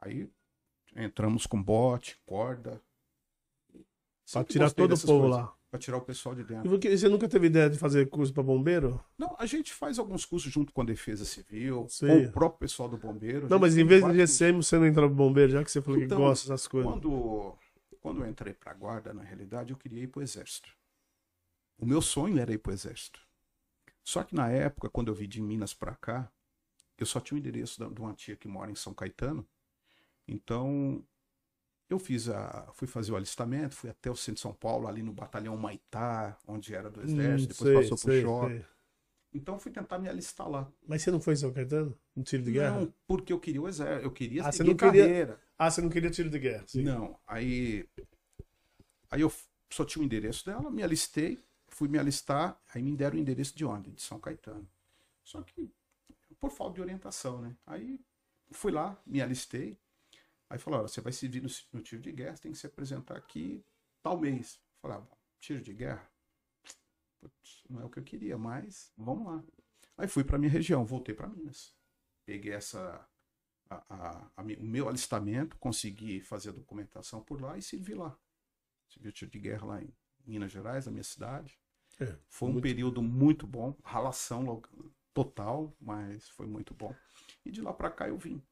[0.00, 0.28] Aí
[0.96, 2.80] entramos com bote, corda.
[4.32, 5.54] Pra tirar todo o povo coisas, lá.
[5.70, 6.70] Pra tirar o pessoal de E dentro.
[6.70, 9.04] porque você nunca teve ideia de fazer curso pra bombeiro?
[9.18, 12.06] Não, a gente faz alguns cursos junto com a Defesa Civil, Sim.
[12.06, 13.48] com o próprio pessoal do bombeiro.
[13.50, 15.82] Não, mas em vez de vários GCM você não entrou pro bombeiro, já que você
[15.82, 16.90] falou que Então, gosta dessas coisas.
[16.90, 17.54] Quando,
[18.00, 20.70] quando eu entrei para a guarda, na realidade, eu queria ir para o exército.
[21.78, 23.20] O meu sonho era ir para o exército.
[24.04, 26.30] Só que na época, quando eu vim de Minas para cá,
[26.98, 29.46] eu só tinha o endereço de uma tia que mora em São Caetano.
[30.28, 31.04] Então,
[31.90, 35.02] eu fiz a, fui fazer o alistamento, fui até o centro de São Paulo, ali
[35.02, 38.56] no batalhão Maitá, onde era do exército, Hum, depois sei, passou sei, pro shopping.
[38.56, 38.64] sei.
[39.34, 40.70] Então, fui tentar me alistar lá.
[40.86, 41.98] Mas você não foi em São Caetano?
[42.16, 42.78] No tiro de guerra?
[42.80, 45.40] Não, porque eu queria o exército, eu queria Ah, você seguir não queria- carreira.
[45.58, 46.64] Ah, você não queria tiro de guerra?
[46.66, 46.84] Sim.
[46.84, 47.86] Não, aí.
[49.10, 49.32] Aí eu
[49.70, 51.38] só tinha o endereço dela, me alistei,
[51.74, 53.92] fui me alistar, aí me deram o endereço de onde?
[53.92, 54.68] De São Caetano.
[55.24, 55.70] Só que
[56.40, 57.56] por falta de orientação, né?
[57.66, 58.00] Aí
[58.52, 59.78] fui lá, me alistei,
[60.50, 63.64] aí falaram: você vai servir no, no tiro de guerra, tem que se apresentar aqui
[64.02, 64.60] tal mês.
[64.82, 65.06] Falei: ah,
[65.40, 66.08] tiro de guerra?
[67.20, 69.44] Putz, não é o que eu queria, mas vamos lá.
[69.96, 71.74] Aí fui para minha região, voltei para Minas.
[72.24, 73.06] Peguei essa
[73.70, 78.16] a- a- a o meu alistamento, consegui fazer a documentação por lá e servi lá.
[78.88, 79.92] Servi o tiro de guerra lá em
[80.26, 81.58] Minas Gerais, na minha cidade.
[82.00, 84.60] É, foi um muito- período muito bom, ralação
[85.12, 86.94] total, mas foi muito bom.
[87.44, 88.42] E de lá para cá eu vim.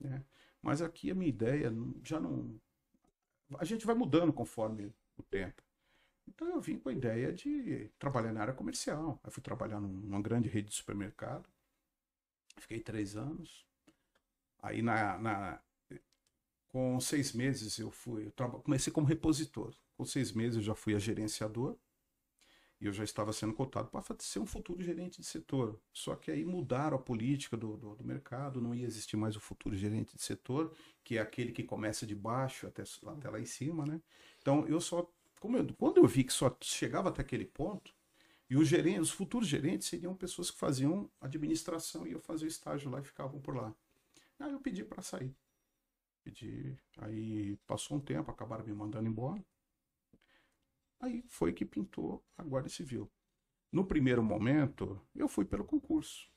[0.00, 0.24] né?
[0.60, 1.72] Mas aqui a minha ideia
[2.02, 2.60] já não.
[3.58, 5.62] A gente vai mudando conforme o tempo.
[6.28, 9.20] Então eu vim com a ideia de trabalhar na área comercial.
[9.22, 11.48] Aí fui trabalhar num- numa grande rede de supermercado.
[12.58, 13.66] Fiquei três anos.
[14.62, 15.62] Aí na, na-
[16.68, 18.32] com seis meses eu fui, eu
[18.62, 19.74] comecei como repositor.
[19.96, 21.76] Com seis meses eu já fui a gerenciador.
[22.84, 25.80] E eu já estava sendo cotado para ser um futuro gerente de setor.
[25.90, 29.40] Só que aí mudaram a política do, do, do, mercado, não ia existir mais o
[29.40, 30.70] futuro gerente de setor,
[31.02, 34.02] que é aquele que começa de baixo até, até lá em cima, né?
[34.38, 34.98] Então eu só.
[35.42, 37.90] Eu, quando eu vi que só chegava até aquele ponto,
[38.50, 42.90] e os gerentes, os futuros gerentes seriam pessoas que faziam administração e eu fazia estágio
[42.90, 43.74] lá e ficavam por lá.
[44.38, 45.34] Aí eu pedi para sair.
[46.22, 49.42] Pedi, aí passou um tempo, acabaram me mandando embora.
[51.00, 53.10] Aí foi que pintou a Guarda Civil.
[53.72, 56.30] No primeiro momento, eu fui pelo concurso.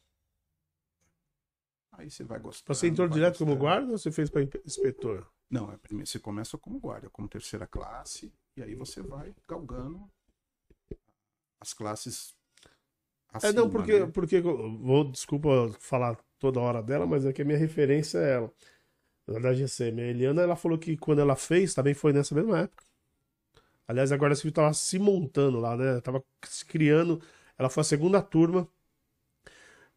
[1.91, 2.73] Aí você vai gostar.
[2.73, 5.27] Você entrou direto como guarda ou você fez para inspetor?
[5.49, 10.09] Não, é primeiro, você começa como guarda, como terceira classe, e aí você vai galgando
[11.59, 12.35] as classes.
[13.29, 14.07] Acima, é, não, porque, né?
[14.07, 15.49] porque vou, desculpa
[15.79, 18.53] falar toda hora dela, mas é que a minha referência é ela.
[19.25, 22.59] Na verdade, a minha Eliana, ela falou que quando ela fez, também foi nessa mesma
[22.59, 22.83] época.
[23.87, 26.01] Aliás, a Guarda Civil estava se montando lá, né?
[26.01, 27.21] Tava se criando.
[27.57, 28.67] Ela foi a segunda turma.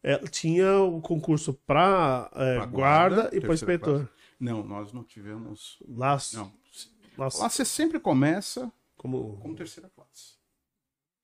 [0.01, 4.07] Ela tinha o concurso para é, guarda, guarda, e para inspetor.
[4.07, 4.21] Classe.
[4.39, 5.77] Não, nós não tivemos.
[5.87, 6.51] Lá, não.
[7.17, 10.35] Lá, lá você sempre começa como, como terceira classe.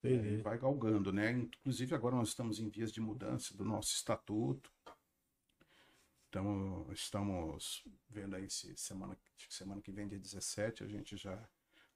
[0.04, 0.42] Entendi.
[0.42, 1.32] Vai galgando, né?
[1.32, 4.72] Inclusive agora nós estamos em vias de mudança do nosso estatuto.
[6.30, 9.18] Então, estamos vendo aí se semana,
[9.50, 11.42] semana que vem, dia 17, a gente já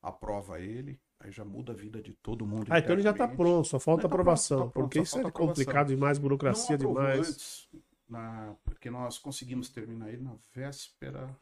[0.02, 2.68] aprova ele, aí já muda a vida de todo mundo.
[2.70, 4.58] Ah, então ele já está pronto, só falta tá aprovação.
[4.58, 7.30] Pronto, tá pronto, porque isso é complicado demais, burocracia demais.
[7.30, 7.70] Antes,
[8.10, 11.36] na, porque nós conseguimos terminar ele na véspera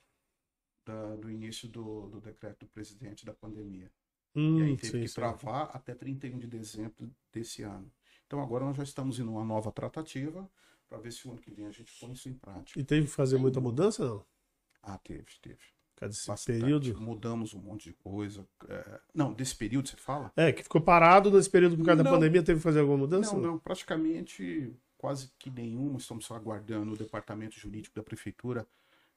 [0.85, 3.91] da, do início do, do, decreto do presidente da pandemia.
[4.35, 7.91] Hum, e aí teve sim, que travar até 31 de dezembro desse ano.
[8.27, 10.49] Então agora nós já estamos em uma nova tratativa
[10.87, 12.79] para ver se o ano que vem a gente põe isso em prática.
[12.79, 14.25] E teve que fazer muita mudança, não?
[14.81, 15.78] Ah, teve, teve.
[15.99, 16.61] Cada esse Bastante.
[16.61, 17.01] período?
[17.01, 18.47] Mudamos um monte de coisa.
[18.69, 18.99] É...
[19.13, 20.31] Não, desse período você fala?
[20.37, 22.99] É, que ficou parado nesse período por causa não, da pandemia, teve que fazer alguma
[22.99, 23.33] mudança?
[23.33, 25.97] Não, não, praticamente quase que nenhuma.
[25.97, 28.65] Estamos só aguardando o departamento jurídico da prefeitura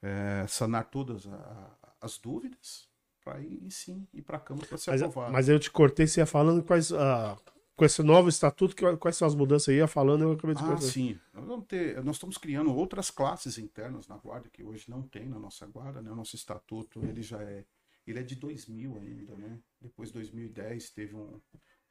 [0.02, 1.70] é, sanar todas a,
[2.00, 2.88] as dúvidas
[3.24, 5.32] para ir sim ir para a Câmara para ser mas, aprovado.
[5.32, 6.90] Mas eu te cortei, você ia falando quais.
[6.90, 7.38] Uh,
[7.82, 9.78] com esse novo estatuto, quais são as mudanças aí?
[9.78, 11.18] Ia falando, eu acabei de Ah, sim.
[11.34, 15.28] Nós, vamos ter, nós estamos criando outras classes internas na Guarda, que hoje não tem
[15.28, 16.08] na nossa Guarda, né?
[16.12, 17.64] O nosso estatuto, ele já é...
[18.06, 19.58] Ele é de 2000 ainda, né?
[19.80, 21.40] Depois de 2010 teve um,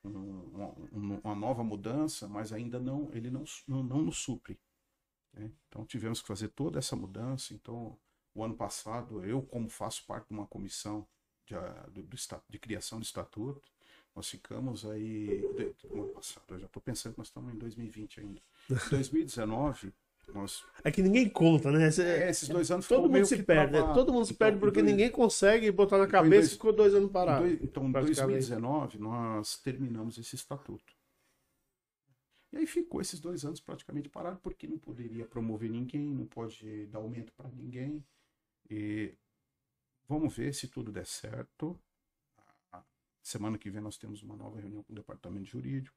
[0.06, 4.58] um, um, uma nova mudança, mas ainda não, ele não, não, não nos supre.
[5.34, 5.52] Né?
[5.68, 7.54] Então tivemos que fazer toda essa mudança.
[7.54, 7.98] Então,
[8.34, 11.06] o ano passado, eu, como faço parte de uma comissão
[11.46, 11.56] de,
[11.92, 12.18] de, de,
[12.48, 13.70] de criação de estatuto,
[14.16, 15.44] nós ficamos aí.
[15.92, 18.42] ano passado, eu já estou pensando que nós estamos em 2020 ainda.
[18.70, 19.94] Em 2019,
[20.34, 20.64] nós.
[20.84, 21.86] É que ninguém conta, né?
[21.86, 23.94] é, esses dois anos Todo mundo se perde, né?
[23.94, 24.92] Todo mundo se então, perde porque dois...
[24.92, 26.48] ninguém consegue botar na cabeça dois...
[26.48, 27.46] e ficou dois anos parado.
[27.46, 27.62] Dois...
[27.62, 30.94] Então, em 2019, nós terminamos esse estatuto.
[32.52, 36.86] E aí ficou esses dois anos praticamente parado, porque não poderia promover ninguém, não pode
[36.88, 38.04] dar aumento para ninguém.
[38.70, 39.14] E
[40.08, 41.80] vamos ver se tudo der certo.
[43.22, 45.96] Semana que vem nós temos uma nova reunião com o departamento jurídico,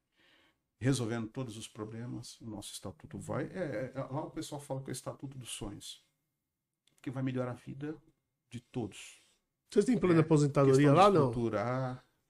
[0.78, 2.38] resolvendo todos os problemas.
[2.40, 3.44] O nosso estatuto vai.
[3.46, 6.04] É, é, lá o pessoal fala que é o estatuto dos sonhos,
[7.00, 7.96] que vai melhorar a vida
[8.50, 9.22] de todos.
[9.70, 11.32] Vocês têm plano é, de aposentadoria lá, não?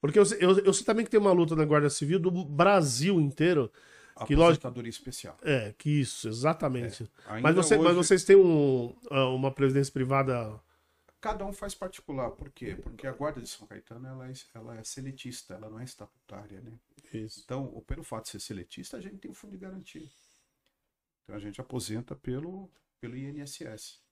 [0.01, 3.19] Porque eu, eu, eu sei também que tem uma luta na Guarda Civil do Brasil
[3.19, 3.71] inteiro.
[4.25, 5.37] Que aposentadoria lógico, especial.
[5.41, 7.03] É, que isso, exatamente.
[7.27, 7.83] É, mas, você, hoje...
[7.83, 10.57] mas vocês têm um, uma previdência privada
[11.25, 12.29] Cada um faz particular.
[12.29, 12.75] Por quê?
[12.75, 16.61] Porque a Guarda de São Caetano ela é, ela é seletista, ela não é estatutária,
[16.61, 16.71] né?
[17.11, 17.41] Isso.
[17.43, 20.07] Então, pelo fato de ser seletista, a gente tem um fundo de garantia.
[21.23, 22.69] Então a gente aposenta pelo,
[23.01, 24.03] pelo INSS.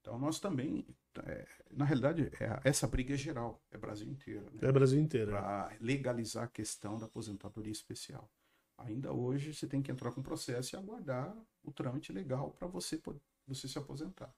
[0.00, 0.86] Então nós também,
[1.26, 4.50] é, na realidade, é, essa briga é geral, é Brasil inteiro.
[4.54, 4.70] Né?
[4.70, 5.32] É Brasil inteiro.
[5.32, 8.26] Para legalizar a questão da aposentadoria especial.
[8.78, 12.98] Ainda hoje você tem que entrar com processo e aguardar o trâmite legal para você,
[13.46, 14.34] você se aposentar.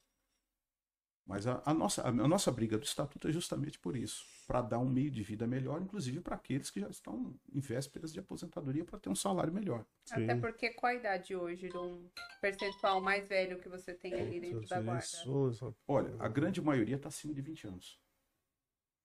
[1.30, 4.80] Mas a, a, nossa, a, nossa briga do estatuto é justamente por isso, para dar
[4.80, 8.84] um meio de vida melhor, inclusive para aqueles que já estão em vésperas de aposentadoria
[8.84, 9.86] para ter um salário melhor.
[10.06, 10.24] Sim.
[10.24, 12.10] Até porque qual a idade hoje de um
[12.40, 15.06] percentual mais velho que você tem ali dentro da guarda?
[15.86, 18.02] Olha, a grande maioria está acima de 20 anos.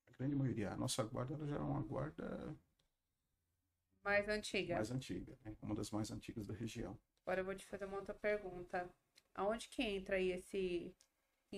[0.08, 0.72] A grande maioria.
[0.72, 2.58] A nossa guarda ela já é uma guarda
[4.04, 4.74] mais antiga.
[4.74, 5.56] Mais antiga, né?
[5.62, 6.98] uma das mais antigas da região.
[7.24, 8.90] Agora eu vou te fazer uma outra pergunta.
[9.36, 10.92] Aonde que entra aí esse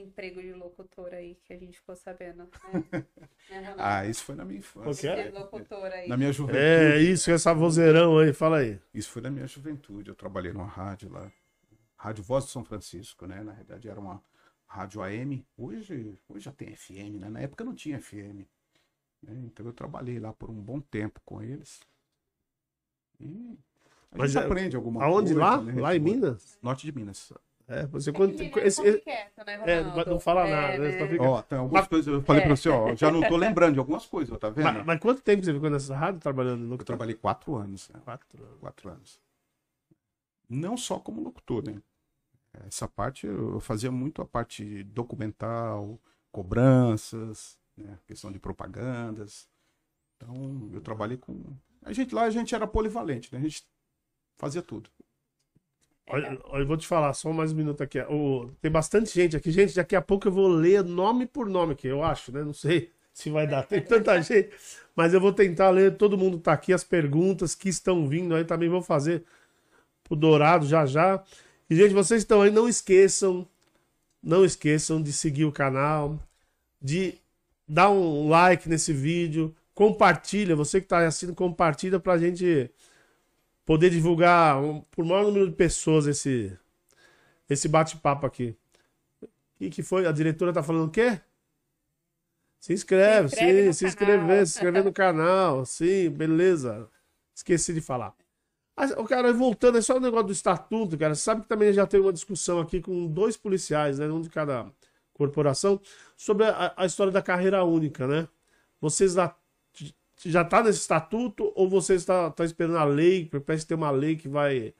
[0.03, 2.43] emprego de locutor aí que a gente ficou sabendo.
[2.43, 2.49] Né?
[3.49, 5.09] né ah, isso foi na minha infância.
[5.09, 5.29] É?
[5.31, 6.07] Locutor aí.
[6.07, 6.63] Na minha juventude.
[6.63, 8.79] É, isso, essa vozeirão aí, fala aí.
[8.93, 10.09] Isso foi na minha juventude.
[10.09, 11.31] Eu trabalhei numa rádio lá.
[11.95, 13.43] Rádio Voz de São Francisco, né?
[13.43, 14.21] Na verdade era uma
[14.67, 15.45] rádio AM.
[15.57, 17.29] Hoje, hoje já tem FM, né?
[17.29, 18.45] Na época não tinha FM.
[19.21, 19.33] Né?
[19.45, 21.81] Então eu trabalhei lá por um bom tempo com eles.
[23.19, 23.57] E
[24.11, 25.33] a Mas gente é- aprende alguma Aonde?
[25.33, 25.39] coisa.
[25.39, 25.61] Lá?
[25.61, 25.81] né?
[25.81, 26.57] Lá em Minas?
[26.61, 27.33] Norte de Minas.
[27.70, 28.34] É, você É quando.
[28.36, 30.91] que Minas esse- quieto, né, é, não fala É, nada, né?
[30.91, 30.99] né?
[30.99, 32.45] Só fica- Ó, tem algumas Mas- coisas, eu falei É.
[32.45, 34.63] pra você, ó, já não tô lembrando de algumas coisas, tá vendo?
[34.63, 37.99] Mas, mas quanto tempo você ficou nessa rádio trabalhando no Eu trabalhei quatro anos, né?
[38.05, 38.59] Quatro anos.
[38.61, 39.22] Quatro anos.
[40.49, 41.82] Não só como locutor, né?
[42.65, 45.99] Essa parte eu eu fazia muito a parte documental,
[46.32, 47.99] cobranças, né?
[48.07, 49.47] questão de propagandas.
[50.15, 51.43] Então, eu trabalhei com.
[51.84, 53.39] A gente lá a gente era polivalente, né?
[53.39, 53.68] A gente
[54.38, 54.89] fazia tudo.
[56.09, 57.99] Olha, eu vou te falar, só mais um minuto aqui.
[58.01, 59.51] O- tem bastante gente aqui.
[59.51, 62.43] Gente, daqui a pouco eu vou ler nome por nome aqui, eu acho, né?
[62.43, 63.63] Não sei se vai dar.
[63.63, 64.49] Tem tanta gente.
[64.95, 65.97] Mas eu vou tentar ler.
[65.97, 69.23] Todo mundo tá aqui, as perguntas que estão vindo aí também vou fazer
[70.03, 71.23] pro Dourado já já.
[71.69, 73.47] E, gente, vocês estão aí, não esqueçam.
[74.23, 76.19] Não esqueçam de seguir o canal,
[76.81, 77.15] de
[77.67, 80.55] dar um like nesse vídeo, compartilha.
[80.55, 82.71] Você que tá assistindo, compartilha pra gente
[83.68, 86.57] poder divulgar um, por maior número de pessoas esse
[87.49, 88.57] esse bate-papo aqui.
[89.22, 90.07] O que, que foi?
[90.07, 91.20] A diretora tá falando o quê?
[92.59, 96.89] Se inscreve, Se inscreve sim, se inscrever, se inscrever no canal, sim, beleza.
[97.36, 98.15] Esqueci de falar.
[98.97, 101.15] O cara, voltando, é só o negócio do estatuto, cara.
[101.15, 104.07] Você sabe que também já teve uma discussão aqui com dois policiais, né?
[104.07, 104.72] Um de cada
[105.13, 105.82] corporação,
[106.15, 108.28] sobre a, a história da carreira única, né?
[108.80, 109.36] Vocês já,
[110.26, 113.26] já tá nesse estatuto ou você está tá esperando a lei?
[113.45, 114.74] Parece ter uma lei que vai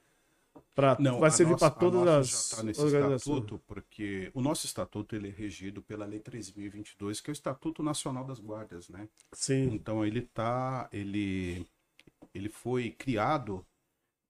[0.74, 3.44] para vai servir para todas as já tá nesse organizações.
[3.44, 7.82] estatuto, porque o nosso estatuto ele é regido pela Lei 3022, que é o Estatuto
[7.82, 9.08] Nacional das Guardas, né?
[9.32, 9.72] Sim.
[9.72, 11.66] Então ele tá, ele,
[12.34, 13.66] ele foi criado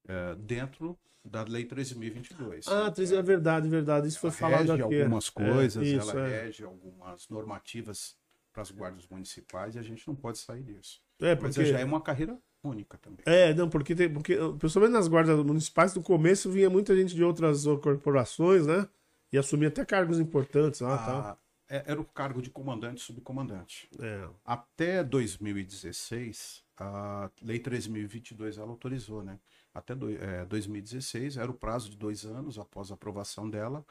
[0.08, 2.66] eh, dentro da Lei 13.022.
[2.66, 4.08] Ah, Tris, é verdade, verdade.
[4.08, 4.82] Isso foi ela falado rege aqui.
[4.82, 6.44] algumas É, coisas, isso, ela é.
[6.44, 8.17] rege algumas normativas
[8.58, 11.00] para as guardas municipais e a gente não pode sair disso.
[11.20, 11.64] É, porque...
[11.64, 13.20] já é uma carreira única também.
[13.24, 17.22] É, não, porque tem, porque, principalmente nas guardas municipais, no começo vinha muita gente de
[17.22, 18.88] outras corporações, né?
[19.32, 21.30] E assumia até cargos importantes lá, tá?
[21.30, 21.36] Ah,
[21.68, 23.88] é- era o cargo de comandante e subcomandante.
[24.00, 24.28] É.
[24.44, 29.38] Até 2016, a Lei 13.022 ela autorizou, né?
[29.72, 33.84] Até do, é, 2016 era o prazo de dois anos após a aprovação dela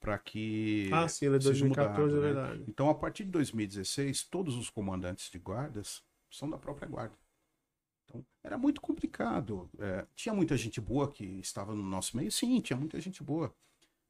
[0.00, 2.42] para que Ah, sim, ela é seja 2014, mudado, é né?
[2.42, 2.64] verdade.
[2.68, 7.14] Então, a partir de 2016, todos os comandantes de guardas são da própria guarda.
[8.06, 9.70] Então, era muito complicado.
[9.78, 13.54] É, tinha muita gente boa que estava no nosso meio, sim, tinha muita gente boa.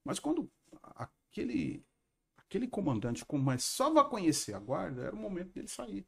[0.04, 0.50] Mas quando
[0.94, 1.84] aquele
[2.38, 6.04] aquele comandante começava a conhecer a guarda, era o momento dele sair.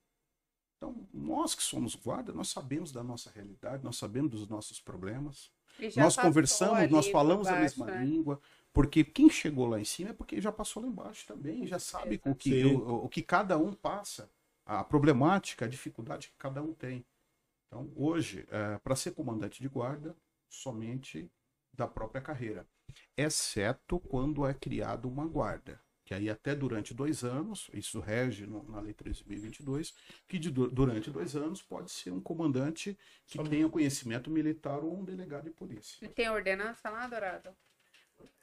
[0.77, 5.53] Então, nós que somos guarda, nós sabemos da nossa realidade, nós sabemos dos nossos problemas.
[5.97, 8.05] Nós conversamos, nós falamos a baixo, mesma né?
[8.05, 8.41] língua,
[8.73, 12.21] porque quem chegou lá em cima é porque já passou lá embaixo também, já sabe
[12.25, 14.31] o que, o, o que cada um passa,
[14.65, 17.05] a problemática, a dificuldade que cada um tem.
[17.67, 18.47] Então, hoje,
[18.83, 20.15] para ser comandante de guarda,
[20.49, 21.31] somente
[21.73, 22.67] da própria carreira,
[23.17, 25.81] exceto quando é criada uma guarda.
[26.05, 29.95] Que aí até durante dois anos, isso rege no- na Lei 13.022,
[30.29, 34.81] que de du- durante dois anos pode ser um comandante que Só- tenha conhecimento militar
[34.83, 36.05] ou um delegado de polícia.
[36.05, 37.55] E tem ordenança lá, Dourado?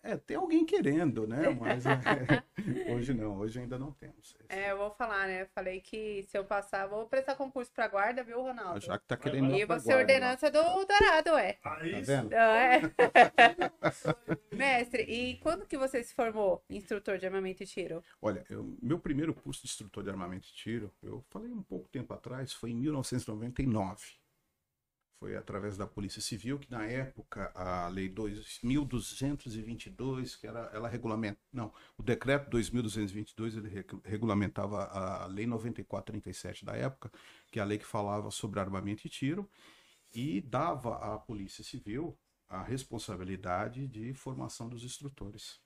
[0.02, 1.50] É, tem alguém querendo, né?
[1.50, 1.92] Mas é,
[2.94, 4.36] hoje não, hoje ainda não temos.
[4.48, 5.42] É, eu vou falar, né?
[5.42, 8.80] Eu falei que se eu passar, vou prestar concurso pra guarda, viu, Ronaldo?
[8.80, 9.54] Já que tá querendo.
[9.54, 11.58] E você guarda, ordenança do Dourado, é.
[11.64, 11.76] lá.
[11.76, 12.30] Tá vendo?
[12.30, 12.82] Não, é.
[14.56, 18.04] Mestre, e quando que você se formou instrutor de armamento e tiro?
[18.22, 21.90] Olha, eu- meu primeiro curso de instrutor de armamento e tiro, eu falei um pouco
[21.90, 24.19] tempo atrás, foi em 1999.
[25.20, 31.38] Foi através da Polícia Civil, que na época a Lei 2222, que era, ela regulamenta.
[31.52, 37.12] Não, o decreto 2222 ele re- regulamentava a Lei 9437 da época,
[37.52, 39.50] que é a lei que falava sobre armamento e tiro,
[40.14, 42.18] e dava à Polícia Civil
[42.48, 45.60] a responsabilidade de formação dos instrutores.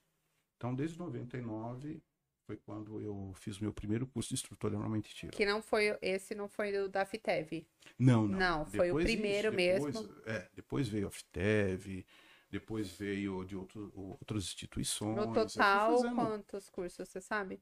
[0.56, 2.02] Então, desde 99
[2.46, 5.32] foi quando eu fiz meu primeiro curso de instrutor de armamento e tiro.
[5.36, 7.66] Que não foi, esse não foi do da FITEV.
[7.98, 8.38] Não, não.
[8.38, 10.14] Não, foi o Depois primeiro depois- mesmo.
[10.26, 12.06] É, depois veio a FITEV,
[12.50, 13.90] depois veio de outro,
[14.20, 15.16] outras instituições.
[15.16, 17.60] No total, quantos cursos, você sabe?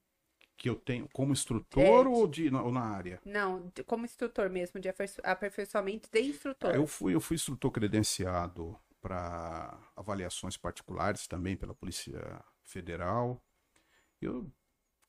[0.57, 3.21] Que eu tenho como instrutor É, ou, de, na, ou na área?
[3.25, 6.75] Não, como instrutor mesmo, de aperfei- aperfeiçoamento de instrutor.
[6.75, 13.43] Eu, fui, eu fui instrutor credenciado para avaliações particulares também pela Polícia Federal.
[14.21, 14.49] Eu,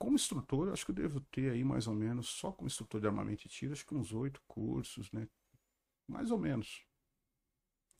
[0.03, 3.07] como instrutor, acho que eu devo ter aí mais ou menos, só como instrutor de
[3.07, 5.27] armamento e tiro, acho que uns oito cursos, né?
[6.07, 6.85] Mais ou menos.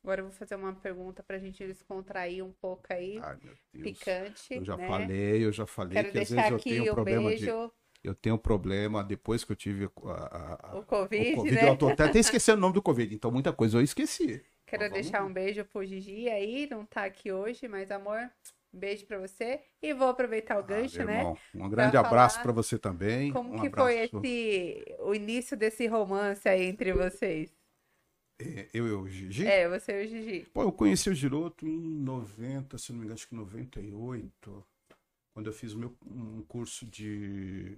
[0.04, 3.38] Agora eu vou fazer uma pergunta pra gente descontrair um pouco aí, Ai,
[3.82, 4.88] picante, Eu já né?
[4.88, 7.46] falei, eu já falei Quero que às vezes eu tenho um problema de.
[7.46, 7.72] beijo,
[8.04, 11.64] Eu tenho problema depois que eu tive a- a- a- o Covid, o Covid.
[11.64, 11.70] né?
[11.72, 14.44] Eu tô até, até esquecendo o nome do Covid, então muita coisa eu esqueci.
[14.66, 15.26] quero deixar lá.
[15.26, 18.30] um beijo pro Gigi aí, não tá aqui hoje, mas amor,
[18.74, 19.62] um beijo pra você.
[19.82, 21.22] E vou aproveitar o Ah, gancho, né?
[21.22, 23.32] irmão, Um grande abraço para você também.
[23.32, 23.86] Como um que abraço.
[23.86, 27.52] foi esse o início desse romance aí entre vocês?
[28.40, 29.46] É, Eu e o Gigi?
[29.48, 30.46] É, você e o Gigi.
[30.54, 34.66] Pô, eu conheci o Giroto em 90, se não me engano, acho que 98,
[35.34, 37.78] quando eu fiz o meu um curso de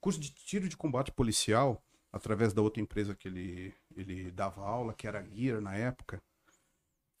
[0.00, 4.94] curso de tiro de combate policial através da outra empresa que ele ele dava aula,
[4.94, 6.22] que era a Gear na época.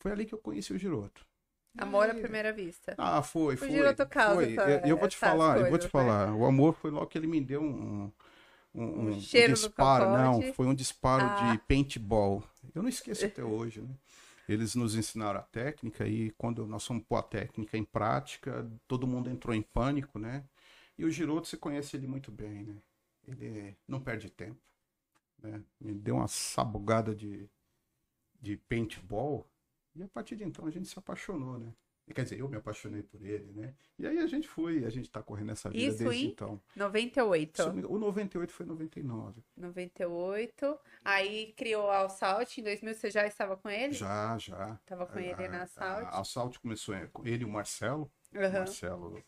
[0.00, 1.26] Foi ali que eu conheci o Giroto.
[1.76, 2.94] Amor à primeira vista.
[2.98, 3.70] Ah, foi, foi.
[3.70, 4.52] Giroto causa foi.
[4.52, 5.90] essa- Eu, eu vou te falar, eu vou coisas, te né?
[5.90, 6.34] falar.
[6.34, 8.10] O amor foi logo que ele me deu um,
[8.74, 10.10] um, um- um disparo.
[10.10, 11.52] Não, foi um disparo Ah.
[11.52, 12.42] de paintball.
[12.74, 13.94] Eu não esqueço até hoje, né?
[14.48, 19.06] Eles nos ensinaram a técnica e quando nós fomos pôr a técnica em prática, todo
[19.06, 20.42] mundo entrou em pânico, né?
[20.96, 22.74] E o Giroto, você conhece ele muito bem, né?
[23.26, 24.58] Ele não perde tempo,
[25.42, 25.62] né?
[25.78, 27.46] Me deu uma sabugada de,
[28.40, 29.46] de paintball
[29.98, 31.72] e a partir de então a gente se apaixonou, né?
[32.14, 33.74] Quer dizer, eu me apaixonei por ele, né?
[33.98, 36.58] E aí a gente foi, a gente tá correndo essa vida Isso desde em então.
[36.74, 37.56] 98.
[37.56, 39.42] Se eu não me- O 98 foi 99.
[39.54, 40.78] 98.
[41.04, 42.58] Aí criou a Assault.
[42.58, 43.92] Em 2000 você já estava com ele?
[43.92, 44.76] Já, já.
[44.86, 46.08] Tava com ele na A Assault.
[46.12, 48.10] Assault começou é, com ele e o Marcelo.
[48.34, 48.58] O Aham.
[48.60, 49.22] Marcelo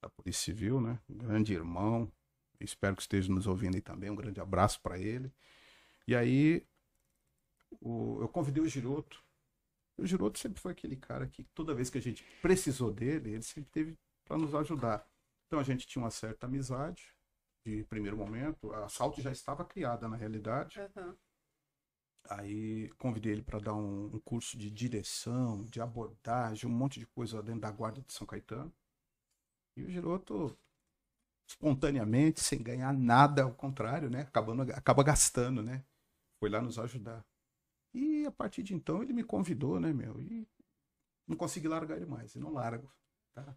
[0.00, 0.98] da Polícia Civil, né?
[1.08, 2.10] Grande irmão.
[2.58, 4.08] Espero que esteja nos ouvindo aí também.
[4.08, 5.30] Um grande abraço para ele.
[6.08, 6.64] E aí
[7.80, 9.22] o- eu convidei o Giroto.
[9.98, 13.42] O Giroto sempre foi aquele cara que toda vez que a gente precisou dele, ele
[13.42, 15.06] sempre teve para nos ajudar.
[15.46, 17.14] Então a gente tinha uma certa amizade
[17.64, 18.72] de primeiro momento.
[18.72, 20.78] A Assault já estava criada na realidade.
[20.80, 21.16] Aham.
[22.28, 27.06] Aí convidei ele para dar um, um curso de direção, de abordagem, um monte de
[27.06, 28.72] coisa dentro da guarda de São Caetano.
[29.76, 30.58] E o Giroto,
[31.48, 34.22] espontaneamente, sem ganhar nada, ao contrário, né?
[34.22, 35.84] Acabando, acaba gastando, né?
[36.40, 37.24] Foi lá nos ajudar.
[37.96, 40.20] E a partir de então ele me convidou, né, meu?
[40.20, 40.46] E
[41.26, 42.92] não consegui largar ele mais, e não largo.
[43.34, 43.56] Tá?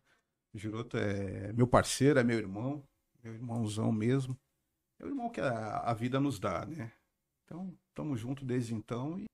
[0.53, 2.81] O Giroto é meu parceiro, é meu irmão,
[3.21, 4.39] meu irmãozão mesmo.
[4.97, 6.89] É o irmão que a, a vida nos dá, né?
[7.43, 9.25] Então, estamos juntos desde então e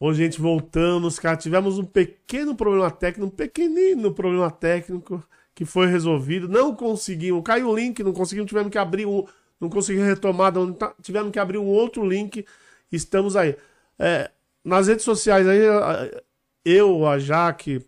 [0.00, 1.36] Ô, gente, voltamos, cara.
[1.36, 5.22] Tivemos um pequeno problema técnico, um pequenino problema técnico
[5.54, 6.48] que foi resolvido.
[6.48, 7.42] Não conseguimos.
[7.44, 8.48] Caiu o link, não conseguimos.
[8.48, 9.26] Tivemos que abrir um.
[9.60, 10.52] Não conseguimos retomar.
[10.78, 12.46] tá- Tivemos que abrir um outro link.
[12.92, 13.56] Estamos aí.
[13.98, 14.30] É,
[14.68, 15.58] nas redes sociais aí,
[16.64, 17.84] eu, a Jaque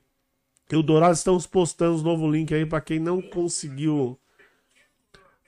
[0.70, 4.18] e o Dourado estamos postando os novo link aí pra quem não conseguiu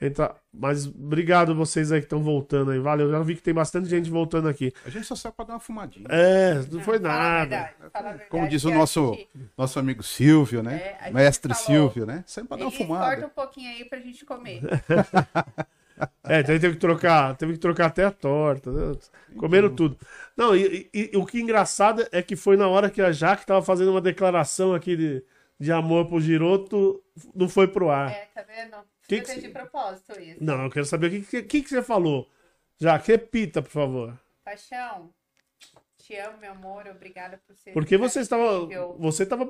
[0.00, 0.34] entrar.
[0.52, 2.78] Mas obrigado vocês aí que estão voltando aí.
[2.78, 3.10] Valeu.
[3.10, 4.72] Já vi que tem bastante gente voltando aqui.
[4.84, 6.06] a gente só serve para dar uma fumadinha.
[6.10, 7.38] É, não foi Fala nada.
[7.48, 10.96] verdade, fala verdade, Como diz o nosso, gente- nosso amigo Silvio, né?
[11.00, 11.66] É, Mestre falou.
[11.66, 12.22] Silvio, né?
[12.26, 13.04] Sempre para dar uma fumada.
[13.06, 14.60] cortam um pouquinho aí pra gente comer.
[16.24, 18.98] É, então teve que trocar, teve que trocar até a torta, né?
[19.38, 19.96] Comeram tudo.
[20.36, 23.12] Não, e, e- e o que é engraçado é que foi na hora que a
[23.12, 25.24] Jaque tava fazendo uma declaração aqui de,
[25.58, 27.02] de amor pro Giroto,
[27.34, 28.10] não foi pro ar.
[28.10, 28.76] É, tá vendo?
[29.06, 30.42] Que Você que de propósito isso.
[30.42, 32.28] Não, eu quero saber o que, que, que, que você falou.
[32.80, 34.18] Jaque, repita, por favor.
[34.44, 35.10] Paixão,
[35.96, 36.84] te amo, meu amor.
[36.88, 37.72] Obrigada por ser.
[37.72, 38.66] Porque você estava,
[38.98, 39.48] você estava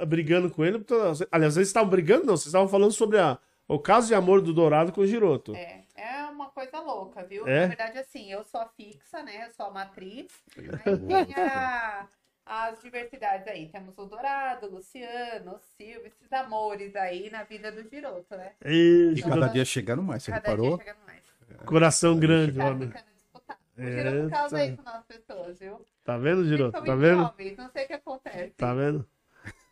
[0.00, 0.06] É.
[0.06, 0.84] brigando com ele.
[1.30, 3.38] Aliás, vocês estavam brigando, não, vocês estavam falando sobre a,
[3.68, 5.54] o caso de amor do Dourado com o Giroto.
[5.54, 7.46] É, é uma coisa louca, viu?
[7.46, 7.62] É?
[7.62, 9.46] Na verdade, assim, eu sou a fixa, né?
[9.46, 10.26] Eu sou a matriz.
[10.84, 12.06] Aí tem a-
[12.48, 13.68] as diversidades aí.
[13.68, 18.52] Temos o Dourado, o Luciano, o Silvio, esses amores aí na vida do Giroto, né?
[18.64, 20.76] Ih, E cada dia chegando mais, você Cada reparou?
[20.76, 21.22] dia chegando mais.
[21.64, 22.88] coração grande, Tá homem.
[23.16, 23.58] disputado.
[23.76, 25.84] O Giroto causa isso nas pessoas, viu?
[26.04, 26.84] Tá vendo, Giroto?
[26.84, 27.24] Tá vendo?
[27.24, 28.50] homens, Não sei o que acontece.
[28.56, 29.04] Tá vendo?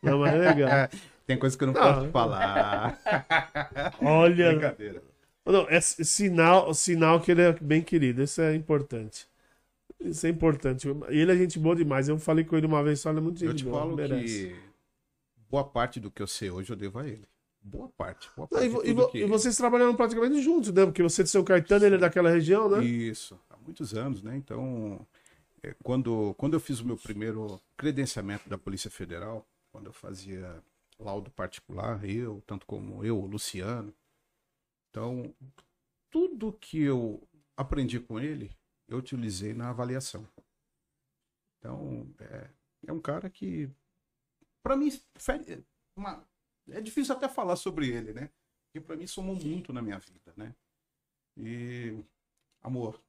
[0.03, 0.69] Não, mas é legal.
[1.25, 1.81] Tem coisa que eu não, Não.
[1.81, 2.99] posso falar.
[4.01, 5.03] Olha, Brincadeira.
[5.45, 8.21] não, é sinal, sinal que ele é bem querido.
[8.21, 9.27] Isso é importante.
[9.99, 10.87] Isso é importante.
[11.09, 12.07] E ele é gente boa demais.
[12.07, 13.79] Eu falei com ele uma vez só, ele é muito Eu gente te boa.
[13.79, 14.55] falo que
[15.49, 17.25] boa parte do que eu sei hoje eu devo a ele.
[17.61, 18.29] Boa parte.
[18.35, 19.17] Boa Não, parte e, de e vo- que...
[19.19, 20.85] e vocês trabalharam praticamente juntos, né?
[20.85, 22.83] Porque você é de São Caetano, ele é daquela região, né?
[22.83, 24.35] Isso, há muitos anos, né?
[24.37, 24.99] Então,
[25.63, 30.61] é, quando, quando eu fiz o meu primeiro credenciamento da Polícia Federal, quando eu fazia
[30.99, 33.93] laudo particular, eu, tanto como eu, o Luciano,
[34.89, 35.35] então,
[36.09, 37.21] tudo que eu
[37.57, 38.51] aprendi com ele,
[38.87, 40.27] eu utilizei na avaliação.
[41.59, 42.49] Então, é,
[42.87, 43.69] é um cara que,
[44.63, 44.89] para mim,
[45.97, 46.25] uma-
[46.69, 48.29] é difícil até falar sobre ele, né?
[48.67, 50.53] Porque para mim somou muito na minha vida, né?
[51.37, 52.03] E
[52.61, 53.01] Amor.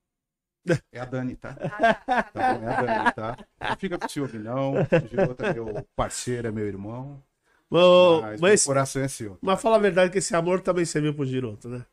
[0.93, 1.55] É a Dani, tá?
[2.33, 2.63] Tá, bom?
[2.63, 3.37] É a Dani, tá?
[3.61, 4.89] Não fica com ciúme, não.
[4.99, 7.23] O Giroto é meu parceiro, é meu irmão.
[7.71, 9.39] Mas, Mas, o coração é seu.
[9.43, 11.85] mas fala a verdade que esse amor também serviu pro Giroto, né?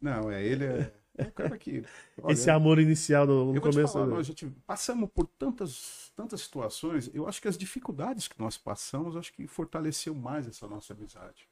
[0.00, 0.64] Não, é ele.
[0.64, 1.82] É, é um cara que.
[2.22, 3.92] olha, esse amor inicial no, no começo.
[3.92, 8.38] falar, nós já tive- passamos por tantas, tantas situações, eu acho que as dificuldades que
[8.38, 11.48] nós passamos, acho que fortaleceu mais essa nossa amizade.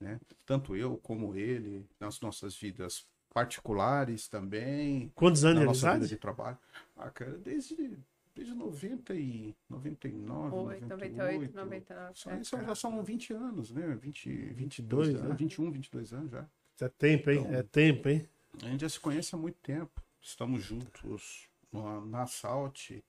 [0.00, 0.18] Né?
[0.44, 5.12] Tanto eu como ele, nas nossas vidas particulares também.
[5.14, 6.14] Quantos anos na de nossa vida amizade?
[6.14, 6.58] de trabalho.
[6.96, 7.96] Ah, cara, desde,
[8.34, 11.54] desde 90 e 99, 8, 98.
[11.54, 12.10] 98, 99.
[12.14, 12.40] Só, é.
[12.40, 13.98] isso já são 20 anos, né?
[14.00, 15.36] 20, 22, Dois, anos, né?
[15.36, 16.48] 21, 22 anos já.
[16.80, 17.46] É tempo, hein?
[17.50, 18.28] É tempo, hein?
[18.62, 20.02] A gente já se conhece há muito tempo.
[20.20, 23.02] Estamos juntos na, na Assault.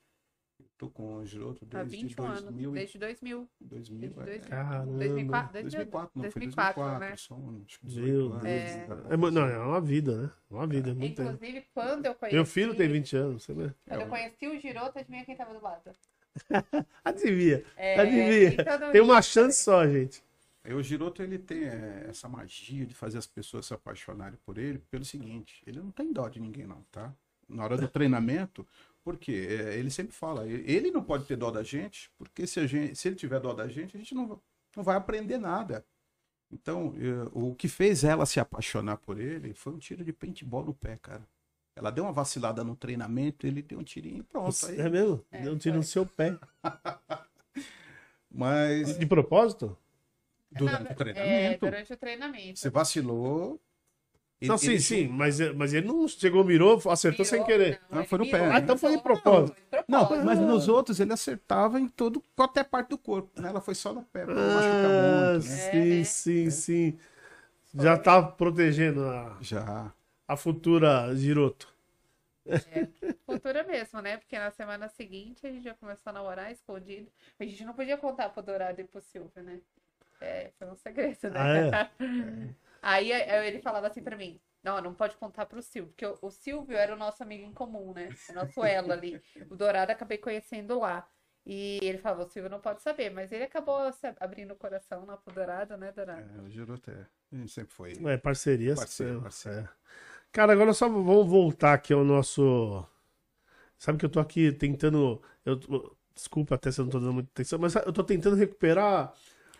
[0.77, 2.71] Tô com o Giroto Há desde 21 anos, 2000.
[2.73, 3.49] desde 2000.
[3.61, 4.25] 2000 Desde é.
[4.25, 4.49] 2000.
[4.49, 4.97] Caramba.
[4.97, 6.99] 2004, 2004, não, foi 2004, 2004.
[6.99, 7.15] né?
[7.17, 8.31] São acho que Meu 18 Deus.
[8.33, 8.45] anos.
[8.45, 8.87] É.
[9.13, 10.31] É, não, é uma vida, né?
[10.49, 11.31] Uma vida, é muito tempo.
[11.31, 12.35] Inclusive, quando eu conheci...
[12.35, 13.71] Meu filho tem 20 anos, você vê?
[13.87, 15.91] Quando É, eu conheci o Giroto, adivinha quem tava do lado?
[17.05, 17.63] Adivinha.
[17.77, 18.53] É, Adivinha.
[18.61, 20.21] então Tem uma chance só, gente.
[20.63, 24.57] Aí o Giroto ele tem é, essa magia de fazer as pessoas se apaixonarem por
[24.57, 27.13] ele pelo seguinte, ele não tem dó de ninguém não, tá?
[27.47, 28.67] Na hora do treinamento,
[29.05, 32.95] porque ele sempre fala, ele não pode ter dó da gente, porque se, a gente,
[32.95, 34.41] se ele tiver dó da gente, a gente não,
[34.75, 35.85] não vai aprender nada.
[36.51, 40.65] Então, eh, o que fez ela se apaixonar por ele foi um tiro de paintball
[40.65, 41.27] no pé, cara.
[41.75, 44.65] Ela deu uma vacilada no treinamento, ele deu um tirinho e pronto.
[44.65, 45.25] Aí, É mesmo?
[45.31, 45.91] É, Deu um tiro no foi.
[45.91, 46.37] seu pé.
[48.31, 49.77] mas De propósito?
[50.51, 52.59] durante Não, o É, treinamento, durante o treinamento.
[52.59, 53.61] você vacilou.
[54.45, 55.07] Ele- não, sim, ele- sim.
[55.07, 57.81] Mas, mas ele não chegou, mirou, acertou sem Virou, querer.
[57.89, 58.37] Não, ele foi no pé.
[58.43, 59.55] ele Ah, então foi de propósito.
[59.87, 60.25] Não, propósito.
[60.25, 63.29] mas nos outros ele acertava em todo, qualquer parte do corpo.
[63.41, 63.49] né?
[63.49, 65.55] Ela foi só no pé, pra não machucar Ah, muito, né?
[65.55, 66.03] sim, É.
[66.03, 66.99] sim, sim.
[67.77, 69.91] Já tá protegendo a, Já.
[70.27, 71.73] a futura Giroto.
[73.25, 74.17] Futura mesmo, né?
[74.17, 77.07] Porque na semana seguinte a gente já começou a namorar escondido.
[77.39, 79.59] A gente não podia contar pro Dourado e pro Silvio, né?
[80.21, 81.69] É, foi um segredo, né?
[81.71, 81.99] Ah, Aí
[82.85, 83.11] aí
[83.47, 86.77] ele falava assim pra mim: Não, não pode contar pro Silvio, porque o, o Silvio
[86.77, 88.09] era o nosso amigo em comum, né?
[88.29, 89.21] O nosso elo ali.
[89.49, 91.07] O Dourado acabei conhecendo lá.
[91.45, 93.77] E ele falava: O Silvio não pode saber, mas ele acabou
[94.19, 96.39] abrindo o coração lá pro Dourado, né, Dourado?
[96.39, 97.07] É, o Giroto é.
[97.31, 97.93] A gente sempre foi.
[98.05, 98.75] É, parceria.
[98.75, 99.21] Parceiro, é.
[99.21, 99.69] parceiro.
[100.31, 102.85] Cara, agora só vamos voltar aqui ao nosso.
[103.77, 105.21] Sabe que eu tô aqui tentando.
[105.43, 105.59] Eu...
[106.13, 109.13] Desculpa até se eu não tô dando muita atenção, mas eu tô tentando recuperar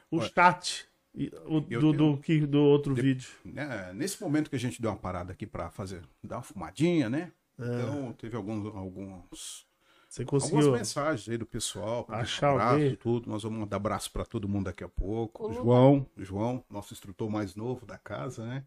[0.09, 3.29] o Olha, chat do, tenho- do, que- do outro De- vídeo.
[3.45, 7.09] Né, Nesse momento que a gente deu uma parada aqui pra fazer, dar uma fumadinha,
[7.09, 7.31] né?
[7.57, 7.63] É.
[7.63, 9.65] Então, teve alguns, alguns,
[10.09, 10.71] Você algumas conseguiu.
[10.73, 12.05] mensagens aí do pessoal.
[12.09, 12.95] Achar abraço, alguém?
[12.95, 13.29] tudo.
[13.29, 15.51] Nós vamos mandar abraço pra todo mundo daqui a pouco.
[15.53, 18.65] João, João, nosso instrutor mais novo da casa, né?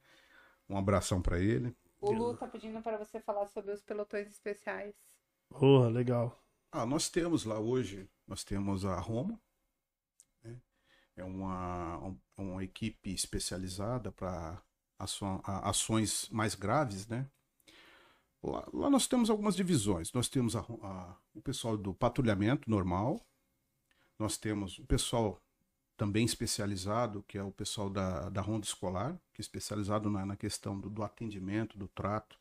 [0.68, 1.74] Um abração pra ele.
[2.01, 4.94] O Lu tá pedindo para você falar sobre os pelotões especiais.
[5.51, 6.40] Porra, legal.
[6.70, 9.38] Ah, nós temos lá hoje, nós temos a Roma?
[11.18, 14.62] É uma, um- uma equipe especializada para
[15.62, 17.28] ações mais graves, né?
[18.42, 20.12] Lá, lá nós temos algumas divisões.
[20.12, 23.20] Nós temos a a- o pessoal do patrulhamento normal,
[24.18, 25.40] nós temos o pessoal
[25.96, 30.36] também especializado, que é o pessoal da, da ronda escolar, que é especializado na, na
[30.36, 32.38] questão do, do atendimento, do trato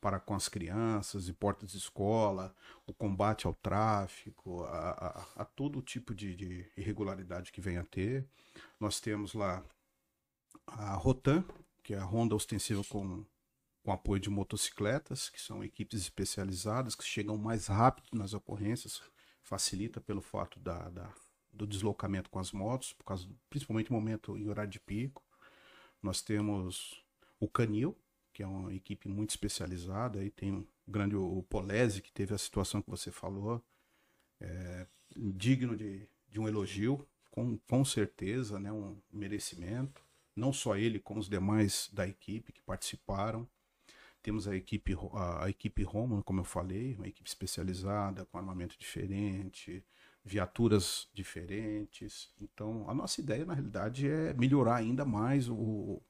[0.00, 2.54] para com as crianças e portas de escola,
[2.86, 7.84] o combate ao tráfico, a, a- a todo tipo de, de irregularidade que venha a
[7.84, 8.26] ter.
[8.80, 9.64] Nós temos lá
[10.66, 11.44] a Rotan,
[11.82, 13.24] que é a Ronda Ostensiva com,
[13.82, 19.02] com apoio de motocicletas, que são equipes especializadas que chegam mais rápido nas ocorrências,
[19.42, 21.14] facilita pelo fato da, da-
[21.52, 25.22] do deslocamento com as motos, por causa, principalmente no momento em horário de pico.
[26.02, 27.04] Nós temos
[27.40, 27.96] o Canil,
[28.40, 32.38] que é uma equipe muito especializada, aí tem o grande o Polese, que teve a
[32.38, 33.62] situação que você falou,
[34.40, 40.02] é, digno de, de um elogio, com, com certeza, né, um merecimento,
[40.34, 43.46] não só ele, como os demais da equipe que participaram.
[44.22, 48.74] Temos a equipe, a, a equipe Roma, como eu falei, uma equipe especializada, com armamento
[48.78, 49.84] diferente,
[50.24, 52.32] viaturas diferentes.
[52.40, 56.02] Então, a nossa ideia, na realidade, é melhorar ainda mais o, o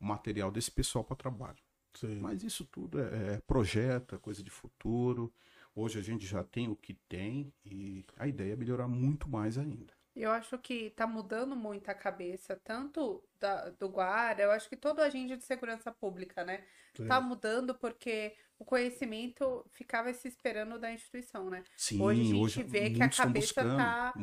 [0.00, 1.63] material desse pessoal para trabalho.
[1.94, 2.20] Sim.
[2.20, 5.32] Mas isso tudo é, é projeto, é coisa de futuro.
[5.74, 9.58] Hoje a gente já tem o que tem e a ideia é melhorar muito mais
[9.58, 9.92] ainda.
[10.14, 14.76] Eu acho que tá mudando muito a cabeça, tanto da- do guarda, eu acho que
[14.76, 16.64] todo agente de segurança pública, né?
[16.96, 17.06] Sim.
[17.08, 21.64] Tá mudando porque o conhecimento ficava se esperando da instituição, né?
[21.76, 24.20] Sim, Hoje a gente hoje vê que a cabeça buscando, tá- Tá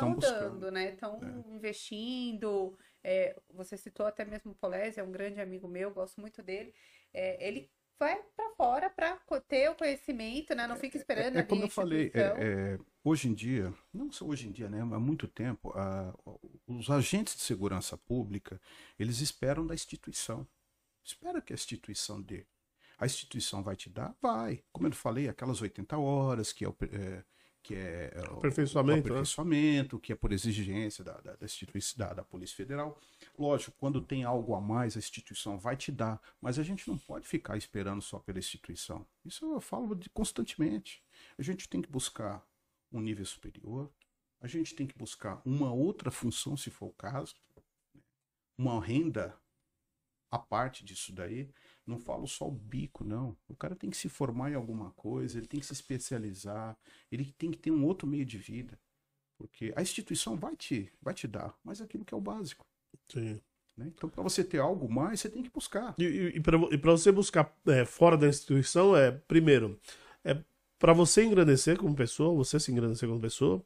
[0.00, 0.70] mudando, buscando.
[0.70, 0.90] né?
[0.92, 1.54] Estão É.
[1.54, 2.78] investindo.
[3.04, 6.72] é, você citou até mesmo o Polese, é um grande amigo meu, gosto muito dele.
[7.14, 9.16] É, ele vai para fora para
[9.48, 10.66] ter o conhecimento, né?
[10.66, 12.20] Não fica esperando É, ali como eu falei, é-
[12.74, 16.14] é, hoje em dia, não só hoje em dia, né, há muito tempo, a-
[16.66, 18.60] os agentes de segurança pública,
[18.98, 20.46] eles esperam da instituição.
[21.04, 22.46] Espera que a instituição dê.
[22.98, 24.14] A instituição vai te dar?
[24.20, 24.62] Vai.
[24.72, 27.24] Como eu falei, aquelas 80 horas que é, o- é,
[27.62, 29.20] que é, é o- Aperfeiçoamento, o né?
[29.20, 32.98] aperfeiçoamento, que é por exigência da, da, da instituição da, da Polícia Federal.
[33.38, 36.98] Lógico, quando tem algo a mais, a instituição vai te dar, mas a gente não
[36.98, 39.06] pode ficar esperando só pela instituição.
[39.24, 41.02] Isso eu falo de, constantemente.
[41.38, 42.44] A gente tem que buscar
[42.92, 43.90] um nível superior,
[44.40, 47.34] a gente tem que buscar uma outra função, se for o caso,
[48.58, 49.36] uma renda
[50.30, 51.48] a parte disso daí.
[51.86, 53.36] Não falo só o bico, não.
[53.48, 56.76] O cara tem que se formar em alguma coisa, ele tem que se especializar,
[57.10, 58.78] ele tem que ter um outro meio de vida.
[59.36, 62.64] Porque a instituição vai te, vai te dar, mas é aquilo que é o básico.
[63.08, 63.40] Sim.
[63.76, 63.90] né?
[63.94, 65.94] Então, para você ter algo mais, você tem que buscar.
[65.98, 69.80] E, e, e para você buscar é, fora da instituição, é, primeiro,
[70.24, 70.40] é
[70.78, 73.64] para você engrandecer como pessoa, você se engrandecer como pessoa,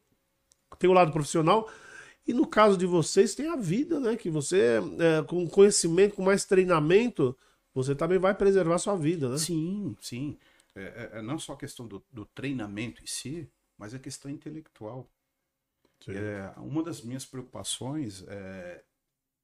[0.78, 1.68] tem o lado profissional,
[2.26, 4.16] e no caso de vocês, tem a vida, né?
[4.16, 7.36] Que você, é, com conhecimento, com mais treinamento,
[7.76, 9.38] você também vai preservar sua vida, né?
[9.38, 10.38] Sim, sim.
[10.74, 10.82] É,
[11.14, 15.08] é- é não só a questão do, do treinamento em si, mas a questão intelectual.
[16.04, 16.12] Sim.
[16.14, 18.84] É, uma das minhas preocupações é,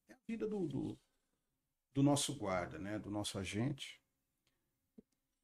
[0.08, 0.98] é a vida do, do,
[1.94, 2.98] do nosso guarda, né?
[2.98, 4.00] do nosso agente.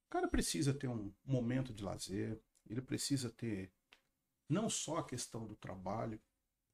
[0.07, 2.39] O cara precisa ter um momento de lazer,
[2.69, 3.71] ele precisa ter
[4.49, 6.21] não só a questão do trabalho,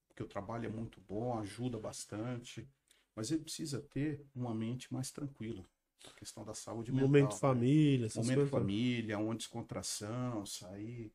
[0.09, 2.69] porque o trabalho é muito bom, ajuda bastante,
[3.17, 5.65] mas ele precisa ter uma mente mais tranquila.
[6.11, 7.07] A questão da saúde mental.
[7.09, 7.39] Momento né?
[7.39, 8.51] família, essas Momento coisas.
[8.51, 11.13] família, uma descontração, sair.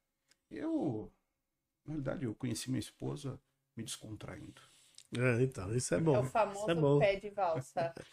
[0.50, 1.12] Eu,
[1.86, 3.40] na verdade, eu conheci minha esposa
[3.76, 4.62] me descontraindo.
[5.18, 6.20] É, então, isso é É bom.
[6.20, 7.00] o famoso Isso é bom.
[7.00, 7.94] pé de valsa.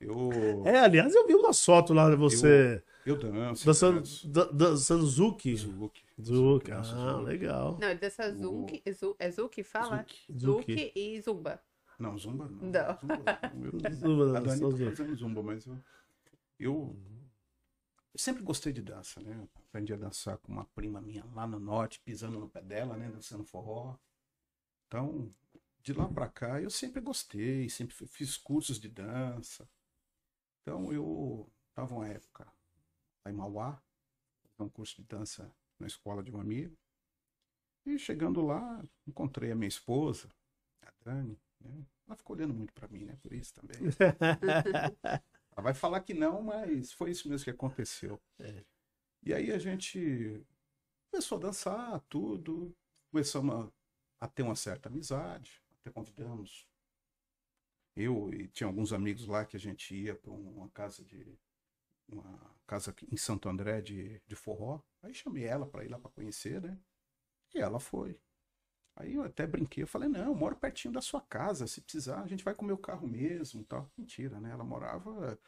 [0.00, 3.66] Eu, É, aliás, eu vi uma foto lá de você eu danço.
[3.66, 4.26] dançando, danço.
[4.28, 5.54] dan- dançando Zuki.
[5.54, 6.02] Zuki.
[6.18, 7.22] Zuki, ah, Zuki.
[7.24, 7.76] legal.
[7.78, 9.98] Não, dessa Zuki, Zu- é Zuki fala?
[9.98, 10.16] Zuki.
[10.38, 10.72] Zuki.
[10.72, 11.60] Zuki e Zumba.
[11.98, 12.62] Não, zumba não.
[12.70, 12.98] Não.
[12.98, 13.64] Zumba, não.
[13.90, 15.78] Eu- Zumba não, a Dani tá fazendo zumba, mas eu,
[16.60, 16.96] eu
[18.16, 19.48] sempre gostei de dança, né?
[19.68, 23.10] Aprendi a dançar com uma prima minha lá no norte, pisando no pé dela, né?
[23.10, 23.96] Dançando forró.
[24.88, 25.34] Então,
[25.82, 29.68] de lá pra cá, eu sempre gostei, sempre fi- fiz cursos de dança.
[30.62, 32.46] Então, eu tava uma época
[33.24, 33.82] lá em Mauá,
[34.58, 36.76] um curso de dança na escola de um amigo.
[37.84, 40.28] E chegando lá, encontrei a minha esposa,
[40.82, 41.86] a Dani, né?
[42.06, 43.16] Ela ficou olhando muito pra mim, né?
[43.22, 43.78] Por isso também.
[45.52, 48.20] Ela vai falar que não, mas foi isso mesmo que aconteceu.
[48.38, 48.64] É.
[49.22, 50.44] E aí a gente
[51.10, 52.74] começou a dançar, tudo.
[53.10, 55.62] Começamos a, a ter uma certa amizade.
[55.80, 56.66] Até convidamos.
[57.96, 61.38] Eu e tinha alguns amigos lá que a gente ia para uma casa de.
[62.08, 64.80] Uma casa em Santo André de, de forró.
[65.02, 66.78] Aí chamei ela para ir lá para conhecer, né?
[67.54, 68.18] E ela foi.
[68.96, 72.20] Aí eu até brinquei, eu falei, não, eu moro pertinho da sua casa, se precisar,
[72.20, 73.90] a gente vai com o meu carro mesmo, tal.
[73.96, 74.50] Mentira, né?
[74.50, 75.38] Ela morava,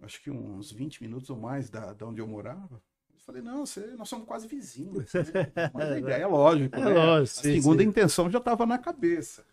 [0.00, 2.82] acho que uns 20 minutos ou mais da, da onde eu morava.
[3.12, 5.12] Eu falei, não, você, nós somos quase vizinhos.
[5.14, 5.22] Né?
[5.72, 6.92] Mas a ideia é lógico, É né?
[6.92, 7.88] lógico, a sim, segunda sim.
[7.88, 9.46] intenção já estava na cabeça.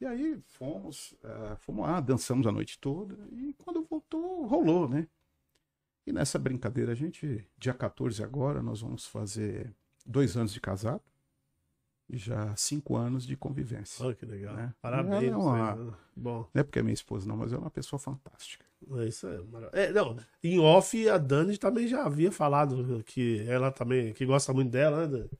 [0.00, 5.08] E aí fomos, eh, fomos lá, dançamos a noite toda, e quando voltou, rolou, né?
[6.06, 9.74] E nessa brincadeira, a gente, dia 14 agora, nós vamos fazer
[10.04, 11.02] dois anos de casado
[12.10, 14.04] já cinco anos de convivência.
[14.04, 14.54] Olha que legal.
[14.54, 14.72] Né?
[14.80, 15.24] Parabéns.
[15.24, 15.92] Ela é uma- né?
[16.16, 18.64] Bom, Não é porque é minha esposa, não, mas ela é uma pessoa fantástica.
[18.98, 19.70] é isso é maravilhoso.
[19.76, 24.52] É, não, em off, a Dani também já havia falado que ela também, que gosta
[24.52, 25.30] muito dela, né, Dani?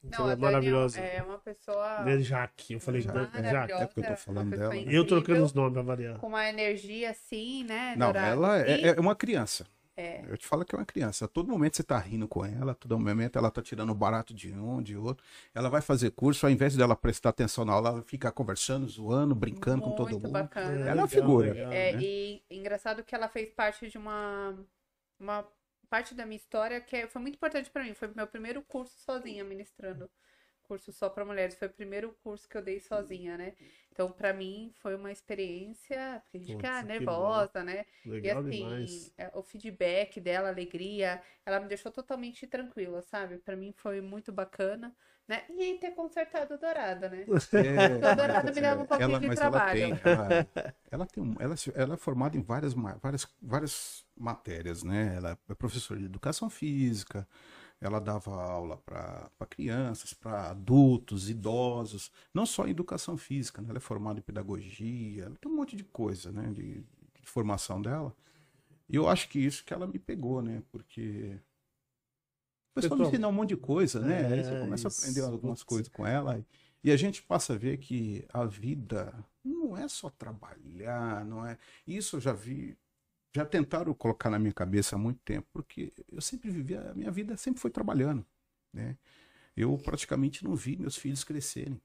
[0.00, 1.00] Que Não, ela a é Dani maravilhosa.
[1.00, 3.72] é uma pessoa É Jaque, eu falei é Jaque.
[3.72, 4.82] É porque eu tô falando pessoa dela.
[4.92, 6.18] Eu trocando incrível, os nomes pra variar.
[6.20, 7.94] Com uma energia assim, né?
[7.96, 9.66] Não, ela é, é uma criança.
[10.00, 10.24] É.
[10.28, 11.24] Eu te falo que é uma criança.
[11.24, 14.32] A todo momento você tá rindo com ela, a todo momento ela tá tirando barato
[14.32, 15.24] de um, de outro.
[15.52, 19.34] Ela vai fazer curso, ao invés dela prestar atenção na aula, ela fica conversando, zoando,
[19.34, 20.32] brincando com todo Muito mundo.
[20.32, 20.70] bacana.
[20.70, 21.52] Ela é uma legal, figura.
[21.52, 21.72] legal.
[21.72, 22.00] É, né?
[22.00, 24.56] e engraçado que ela fez parte de uma,
[25.18, 25.44] uma
[25.90, 27.92] parte da minha história que é- foi muito importante pra mim.
[27.92, 30.08] Foi meu primeiro curso sozinha, ministrando.
[30.68, 31.56] Curso só pra mulheres.
[31.56, 33.54] Foi o primeiro curso que eu dei sozinha, né?
[33.92, 36.20] Então, pra mim, foi uma experiência.
[36.24, 37.84] Porque a gente fica que nervosa, né?
[38.04, 39.12] Legal e assim, demais.
[39.18, 43.38] é, o feedback dela, a alegria, ela me deixou totalmente tranquila, sabe?
[43.38, 44.94] Pra mim foi muito bacana,
[45.26, 45.44] né?
[45.50, 47.24] E ter consertado o Dourado, né?
[47.54, 49.82] É, Toda errada me dava um pouquinho ela, de mas trabalho.
[49.82, 50.46] ela tem, ela,
[50.90, 55.14] ela tem um, ela, ela é formada em várias, várias, várias matérias, né?
[55.16, 57.26] Ela é professora de educação física,
[57.80, 63.68] ela dava aula para crianças, para adultos, idosos, não só em educação física, né?
[63.70, 66.50] Ela é formada em pedagogia, ela tem um monte de coisa, né?
[66.52, 68.14] De, de formação dela.
[68.88, 70.62] E eu acho que isso que ela me pegou, né?
[70.72, 71.38] Porque
[72.72, 74.26] o pessoal me ensina um monte de coisa, né?
[74.26, 75.00] Aí você é, começa isso.
[75.00, 76.44] a aprender algumas coisas com ela.
[76.82, 79.12] E a gente passa a ver que a vida
[79.44, 81.58] não é só trabalhar, não é.
[81.86, 82.76] Isso eu já vi,
[83.34, 87.10] já tentaram colocar na minha cabeça há muito tempo, porque eu sempre vivi, a minha
[87.10, 88.26] vida sempre foi trabalhando,
[88.72, 88.96] né?
[89.56, 91.80] eu praticamente não vi meus filhos crescerem.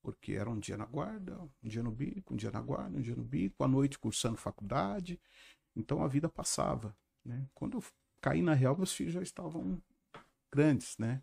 [0.00, 3.00] Porque era um dia na guarda, um dia no bico, um dia na guarda, um
[3.00, 5.20] dia no bico, à noite cursando faculdade.
[5.74, 6.96] Então a vida passava.
[7.24, 7.44] Né?
[7.52, 7.84] Quando eu
[8.20, 9.82] caí na real, meus filhos já estavam
[10.50, 11.22] grandes, né?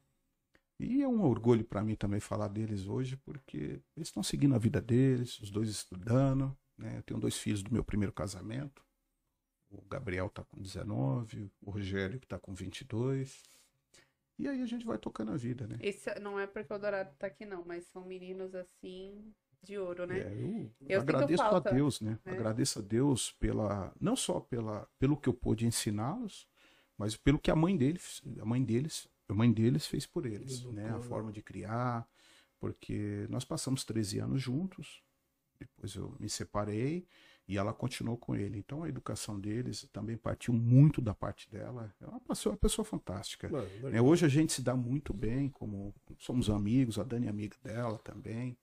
[0.78, 4.60] E é um orgulho para mim também falar deles hoje, porque eles estão seguindo a
[4.60, 6.56] vida deles, os dois estudando.
[6.78, 6.98] Né?
[6.98, 8.84] Eu tenho dois filhos do meu primeiro casamento.
[9.70, 13.44] O Gabriel está com 19, o Rogério que está com 22.
[14.38, 15.78] E aí a gente vai tocando a vida, né?
[15.82, 19.34] Isso não é porque o Dourado tá aqui, não, mas são meninos assim
[19.64, 20.20] de ouro, né?
[20.20, 22.20] É, eu, Eu agradeço falta, a Deus, né?
[22.24, 22.34] né?
[22.34, 26.48] Agradeço a Deus pela não só pela pelo que eu pude ensiná-los,
[26.98, 30.64] mas pelo que a mãe deles, a mãe deles, a mãe deles fez por eles,
[30.66, 30.90] né?
[30.90, 31.02] A né?
[31.02, 32.08] forma de criar,
[32.60, 35.02] porque nós passamos 13 anos juntos.
[35.60, 37.06] Depois eu me separei
[37.48, 38.58] e ela continuou com ele.
[38.58, 41.94] Então a educação deles também partiu muito da parte dela.
[42.02, 43.50] É uma pessoa, uma pessoa fantástica.
[43.50, 44.02] Mano, né?
[44.02, 47.98] Hoje a gente se dá muito bem, como somos amigos, a Dani é amiga dela
[48.00, 48.58] também.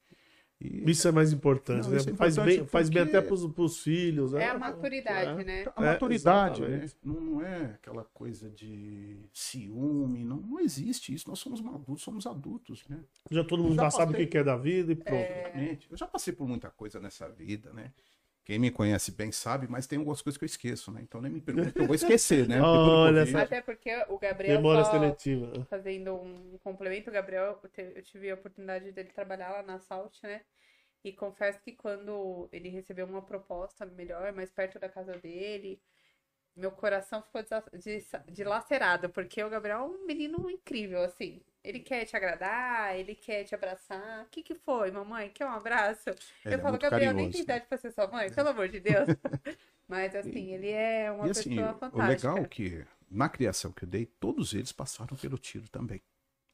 [0.64, 1.96] E Isso é mais importante, Não, né?
[1.98, 4.32] é faz, bem, faz bem até pros, pros filhos.
[4.34, 4.48] É né?
[4.50, 5.44] a maturidade, É.
[5.44, 5.64] né?
[5.74, 6.90] a É, maturidade, né?
[7.02, 11.28] Não, é aquela coisa de ciúme, não, não existe isso.
[11.28, 13.00] Nós somos adultos, somos adultos, né?
[13.30, 15.26] Já todo mundo Já já sabe o que quer da vida e pronto.
[15.90, 17.92] Eu já passei por muita coisa nessa vida, né?
[18.44, 21.00] Quem me conhece bem sabe, mas tem algumas coisas que eu esqueço, né?
[21.02, 22.58] Então nem me pergunte eu vou esquecer, né?
[22.62, 23.38] Olha só.
[23.38, 25.64] Até porque o Gabriel Memória só seletiva.
[25.70, 27.60] fazendo um complemento, o Gabriel,
[27.94, 30.42] eu tive a oportunidade dele trabalhar lá na Salt, né?
[31.04, 35.80] E confesso que quando ele recebeu uma proposta melhor, mais perto da casa dele,
[36.56, 37.42] meu coração ficou
[38.28, 41.42] dilacerado, porque o Gabriel é um menino incrível, assim.
[41.64, 44.24] Ele quer te agradar, ele quer te abraçar.
[44.24, 45.30] O que que foi, mamãe?
[45.30, 46.10] Quer um abraço?
[46.44, 48.80] Ele eu é falo, Gabriel, nem tem idade pra ser sua mãe, pelo amor de
[48.80, 49.06] Deus.
[49.86, 52.32] Mas assim, ele é uma E assim, pessoa o fantástica.
[52.32, 56.02] legal é que na criação que eu dei, todos eles passaram pelo tiro também.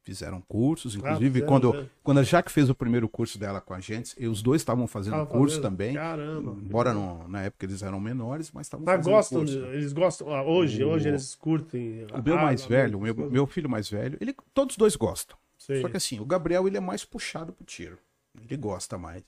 [0.08, 1.86] Fizeram cursos, inclusive fizeram, quando, né?
[2.02, 4.86] quando a Jaque fez o primeiro curso dela com a gente, e os dois estavam
[4.86, 5.62] fazendo curso fazendo?
[5.70, 5.94] também.
[5.94, 6.56] Caramba.
[6.62, 9.58] Embora não- na época eles eram menores, mas estavam fazendo gostam, curso.
[9.66, 10.32] eles gostam.
[10.34, 12.06] ah, Hoje, O- hoje eles curtem.
[12.12, 15.36] O meu mais arma, velho, o meu, meu filho mais velho, ele, todos dois gostam.
[15.58, 15.82] Sei.
[15.82, 17.98] Só que assim, o Gabriel ele é mais puxado pro tiro.
[18.42, 19.22] Ele gosta mais.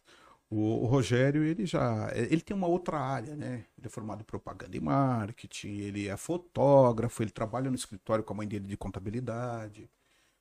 [0.48, 2.10] O, o Rogério, ele já.
[2.14, 3.64] Ele tem uma outra área, né?
[3.78, 8.32] Ele é formado em propaganda e marketing, ele é fotógrafo, ele trabalha no escritório com
[8.32, 9.88] a mãe dele de contabilidade.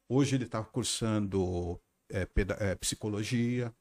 [0.10, 1.80] Hoje ele está cursando
[2.12, 2.28] é,
[2.60, 3.72] é, psicologia.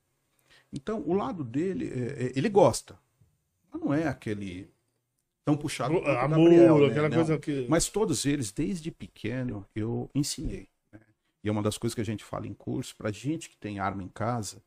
[0.70, 2.98] Então, o lado dele, é, é, ele gosta.
[3.72, 4.70] Mas não é aquele
[5.44, 6.86] tão puxado o Amor, Gabriel, né?
[6.88, 7.16] aquela Não.
[7.16, 7.66] coisa que.
[7.68, 10.68] Mas todos eles, desde pequeno, eu ensinei.
[10.92, 11.00] né?
[11.42, 13.78] E é uma das coisas que a gente fala em curso, pra gente que tem
[13.78, 14.62] arma em casa,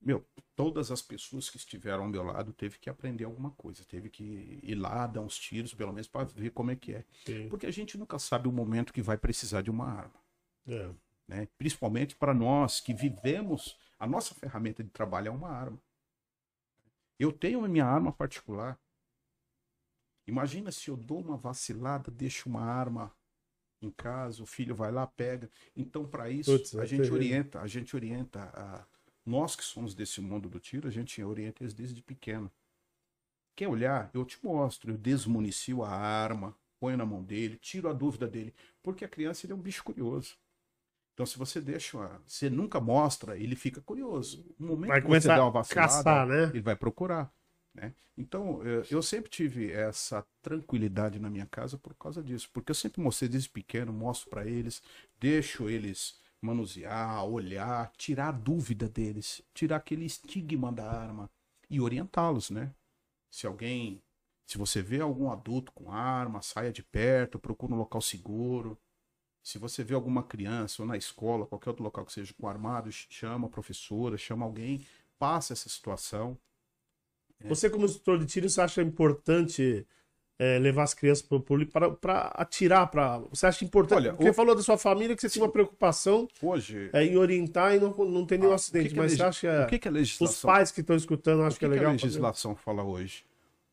[0.00, 0.24] meu,
[0.54, 4.60] todas as pessoas que estiveram ao meu lado teve que aprender alguma coisa, teve que
[4.62, 7.04] ir lá, dar uns tiros, pelo menos, para ver como é que é.
[7.24, 7.48] Sim.
[7.48, 10.21] Porque a gente nunca sabe o momento que vai precisar de uma arma.
[10.66, 10.90] É.
[11.28, 11.48] Né?
[11.56, 15.78] Principalmente para nós que vivemos, a nossa ferramenta de trabalho é uma arma.
[17.18, 18.78] Eu tenho a minha arma particular.
[20.26, 23.12] Imagina se eu dou uma vacilada, deixo uma arma
[23.80, 25.50] em casa, o filho vai lá, pega.
[25.76, 28.86] Então, para isso, Putz, é a gente orienta, a gente orienta a
[29.24, 32.50] nós que somos desse mundo do tiro, a gente orienta eles desde pequeno.
[33.54, 34.10] Quer olhar?
[34.14, 38.54] Eu te mostro, eu desmunicio a arma, ponho na mão dele, tiro a dúvida dele,
[38.82, 40.36] porque a criança ele é um bicho curioso.
[41.14, 44.44] Então, se você deixa, uma- você nunca mostra, ele fica curioso.
[44.58, 46.44] No momento Vai que você dá uma vacilada, caçar, né?
[46.46, 47.30] ele vai procurar.
[47.74, 47.94] Né?
[48.16, 52.48] Então, eh, eu sempre tive essa tranquilidade na minha casa por causa disso.
[52.52, 54.82] Porque eu sempre mostrei desde pequeno, mostro para eles,
[55.20, 61.30] deixo eles manusear, olhar, tirar a dúvida deles, tirar aquele estigma da arma
[61.70, 62.74] e orientá-los, né?
[63.30, 64.02] Se alguém,
[64.46, 68.78] se você vê algum adulto com arma, saia de perto, procura um local seguro.
[69.42, 72.90] Se você vê alguma criança ou na escola, qualquer outro local que seja com armado,
[72.92, 74.86] chama a professora, chama alguém,
[75.18, 76.38] passa essa situação.
[77.48, 79.84] Você, como instrutor de tiro, você acha importante
[80.38, 82.86] é, levar as crianças pro público para, para atirar?
[82.88, 83.18] Pra...
[83.30, 83.98] Você acha importante?
[83.98, 87.16] Olha, Porque o- falou da sua família que você tinha uma preocupação Hoje, é, em
[87.16, 88.86] orientar e não, não ter nenhum Ah, acidente.
[88.86, 90.70] o que que a mas legis- você acha o que, que a os legislação, pais
[90.70, 91.90] que estão escutando o acham que que é que legal?
[91.90, 92.04] a fazer?
[92.06, 93.24] legislação fala hoje?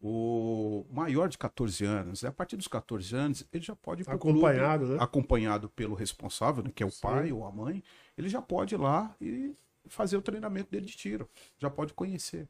[0.01, 4.97] O maior de 14 anos, a partir dos 14 anos, ele já pode Acompanhado, clube,
[4.97, 5.03] né?
[5.03, 7.01] acompanhado pelo responsável, né, que é o Sim.
[7.01, 7.83] pai ou a mãe,
[8.17, 9.53] ele já pode ir lá e
[9.87, 12.47] fazer o treinamento dele de tiro, já pode conhecer.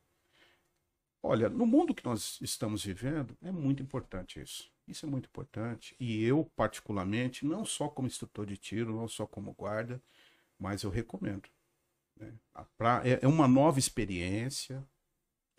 [1.21, 4.71] Olha, no mundo que nós estamos vivendo, é muito importante isso.
[4.87, 5.95] Isso é muito importante.
[5.99, 10.01] E eu, particularmente, não só como instrutor de tiro, não só como guarda,
[10.59, 11.49] mas eu recomendo.
[12.17, 12.33] né?
[12.77, 14.85] Pra- é é uma nova experiência,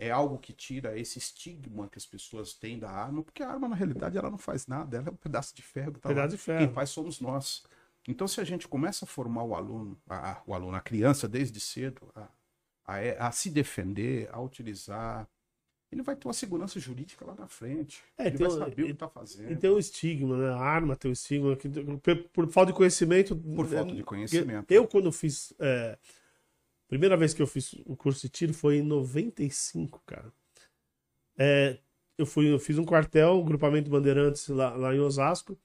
[0.01, 3.69] é algo que tira esse estigma que as pessoas têm da arma, porque a arma,
[3.69, 5.93] na realidade, ela não faz nada, ela é um pedaço de ferro.
[5.93, 6.15] tá lá.
[6.15, 6.59] Pedaço de ferro.
[6.67, 7.63] Quem faz somos nós.
[8.09, 11.61] Então, se a gente começa a formar o aluno, a, o aluno, a criança desde
[11.61, 12.29] cedo, a,
[12.87, 15.29] a- a se defender, a utilizar,
[15.93, 18.03] ele vai ter uma segurança jurídica lá na frente.
[18.17, 19.53] É, ele tem vai saber o que está fazendo.
[19.53, 20.49] E tem um estigma, né?
[20.51, 21.55] A arma tem um estigma.
[21.57, 23.37] Que, por, por falta de conhecimento.
[23.37, 24.71] Por falta de conhecimento.
[24.73, 25.53] Eu, quando fiz.
[25.59, 25.99] É,
[26.91, 30.33] primeira vez que eu fiz o curso de tiro foi em 95, cara.
[31.39, 31.79] É,
[32.19, 35.57] eu, fui, eu fiz um quartel, um grupamento Bandeirantes lá, lá em Osasco.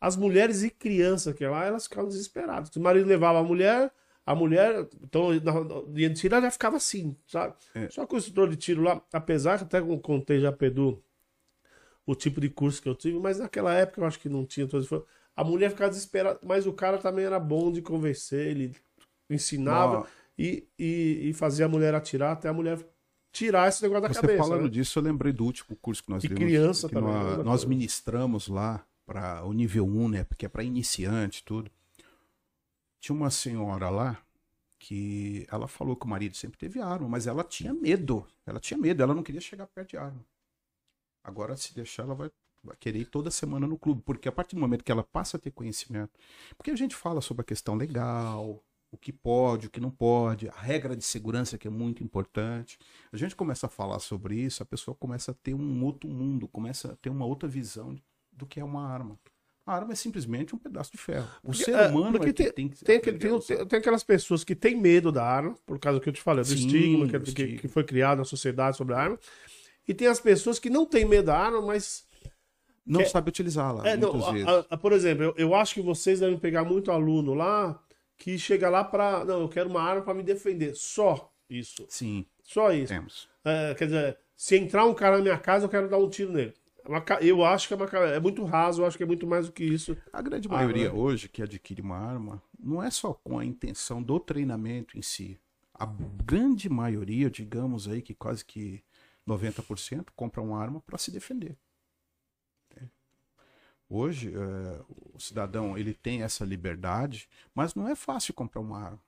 [0.00, 2.74] As mulheres e crianças que lá, elas ficavam desesperadas.
[2.74, 3.92] O marido levava a mulher,
[4.26, 7.54] a mulher, então, na, de tiro, ela já ficava assim, sabe?
[7.76, 7.88] É.
[7.88, 11.00] Só que o instrutor de tiro lá, apesar que até eu contei já, Pedu,
[12.04, 14.66] o tipo de curso que eu tive, mas naquela época eu acho que não tinha
[14.66, 14.88] todas.
[15.36, 18.74] A mulher ficava desesperada, mas o cara também era bom de convencer, ele
[19.30, 20.06] ensinava Ó,
[20.38, 22.78] e, e, e fazia a mulher atirar até a mulher
[23.32, 24.38] tirar esse negócio da Você cabeça.
[24.38, 24.68] falando né?
[24.68, 26.42] disso, eu lembrei do último curso que nós E demos.
[26.44, 27.26] criança que também, Nós?
[27.28, 30.24] Mesma nós ministramos lá para o nível 1, né?
[30.24, 31.70] Porque é para iniciante e tudo.
[33.00, 34.22] Tinha uma senhora lá
[34.78, 38.26] que ela falou que o marido sempre teve arma, mas ela tinha medo.
[38.44, 40.24] Ela tinha medo, ela não queria chegar perto de arma.
[41.24, 42.30] Agora, se deixar, ela vai,
[42.62, 45.36] vai querer ir toda semana no clube, porque a partir do momento que ela passa
[45.36, 46.10] a ter conhecimento,
[46.56, 50.48] porque a gente fala sobre a questão legal, o que pode, o que não pode,
[50.50, 52.78] a regra de segurança que é muito importante.
[53.10, 56.46] A gente começa a falar sobre isso, a pessoa começa a ter um outro mundo,
[56.46, 57.96] começa a ter uma outra visão
[58.30, 59.18] do que é uma arma.
[59.64, 61.26] A arma é simplesmente um pedaço de ferro.
[61.42, 64.02] O Porque, ser é, humano é que tem- tem que Tem, aquele- tem, tem aquelas
[64.04, 66.54] pessoas que têm medo da arma, por causa do que eu te falei, do Sim,
[66.66, 67.58] estigma que, o que- estigma.
[67.60, 69.18] que foi criado na sociedade sobre a arma.
[69.88, 72.04] E tem as pessoas que não têm medo da arma, mas.
[72.84, 73.96] Não que- sabe utilizá-la, É,
[74.76, 77.80] por exemplo, eu, eu acho que vocês devem pegar muito aluno lá
[78.18, 79.24] que chega lá pra.
[79.24, 80.74] Não, eu quero uma arma pra me defender.
[80.74, 81.86] Só isso.
[81.88, 82.92] Sim, Só isso.
[82.92, 83.28] temos.
[83.44, 86.32] É, quer dizer, se entrar um cara na minha casa, eu quero dar um tiro
[86.32, 86.54] nele.
[86.84, 89.46] É Eu acho que é, uma, é muito raso, eu acho que é muito mais
[89.46, 89.96] do que isso.
[90.12, 90.98] A grande Ah, maioria né?
[90.98, 95.38] hoje que adquire uma arma não é só com a intenção do treinamento em si.
[95.74, 98.82] A grande maioria, digamos aí que quase que
[99.26, 101.56] 90%, compra uma arma para se defender.
[103.92, 103.96] É.
[103.96, 104.80] Hoje, é,
[105.14, 109.00] o cidadão ele tem essa liberdade, mas não é fácil comprar uma arma.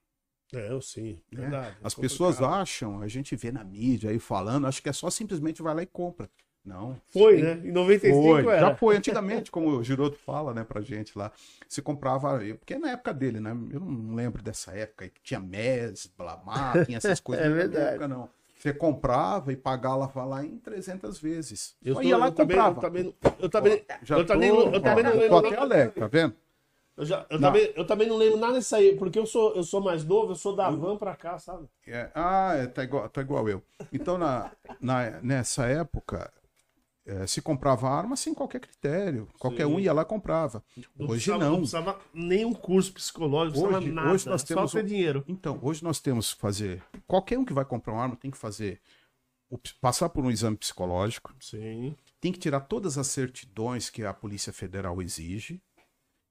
[0.53, 1.19] É, eu sim.
[1.33, 1.43] né?
[1.43, 1.77] Verdade.
[1.83, 5.11] As é pessoas acham, a gente vê na mídia aí falando, acho que é só
[5.11, 6.29] simplesmente vai lá e compra.
[6.65, 6.99] Não.
[7.13, 7.69] Foi, Tem- né?
[7.69, 8.61] Em 95 foi, era.
[8.61, 8.97] já foi.
[8.97, 11.31] Antigamente, como o Giroto fala, né, pra gente lá,
[11.69, 16.11] se comprava, porque na época dele, né, eu não lembro dessa época, que tinha MES,
[16.17, 17.45] Blamar, tinha essas coisas.
[17.45, 17.89] É verdade.
[17.89, 18.31] época, não.
[18.65, 21.77] Você comprava e pagava lá em 300 vezes.
[21.85, 22.79] Eu, tô- ia lá eu também, comprava.
[22.79, 25.29] eu também, eu também, Já eu não- eu também não lembro.
[25.29, 26.35] tô até alegre, tá vendo?
[26.97, 27.49] Eu, já- eu Não.
[27.49, 30.33] também, eu também não lembro nada disso aí, porque eu sou, eu sou mais novo,
[30.33, 31.69] eu sou da van pra cá, sabe?
[31.87, 33.63] É, ah, é, tá, igual, tá igual eu.
[33.93, 34.51] Então, na,
[34.81, 36.33] na- nessa época,
[37.07, 39.29] é, se comprava arma sem qualquer critério.
[39.39, 39.75] Qualquer Sim.
[39.75, 40.65] um ia lá e comprava.
[40.77, 41.51] Hoje precisava, não.
[41.53, 44.11] Não precisava nenhum curso psicológico, não precisava Hoje- nada.
[44.13, 45.25] hoje nós só temos ter um- dinheiro.
[45.29, 46.83] Então, hoje nós temos que fazer.
[47.07, 48.81] Qualquer um que vai comprar uma arma tem que fazer.
[49.81, 51.95] passar por um exame psicológico, Sim.
[52.21, 55.63] tem que tirar todas as certidões que a Polícia Federal exige.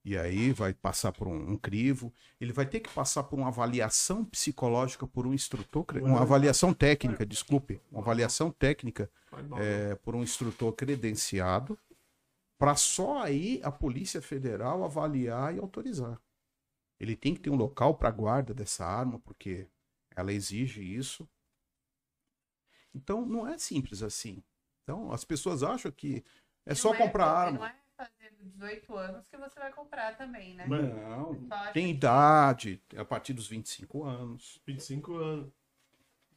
[0.04, 2.12] E aí vai passar por um, um crivo.
[2.38, 7.24] Ele vai ter que passar por uma avaliação psicológica por um instrutor, uma avaliação técnica,
[7.24, 9.10] desculpe, uma avaliação técnica
[9.58, 11.78] é, por um instrutor credenciado,
[12.58, 16.20] para só aí a Polícia Federal avaliar e autorizar.
[17.00, 19.66] Ele tem que ter um local para guarda dessa arma, porque
[20.14, 21.26] ela exige isso.
[22.94, 24.42] Então não é simples assim.
[24.82, 26.22] Então as pessoas acham que
[26.66, 27.74] é só Não comprar arma.
[28.44, 30.66] É fazendo 18 anos que você vai comprar também, né?
[30.68, 34.60] Mas- Não, Só tem que- idade, a partir dos 25 anos.
[34.66, 35.52] 25 anos.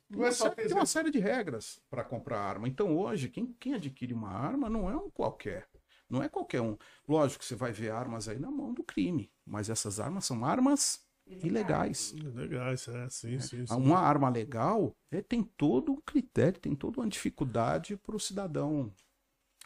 [0.09, 2.67] Não Uma é só tem uma série de regras para comprar arma.
[2.67, 5.67] Então, hoje, quem, quem adquire uma arma não é um qualquer.
[6.09, 6.77] Não é qualquer um.
[7.05, 10.45] Lógico que você vai ver armas aí na mão do crime, mas essas armas são
[10.45, 12.13] armas ilegais.
[12.13, 13.73] Legal, isso é, sim, sim, sim.
[13.75, 18.93] Uma arma legal é, tem todo um critério, tem toda uma dificuldade para o cidadão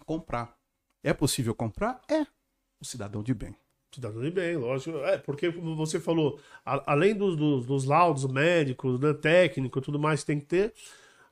[0.07, 0.57] comprar.
[1.03, 2.01] É possível comprar?
[2.09, 2.21] É.
[2.79, 3.55] O cidadão de bem.
[3.93, 4.97] Cidadão de bem, lógico.
[4.99, 9.99] É, porque como você falou, a- além dos, dos, dos laudos médicos, né, técnico, tudo
[9.99, 10.73] mais que tem que ter,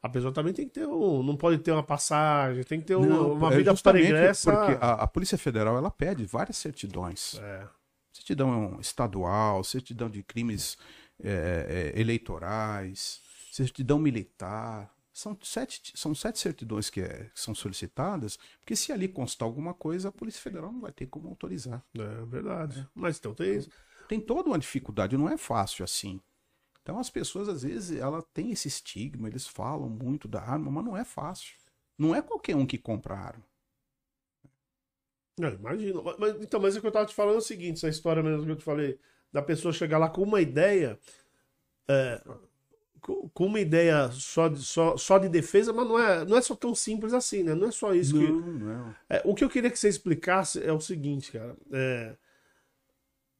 [0.01, 1.23] a pessoa também tem que ter um.
[1.23, 4.51] Não pode ter uma passagem, tem que ter um- Não, uma é vida pregressa.
[4.51, 7.35] Porque a, a Polícia Federal ela pede várias certidões.
[7.41, 7.67] É,
[8.11, 10.77] certidão estadual, certidão de crimes
[11.23, 13.21] é, é, eleitorais,
[13.51, 14.89] certidão militar.
[15.19, 19.73] São sete, são sete certidões que, é- que são solicitadas, porque se ali constar alguma
[19.73, 21.83] coisa, a Polícia Federal não vai ter como autorizar.
[21.93, 22.87] é verdade.
[22.95, 23.69] Mas então tem isso.
[24.07, 26.21] Tem toda uma dificuldade, não é fácil assim.
[26.81, 30.85] Então as pessoas, às vezes, ela tem esse estigma, eles falam muito da arma, mas
[30.85, 31.55] não é fácil.
[31.97, 33.43] Não é qualquer um que compra arma.
[35.37, 36.03] Não, imagino.
[36.19, 38.45] Mas- então, mas o que eu tava te falando é o seguinte, essa história mesmo
[38.45, 38.99] que eu te falei,
[39.31, 40.99] da pessoa chegar lá com uma ideia,
[41.89, 42.21] é,
[43.01, 46.55] com, uma ideia só de, só, só de defesa, mas não é, não é só
[46.55, 47.53] tão simples assim, né?
[47.55, 48.25] Não é só isso que.
[48.25, 48.95] Não, não.
[49.09, 51.55] É, o que eu queria que você explicasse é o seguinte, cara.
[51.71, 52.15] é,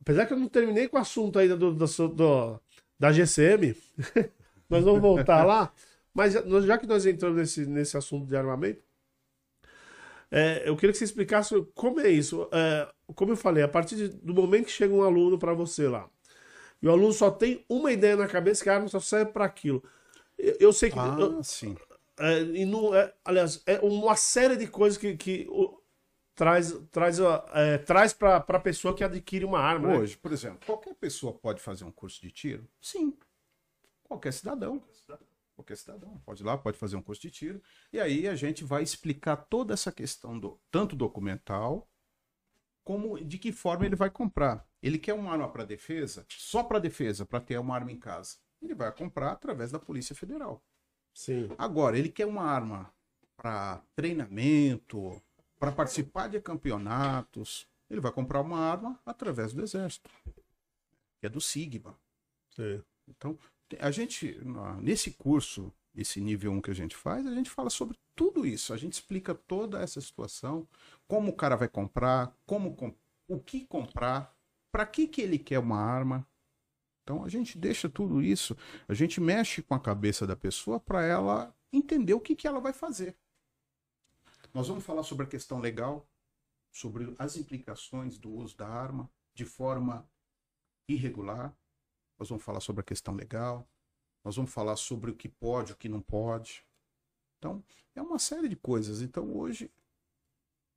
[0.02, 2.60] apesar que eu não terminei com o assunto ainda do, do- do-
[3.00, 3.76] da GCM,
[4.70, 5.74] nós vamos voltar lá.
[6.14, 6.34] Mas
[6.66, 8.84] já que nós entramos nesse, nesse assunto de armamento,
[10.32, 12.48] é, eu queria que você explicasse como é isso.
[12.52, 15.88] É, como eu falei, a partir de- do momento que chega um aluno para você
[15.88, 16.10] lá,
[16.82, 19.46] e o aluno só tem uma ideia na cabeça que a arma só serve para
[19.46, 19.84] aquilo.
[20.38, 20.98] Eu, eu sei que.
[20.98, 21.76] eu- Ah, sim.
[22.20, 25.78] é, e não, é, aliás, é uma série de coisas que, que o-
[26.36, 27.20] traz, traz,
[27.54, 29.90] é, traz para a pessoa que adquire uma arma.
[29.90, 29.98] né?
[29.98, 32.66] Hoje, por exemplo, qualquer pessoa pode fazer um curso de tiro?
[32.80, 33.18] Sim.
[34.04, 34.82] Qualquer cidadão.
[35.56, 37.62] Qualquer cidadão pode ir lá, pode fazer um curso de tiro.
[37.92, 41.90] E aí a gente vai explicar toda essa questão do tanto documental
[42.84, 44.66] como de que forma ele vai comprar.
[44.82, 48.38] Ele quer uma arma para defesa, só para defesa, para ter uma arma em casa.
[48.62, 50.62] Ele vai comprar através da Polícia Federal.
[51.14, 51.50] Sim.
[51.58, 52.94] Agora, ele quer uma arma
[53.36, 55.22] para treinamento,
[55.60, 57.68] para participar de campeonatos.
[57.90, 60.10] Ele vai comprar uma arma através do Exército,
[61.20, 61.98] que é do Sigma.
[62.50, 62.82] sim.
[63.08, 63.38] Então,
[63.80, 64.40] a gente,
[64.82, 68.72] nesse curso, esse nível 1 que a gente faz, a gente fala sobre tudo isso.
[68.74, 70.68] A gente explica toda essa situação,
[71.08, 72.94] como o cara vai comprar, como com-
[73.28, 74.36] o que comprar,
[74.72, 76.28] para que, que ele quer uma arma.
[77.04, 78.56] Então, a gente deixa tudo isso,
[78.88, 82.60] a gente mexe com a cabeça da pessoa para ela entender o que, que ela
[82.60, 83.18] vai fazer.
[84.54, 86.08] Nós vamos falar sobre a questão legal,
[86.72, 90.08] sobre as implicações do uso da arma de forma
[90.88, 91.56] irregular.
[92.18, 93.68] Nós vamos falar sobre a questão legal.
[94.24, 96.66] Nós vamos falar sobre o que pode, o que não pode.
[97.38, 97.64] Então,
[97.96, 99.02] é uma série de coisas.
[99.02, 99.72] Então, hoje,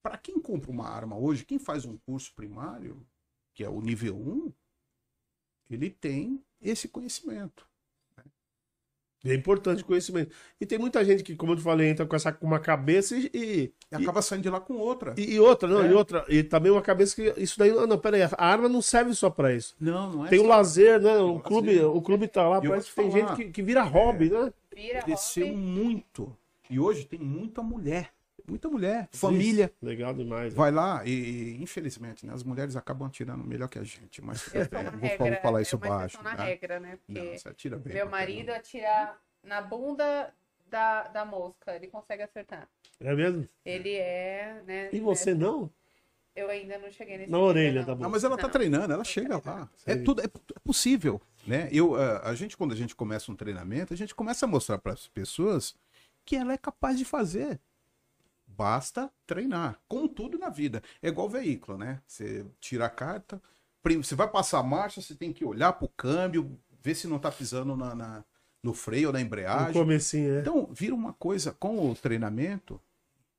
[0.02, 3.06] para quem compra uma arma hoje, quem faz um curso primário,
[3.54, 4.52] que é o nível 1,
[5.70, 7.66] ele tem esse conhecimento.
[9.24, 10.34] E é importante o conhecimento.
[10.60, 13.16] E tem muita gente que, como eu te falei, entra com essa com uma cabeça
[13.16, 13.30] e.
[13.32, 15.14] E E, acaba saindo de lá com outra.
[15.16, 15.90] e- e outra, não, É.
[15.90, 16.24] e outra.
[16.28, 17.32] E também uma cabeça que.
[17.40, 17.70] Isso daí.
[17.70, 19.76] Não, peraí, a arma não serve só pra isso.
[19.78, 21.16] Não, não é Tem o só- lazer, né?
[21.18, 21.86] o O clube, lazer.
[21.86, 24.52] o clube tá lá, E parece que tem te gente que, que vira hobby, né?
[24.74, 25.56] Vira Desceu hobby.
[25.56, 26.36] muito.
[26.68, 28.12] E hoje tem muita mulher.
[28.46, 29.08] Muita mulher.
[29.12, 29.66] Família.
[29.66, 30.54] Isso, Legal demais.
[30.54, 34.20] Vai lá e, e, infelizmente, né, as mulheres acabam atirando melhor que a gente.
[34.22, 36.22] Mas Eu bem, vou, regra, vou falar isso é baixo.
[36.22, 36.34] né?
[36.36, 36.98] regra, né?
[37.06, 37.94] Porque Não, você atira bem.
[37.94, 40.32] meu marido atira na bunda
[40.68, 42.68] da, da mosca, ele consegue acertar.
[43.00, 43.48] É mesmo?
[43.64, 44.88] Ele é, né?
[44.92, 45.70] E você não?
[46.34, 47.86] Eu ainda não cheguei nesse Na orelha não.
[47.86, 48.02] tá bom.
[48.04, 48.50] Não, mas ela tá Não.
[48.50, 49.68] treinando, ela chega lá.
[49.84, 51.68] É tudo é, é possível, né?
[51.70, 54.78] Eu, a, a gente quando a gente começa um treinamento, a gente começa a mostrar
[54.78, 55.74] para as pessoas
[56.24, 57.60] que ela é capaz de fazer.
[58.56, 60.82] Basta treinar, como tudo na vida.
[61.00, 62.00] É igual veículo, né?
[62.06, 63.40] Você tira a carta,
[63.82, 67.30] você vai passar a marcha, você tem que olhar pro câmbio, ver se não tá
[67.30, 68.24] pisando na, na-
[68.62, 69.72] no freio ou na No embreagem.
[69.72, 70.40] comecinho, é.
[70.40, 72.80] Então, vira uma coisa, com o treinamento,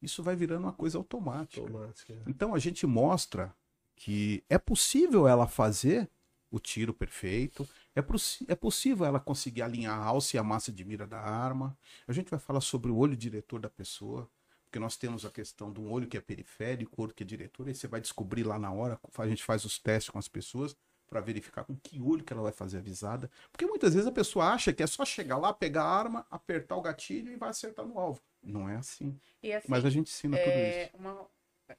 [0.01, 1.61] isso vai virando uma coisa automática.
[1.61, 2.17] Automático, é.
[2.27, 3.53] Então a gente mostra
[3.95, 6.09] que é possível ela fazer
[6.51, 10.71] o tiro perfeito, é, possi- é possível ela conseguir alinhar a alça e a massa
[10.71, 11.77] de mira da arma.
[12.07, 14.29] A gente vai falar sobre o olho diretor da pessoa,
[14.73, 17.67] porque nós temos a questão de um olho que é periférico, outro que é diretor,
[17.67, 20.75] aí você vai descobrir lá na hora, a gente faz os testes com as pessoas
[21.07, 24.11] para verificar com que olho que ela vai fazer a visada, porque muitas vezes a
[24.11, 27.49] pessoa acha que é só chegar lá, pegar a arma, apertar o gatilho e vai
[27.49, 28.19] acertar no alvo.
[28.41, 29.15] Não é assim.
[29.43, 30.97] E assim, Mas a gente ensina tudo é, isso.
[30.97, 31.29] uma-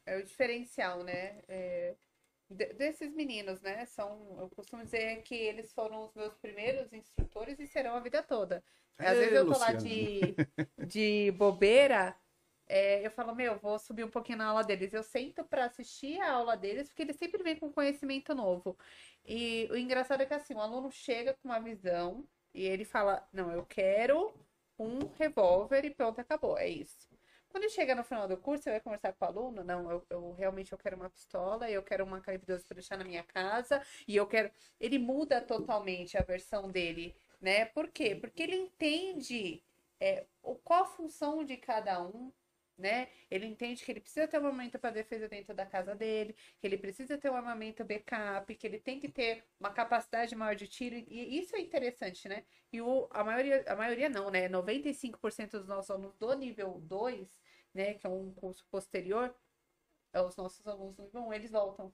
[0.06, 1.42] é o diferencial, né?
[1.48, 1.96] É,
[2.48, 3.86] de- desses meninos, né?
[3.86, 8.22] São, eu costumo dizer que eles foram os meus primeiros instrutores e serão a vida
[8.22, 8.62] toda.
[8.98, 9.82] Às Ê, vezes eu tô lá Luciana.
[9.82, 10.34] de,
[10.78, 12.16] de bobeira,
[12.66, 14.92] é, eu falo, meu, vou subir um pouquinho na aula deles.
[14.92, 18.76] Eu sento pra assistir a aula deles, porque eles sempre vêm com conhecimento novo.
[19.24, 23.26] E o engraçado é que assim, o aluno chega com uma visão e ele fala,
[23.32, 24.32] não, eu quero
[24.78, 27.08] um revólver e pronto, acabou, é isso.
[27.48, 30.32] Quando chega no final do curso, você vai conversar com o aluno, não, eu, eu
[30.32, 34.16] realmente eu quero uma pistola, eu quero uma K12 para deixar na minha casa, e
[34.16, 34.50] eu quero.
[34.80, 37.64] Ele muda totalmente a versão dele, né?
[37.66, 38.16] Por quê?
[38.16, 39.62] Porque ele entende
[40.00, 40.26] é,
[40.64, 42.32] qual a função de cada um,
[42.76, 43.08] né?
[43.30, 46.66] Ele entende que ele precisa ter um armamento para defesa dentro da casa dele, que
[46.66, 50.66] ele precisa ter um armamento backup, que ele tem que ter uma capacidade maior de
[50.66, 52.44] tiro, e isso é interessante, né?
[52.72, 54.48] E o, a maioria, a maioria não, né?
[54.48, 57.28] 95% dos nossos alunos do nível 2,
[57.72, 57.94] né?
[57.94, 59.34] Que é um curso posterior,
[60.12, 61.92] é os nossos alunos do nível 1, eles voltam.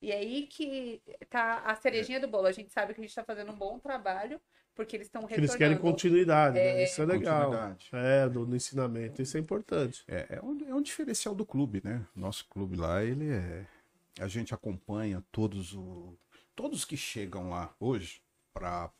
[0.00, 2.46] E aí que tá a cerejinha do bolo.
[2.46, 4.40] A gente sabe que a gente tá fazendo um bom trabalho,
[4.76, 5.40] porque eles estão retornando.
[5.40, 6.82] eles querem continuidade, né?
[6.82, 6.84] É.
[6.84, 7.74] Isso é legal.
[7.90, 9.22] É, do, no ensinamento.
[9.22, 10.04] Isso é importante.
[10.06, 12.06] É, é, um, é um diferencial do clube, né?
[12.14, 13.66] Nosso clube lá, ele é.
[14.20, 16.16] A gente acompanha todos o,
[16.54, 18.20] todos que chegam lá hoje
[18.52, 18.90] para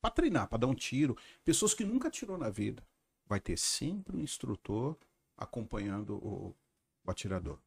[0.00, 2.86] para treinar, para dar um tiro, pessoas que nunca tirou na vida.
[3.26, 4.96] Vai ter sempre um instrutor
[5.36, 6.54] acompanhando o,
[7.04, 7.58] o atirador.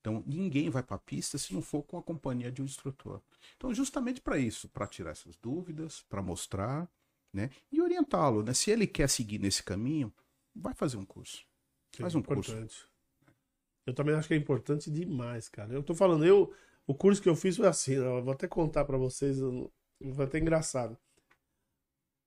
[0.00, 3.22] Então ninguém vai para a pista se não for com a companhia de um instrutor.
[3.56, 6.88] Então justamente para isso, para tirar essas dúvidas, para mostrar,
[7.32, 7.50] né?
[7.70, 8.54] E orientá-lo, né?
[8.54, 10.12] Se ele quer seguir nesse caminho,
[10.54, 11.44] vai fazer um curso.
[11.96, 12.52] Faz um curso.
[12.52, 12.86] importante.
[13.86, 15.72] Eu também acho que é importante demais, cara.
[15.72, 16.52] Eu tô falando, eu,
[16.86, 19.38] o curso que eu fiz foi assim, eu vou até contar pra vocês,
[20.00, 20.98] vai até engraçado.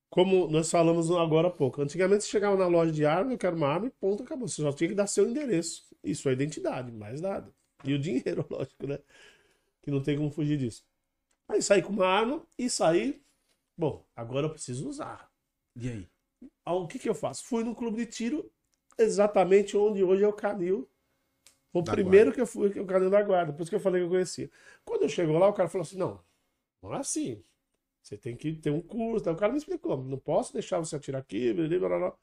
[0.09, 3.55] Como nós falamos agora há pouco, antigamente você chegava na loja de arma, eu quero
[3.55, 4.47] uma arma e ponto, acabou.
[4.47, 7.53] Você só tinha que dar seu endereço e sua identidade, mais nada.
[7.85, 8.99] E o dinheiro, lógico, né?
[9.81, 10.83] Que não tem como fugir disso.
[11.47, 13.21] Aí saí com uma arma e saí.
[13.77, 15.29] Bom, agora eu preciso usar.
[15.75, 16.09] E aí?
[16.65, 17.43] O que que eu faço?
[17.45, 18.51] Fui no clube de tiro,
[18.97, 20.89] exatamente onde hoje é o Canil.
[21.73, 23.53] O Da primeiro que eu fui, que é o Canil da Guarda.
[23.53, 24.49] Por isso que eu falei que eu conhecia.
[24.83, 26.19] Quando eu chego lá, o cara falou assim: não,
[26.81, 27.43] não é assim.
[28.01, 29.29] Você tem que ter um curso.
[29.29, 31.53] O cara me explicou: não posso deixar você atirar aqui.
[31.53, 32.17] blá, blá, blá.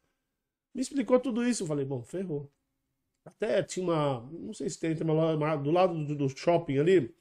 [0.74, 1.62] Me explicou tudo isso.
[1.62, 2.50] Eu falei: bom, ferrou.
[3.24, 4.20] Até tinha uma.
[4.32, 7.14] Não sei se tem, tem uma loja do lado do, do shopping ali.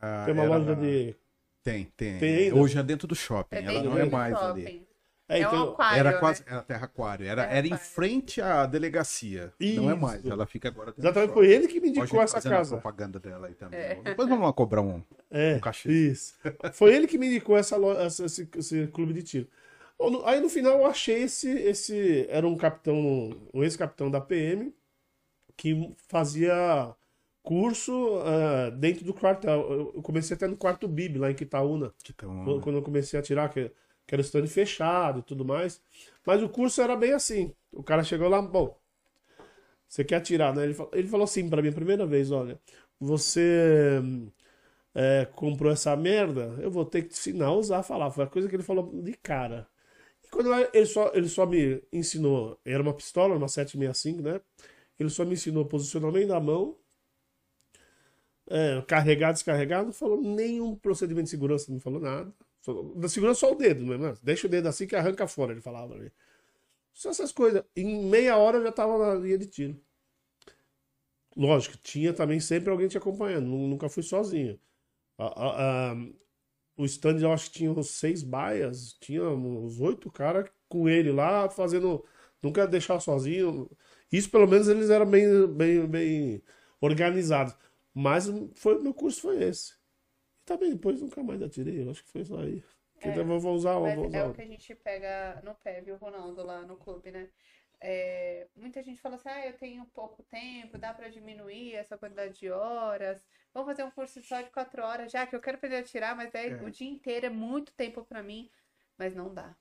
[0.00, 1.16] Ah, Tem uma loja de.
[1.64, 2.18] Tem, tem.
[2.18, 2.56] Tem ainda?
[2.56, 4.60] Hoje é dentro do shopping, É ela não é mais shopping.
[4.66, 4.86] ali.
[5.26, 6.18] É, É um então, aquário, Era né?
[6.18, 9.54] quase, era terra aquário, era, Terra era em frente à delegacia.
[9.58, 9.96] Não é Isso.
[10.02, 12.76] mais, ela fica agora exatamente foi ele que me indicou essa fazendo a casa.
[12.76, 13.80] propaganda dela aí também.
[13.80, 13.94] É.
[14.04, 15.02] Depois vamos lá cobrar um.
[15.30, 15.90] É, um cachê.
[15.90, 16.34] isso.
[16.74, 19.48] Foi ele que me indicou essa, lo- essa- esse, esse clube de tiro.
[19.98, 24.20] Bom, no- Aí no final eu achei esse, esse era um capitão, um ex-capitão da
[24.20, 24.74] PM
[25.56, 26.94] que fazia
[27.44, 29.92] curso ah, dentro do quartel.
[29.94, 33.22] Eu- comecei até no quarto BIB lá em Quitaúna, Então, quando quando eu comecei a
[33.22, 33.70] tirar, que,
[34.06, 35.82] que era stand fechado e tudo mais.
[36.26, 37.54] Mas o curso era bem assim.
[37.72, 38.78] O cara chegou lá, bom,
[39.88, 40.64] você quer atirar, né?
[40.64, 42.60] Ele falou, ele falou assim pra mim a primeira vez, olha,
[42.98, 44.00] você
[44.94, 48.10] é, comprou essa merda, eu vou ter que te ensinar a usar, a falar.
[48.10, 49.66] Foi a coisa que ele falou de cara.
[50.24, 54.40] E quando ele só, ele só me ensinou, era uma pistola, uma 765, né?
[54.98, 56.76] Ele só me ensinou posicionamento da mão,
[58.48, 62.32] é, carregar, descarregar, não falou nenhum procedimento de segurança, não falou nada.
[62.62, 64.14] Falou- Da segurança só o dedo, não é?
[64.22, 65.96] Deixa o dedo assim que arranca fora, ele falava.
[66.94, 67.62] Só essas coisas.
[67.76, 69.80] Em meia hora eu já tava na linha de tiro.
[71.36, 74.58] Lógico, tinha também sempre alguém te acompanhando, nu- nunca fui sozinho.
[75.18, 75.96] A- a- a-
[76.76, 81.12] o stand eu acho que tinha uns seis baias, tinha uns oito caras com ele
[81.12, 82.04] lá fazendo.
[82.42, 83.70] Nunca deixar sozinho.
[84.12, 86.42] Isso pelo menos eles eram bem, bem, bem
[86.80, 87.56] organizados.
[87.94, 88.26] Mas
[88.56, 89.74] foi, meu curso foi esse.
[90.42, 92.62] E também depois nunca mais atirei, eu acho que foi só aí.
[93.00, 94.18] É, eu vou, vou usar, vou usar.
[94.18, 97.28] é o que a gente pega no pé, viu, Ronaldo, lá no clube, né?
[97.80, 102.38] É, muita gente fala assim, ah, eu tenho pouco tempo, dá pra diminuir essa quantidade
[102.38, 103.22] de horas.
[103.52, 106.16] Vamos fazer um curso só de quatro horas, já que eu quero aprender a tirar,
[106.16, 106.56] mas daí É.
[106.64, 108.50] o dia inteiro é muito tempo pra mim,
[108.98, 109.54] mas não dá.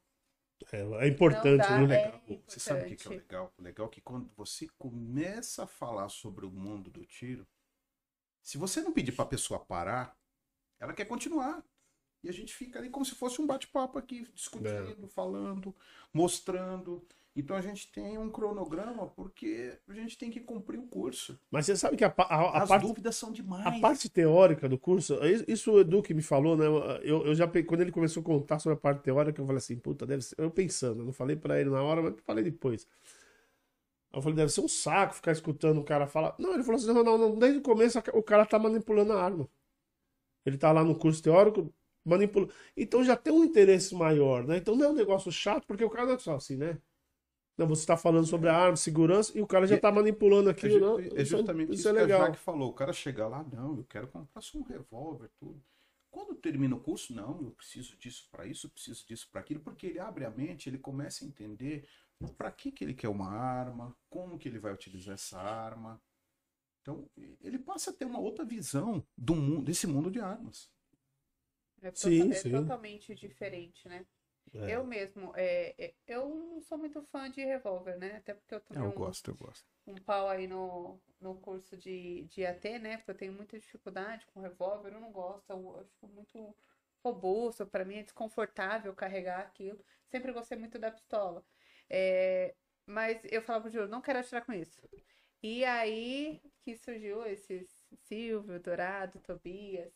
[0.72, 1.98] É, é importante, Não dá, né?
[1.98, 3.22] é Você sabe o que, que é o importante.
[3.24, 3.54] legal?
[3.58, 7.48] O legal é que quando você começa a falar sobre o mundo do tiro,
[8.44, 10.16] se você não pedir pra pessoa parar,
[10.80, 11.64] ela quer continuar.
[12.24, 15.76] E a gente fica ali como se fosse um bate-papo aqui, discutindo, falando,
[16.14, 17.06] mostrando.
[17.36, 21.38] Então a gente tem um cronograma porque a gente tem que cumprir o curso.
[21.52, 22.24] Mas você sabe que a, a,
[22.60, 23.66] a As parte, dúvidas são demais.
[23.66, 26.66] a parte teórica do curso, isso- isso o Edu que me falou, né?
[27.04, 29.78] Eu, eu já, quando ele começou a contar sobre a parte teórica, eu falei assim,
[29.78, 30.36] puta, deve ser.
[30.40, 32.88] Eu pensando, eu não falei pra ele na hora, mas falei depois.
[34.14, 36.36] Eu falei, deve ser um saco ficar escutando o cara falar.
[36.40, 39.24] Não, ele falou assim: não, não, não, desde o começo o cara tá manipulando a
[39.24, 39.50] arma.
[40.46, 41.74] Ele tá lá no curso teórico,
[42.06, 42.54] manipulando.
[42.76, 44.58] Então já tem um interesse maior, né?
[44.58, 46.78] Então não é um negócio chato, porque o cara não é só assim, né?
[47.58, 50.50] Não, você tá falando sobre a arma, segurança, e o cara já E- tá manipulando
[50.62, 50.70] É, aquilo.
[50.70, 52.10] ju- não, é isso, justamente isso isso, é que a legal.
[52.10, 52.70] Jaque falou.
[52.72, 55.62] O cara chega lá, não, eu quero comprar só um revólver, tudo.
[56.12, 59.60] Quando termina o curso, não, eu preciso disso para isso, eu preciso disso para aquilo,
[59.62, 61.88] porque ele abre a mente, ele começa a entender
[62.30, 66.02] para que, que ele quer uma arma, como que ele vai utilizar essa arma.
[66.82, 67.10] Então,
[67.42, 70.72] ele passa a ter uma outra visão do mundo, desse mundo de armas.
[71.82, 72.50] É, tota- Sim, é sim.
[72.52, 74.06] totalmente diferente, né?
[74.54, 74.68] É.
[74.68, 78.18] Eu mesmo, é, é, eu não sou muito fã de revólver, né?
[78.18, 79.66] Até porque eu tomei eu um, gosto, eu gosto.
[79.88, 82.98] um pau aí no, no curso de, de AT, né?
[82.98, 86.56] Porque eu tenho muita dificuldade com revólver, eu não gosto, eu acho muito
[87.04, 89.84] robusto, pra mim é desconfortável carregar aquilo.
[90.10, 91.46] Sempre gostei muito da pistola.
[91.96, 92.56] É,
[92.88, 94.82] mas eu falava pro Júlio, não quero atirar com isso.
[95.44, 97.70] E aí que surgiu esses
[98.08, 99.94] Silvio, Dourado, Tobias.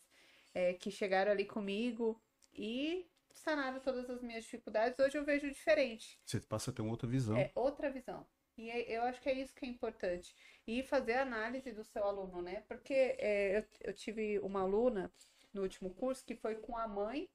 [0.54, 2.22] é, que chegaram ali comigo
[2.52, 4.98] e sanaram todas as minhas dificuldades.
[4.98, 6.20] Hoje eu vejo diferente.
[6.24, 7.36] Você passa a ter uma outra visão.
[7.36, 8.24] É outra visão.
[8.56, 10.34] E é- eu acho que é isso que é importante.
[10.66, 12.62] E fazer a análise do seu aluno, né?
[12.68, 15.12] Porque é, eu, eu tive uma aluna
[15.52, 17.28] no último curso que foi com a mãe,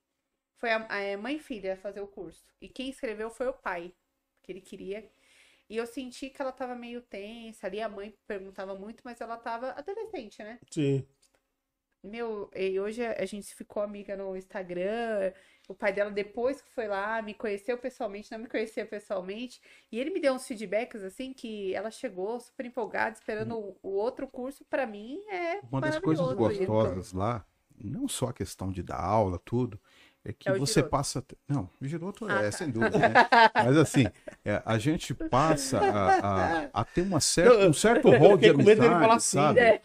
[0.55, 2.45] foi a, a é, mãe e filha fazer o curso.
[2.61, 3.93] E quem escreveu foi o pai,
[4.43, 5.09] que ele queria.
[5.69, 7.81] E eu senti que ela tava meio tensa ali.
[7.81, 10.59] A mãe perguntava muito, mas ela tava adolescente, né?
[10.69, 11.07] Sim.
[12.03, 15.31] Meu, e hoje a gente ficou amiga no Instagram.
[15.69, 19.61] O pai dela, depois que foi lá, me conheceu pessoalmente, não me conhecia pessoalmente.
[19.89, 23.89] E ele me deu uns feedbacks, assim, que ela chegou super empolgada, esperando o, o
[23.91, 24.65] outro curso.
[24.65, 27.45] Pra mim, é Uma das coisas gostosas lá,
[27.81, 29.79] não só a questão de dar aula, tudo,
[30.25, 30.89] é que É você Giroto.
[30.89, 31.19] passa.
[31.19, 32.57] a Não, Giroto Ah, é, tá.
[32.57, 33.13] sem dúvida, né?
[33.53, 34.05] Mas assim,
[34.45, 38.57] é, a gente passa a, a- a ter uma certa, um certo rol de medo
[38.63, 39.59] dele amizade, falar assim, sabe?
[39.59, 39.81] É,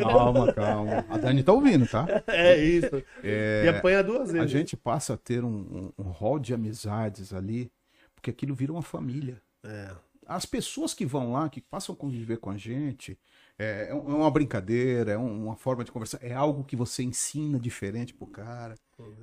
[0.00, 1.04] calma, calma.
[1.08, 2.06] A Dani tá ouvindo, tá?
[2.26, 3.02] É isso.
[3.22, 4.50] É, E apanha duas a vezes.
[4.50, 7.70] gente passa a ter um, um, um rol de amizades ali,
[8.14, 9.40] porque aquilo vira uma família.
[9.64, 9.90] É.
[10.26, 13.16] As pessoas que vão lá, que passam a conviver com a gente,
[13.58, 16.76] é, é um- é uma brincadeira, é um- uma forma de conversar, é algo que
[16.76, 18.74] você ensina diferente pro cara,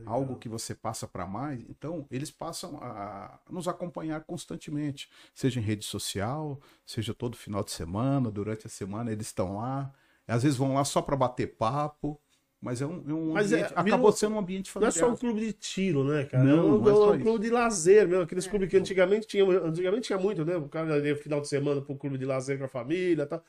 [0.05, 1.61] algo que você passa para mais.
[1.69, 7.71] Então, eles passam a nos acompanhar constantemente, seja em rede social, seja todo final de
[7.71, 9.91] semana, durante a semana eles estão lá.
[10.27, 12.19] Às vezes vão lá só para bater papo,
[12.61, 14.87] mas é um, é um Mas é, ambiente, vira acabou um- sendo um ambiente Não
[14.87, 15.07] é familiar.
[15.07, 16.43] só um clube de tiro, né, cara?
[16.45, 17.23] Não, é um, não é é só um isso.
[17.23, 18.23] clube de lazer mesmo.
[18.23, 20.55] Aqueles clubes que antigamente tinha, antigamente tinha muito, né?
[20.55, 23.43] O cara ia final de semana pro clube de lazer com a família e tal.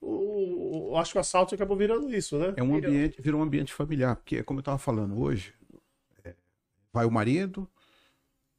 [0.00, 2.54] O, acho que o assalto acabou virando isso, né?
[2.56, 5.52] É um ambiente, virou um ambiente familiar, porque é como eu estava falando hoje,
[6.24, 6.34] é,
[6.92, 7.68] vai o marido,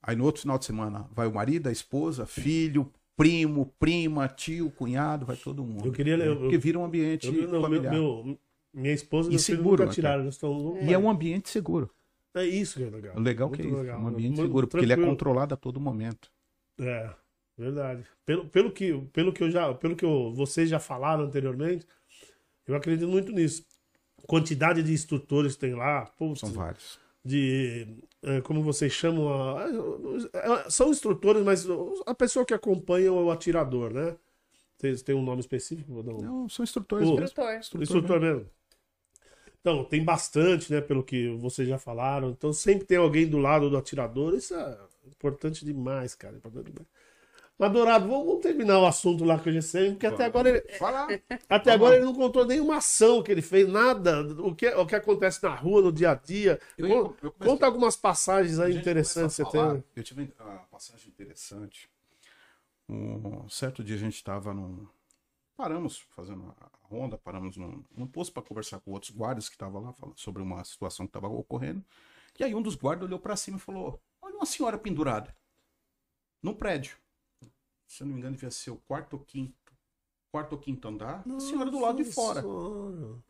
[0.01, 4.69] aí no outro final de semana vai o marido, a esposa, filho, primo, prima, tio,
[4.71, 5.85] cunhado, vai todo mundo.
[5.87, 6.27] Eu queria- né?
[6.27, 7.91] eu- porque vira um ambiente Eu, não, meu, familiar.
[7.93, 8.39] meu-
[8.73, 10.27] minha esposa e meu seguro, nunca tiraram.
[10.27, 10.77] Estão...
[10.81, 11.89] E é um ambiente seguro.
[12.33, 13.17] É isso que é legal.
[13.17, 13.99] O legal que é Muito isso, legal.
[14.01, 15.15] um ambiente Muito seguro, porque ele é tranquilo.
[15.17, 16.31] controlado a todo momento.
[16.79, 17.09] É,
[17.57, 18.03] verdade.
[18.25, 21.85] Pelo, pelo, que, pelo que eu já, pelo que eu- vocês já falaram anteriormente,
[22.67, 23.65] eu acredito muito nisso.
[24.27, 26.99] Quantidade de instrutores tem lá, putz, São vários.
[27.25, 27.87] de
[28.23, 29.65] é, como vocês chamam, a-
[30.33, 31.65] é, são instrutores, mas
[32.05, 34.15] a pessoa que acompanha o atirador, né?
[34.77, 35.91] Tem, tem um nome específico?
[35.91, 37.07] Vou dar um- Não, são instrutores.
[37.07, 37.25] O- mesmo.
[37.25, 37.55] Instrutor.
[37.55, 38.49] Instrutor Instrutor mesmo.
[39.59, 40.81] Então, tem bastante, né?
[40.81, 42.31] Pelo que vocês já falaram.
[42.31, 44.33] Então, sempre tem alguém do lado do atirador.
[44.33, 46.35] Isso é importante demais, cara.
[46.35, 46.87] Importante demais.
[47.61, 51.07] Mas, Dourado, vamos, terminar o assunto lá com o GCM, porque até agora, ele, Fala.
[51.47, 54.23] até agora ele não contou nenhuma ação que ele fez, nada.
[54.41, 56.59] O que, o que acontece na rua, no dia a dia.
[56.75, 59.61] Eu- Con- eu- comecei- Conta algumas passagens aí interessantes que você tem.
[59.61, 61.87] falar, Eu tive uma passagem interessante.
[62.89, 64.87] Um certo dia a gente estava num.
[65.55, 69.83] Paramos fazendo a ronda, paramos num, num posto para conversar com outros guardas que estavam
[69.83, 71.85] lá, falando sobre uma situação que estava ocorrendo.
[72.39, 75.31] E aí um dos guardas olhou para cima e falou: Olha uma senhora pendurada
[76.41, 76.97] num prédio.
[77.91, 79.73] Se eu não me engano, devia ser o quarto ou quinto.
[80.31, 81.27] Quarto ou quinto andar.
[81.27, 82.41] a senhora do lado de fora.
[82.41, 83.21] Nossa.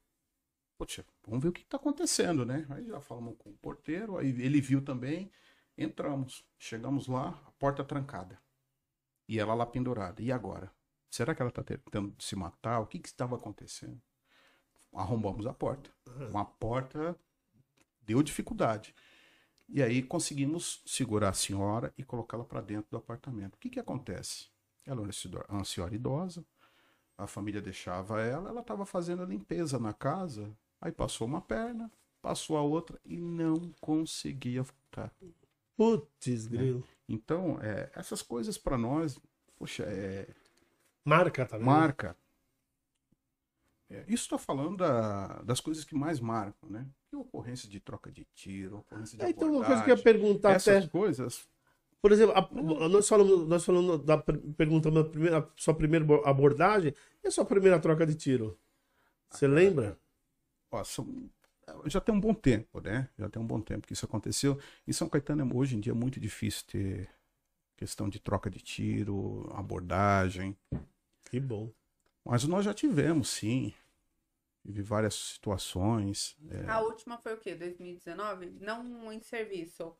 [0.77, 2.67] Poxa, vamos ver o que está acontecendo, né?
[2.69, 5.31] Aí já falamos com o porteiro, aí ele viu também,
[5.75, 8.39] entramos, chegamos lá, a porta trancada.
[9.27, 10.21] E ela lá pendurada.
[10.21, 10.71] E agora?
[11.09, 12.81] Será que ela está tentando se matar?
[12.81, 13.99] O que que estava acontecendo?
[14.93, 15.89] Arrombamos a porta.
[16.29, 17.19] Uma porta
[18.03, 18.93] deu dificuldade.
[19.67, 23.55] E aí conseguimos segurar a senhora e colocá-la para dentro do apartamento.
[23.55, 24.50] O que que acontece?
[24.85, 26.43] Ela é uma senhora- idosa,
[27.17, 31.91] a família deixava ela, ela estava fazendo a limpeza na casa, aí passou uma perna,
[32.21, 35.13] passou a outra e não conseguia voltar.
[35.77, 36.83] Putz, grilo.
[37.07, 39.19] Então, é, essas coisas para nós,
[39.57, 40.27] poxa, é,
[41.05, 41.65] Marca também.
[41.65, 42.15] marca.
[43.89, 46.87] É, isso estou falando da- das coisas que mais marcam, né?
[47.11, 50.03] E ocorrência de troca de tiro, ocorrência de É, então, uma coisa que eu ia
[50.03, 50.87] perguntar essas até.
[50.89, 51.49] coisas,
[52.01, 56.03] Por exemplo, a- nós falamos, nós falamos da per- perguntando a, primeira, a sua primeira
[56.03, 58.57] bo- abordagem e a sua primeira troca de tiro.
[59.29, 59.97] Você lembra?
[60.71, 61.29] ó, são-
[61.85, 63.09] já tem um bom tempo, né?
[63.19, 64.59] Já tem um bom tempo que isso aconteceu.
[64.87, 67.09] Em São Caetano, hoje em dia, é muito difícil ter
[67.77, 70.57] questão de troca de tiro, abordagem.
[71.29, 71.71] Que bom.
[72.25, 73.73] Mas nós já tivemos, sim.
[74.65, 76.35] Tive várias situações.
[76.49, 77.55] é, A última foi o quê?
[77.55, 78.51] 2019?
[78.59, 79.95] Não em serviço.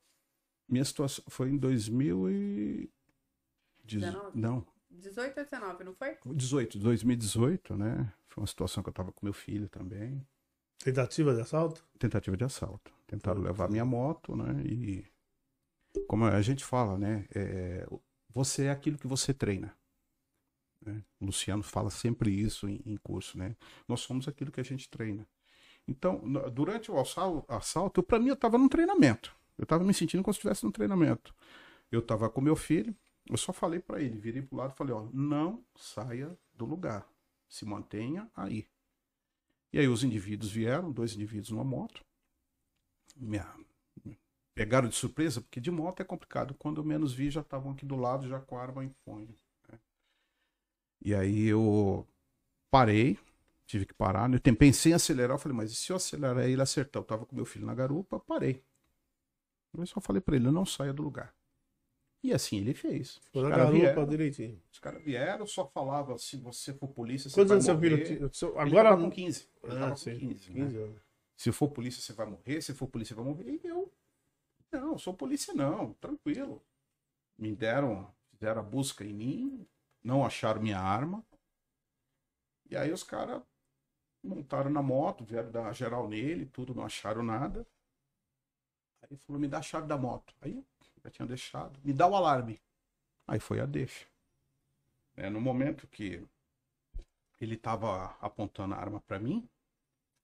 [0.72, 2.90] Minha situação foi em 2000 e...
[3.84, 4.40] Dez- 19?
[4.40, 6.18] Não, 18 ou 19, não foi?
[6.26, 8.12] 18, 2018, né?
[8.28, 10.26] Foi uma situação que eu tava com meu filho também.
[10.84, 11.86] Tentativa de assalto?
[12.00, 12.92] Tentativa de assalto.
[13.08, 14.64] Tentaram levar minha moto, né?
[14.66, 15.06] E
[16.08, 17.26] como a gente fala, né?
[17.36, 17.86] é,
[18.34, 19.76] você é aquilo que você treina.
[20.86, 21.04] né?
[21.20, 23.56] O Luciano fala sempre isso em, em curso, né?
[23.88, 25.28] Nós somos aquilo que a gente treina.
[25.88, 26.22] Então,
[26.54, 29.36] durante o assal- assalto, para mim, eu estava num treinamento.
[29.58, 31.34] Eu estava me sentindo como se estivesse num treinamento.
[31.92, 32.96] Eu estava com meu filho,
[33.30, 37.08] eu só falei para ele, virei pro lado e falei, ó, não saia do lugar.
[37.48, 38.68] Se mantenha aí.
[39.74, 42.04] E aí os indivíduos vieram, dois indivíduos numa moto.
[43.16, 43.40] Me
[44.54, 46.54] pegaram de surpresa, porque de moto é complicado.
[46.54, 49.36] Quando eu menos vi, já estavam aqui do lado, já com a arma em punho.
[49.70, 49.80] né?
[51.02, 52.08] E aí eu
[52.70, 53.18] parei,
[53.66, 54.28] tive que parar.
[54.30, 54.40] né?
[54.44, 57.02] Eu pensei em acelerar, eu falei, mas e se eu acelerar ele acertar?
[57.02, 58.64] Eu tava com meu filho na garupa, parei.
[59.78, 61.34] Eu só falei para ele, não saia do lugar.
[62.24, 63.20] E assim ele fez.
[63.32, 64.62] Foi Os na caras garupa vieram, direitinho.
[64.72, 68.06] os caras vieram, só falava, se você for polícia, você Quantos vai anos seu morrer.
[68.06, 68.18] filho?
[68.18, 68.34] tinha?
[68.34, 68.90] Seu- Ele Agora.
[68.90, 69.50] tava com 15.
[69.64, 70.20] Ele Ah, tava com sim.
[70.20, 70.66] 15, né?
[70.66, 71.02] 15 anos.
[71.38, 72.62] Se for polícia, você vai morrer.
[72.62, 73.60] Se for polícia, vai morrer.
[73.64, 73.92] E eu,
[74.72, 76.62] não, sou polícia não, tranquilo.
[77.38, 79.68] Me deram, fizeram a busca em mim,
[80.04, 81.26] não acharam minha arma.
[82.70, 83.42] E aí os caras
[84.24, 87.68] montaram na moto, vieram dar geral nele, tudo, não acharam nada.
[89.02, 90.34] Aí falou, me dá a chave da moto.
[90.42, 90.66] Aí eu
[91.04, 92.62] já tinha deixado, me dá o alarme.
[93.28, 94.08] Aí foi a deixa.
[95.16, 96.26] É, no momento que
[97.40, 99.50] ele tava apontando a arma para mim,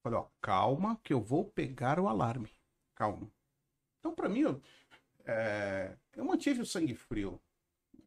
[0.08, 2.50] Falei, ó, calma que eu vou pegar o alarme.
[2.96, 3.30] Calma.
[4.00, 4.62] Então, pra mim, eu,
[5.26, 7.42] é, eu mantive o sangue frio.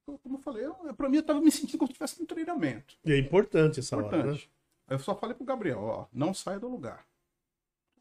[0.07, 2.97] Como eu falei, eu, pra mim eu tava me sentindo como se estivesse no treinamento.
[3.05, 4.19] E é importante essa hora, né?
[4.19, 4.51] Importante.
[4.89, 7.07] Eu só falei pro Gabriel, ó, não saia do lugar.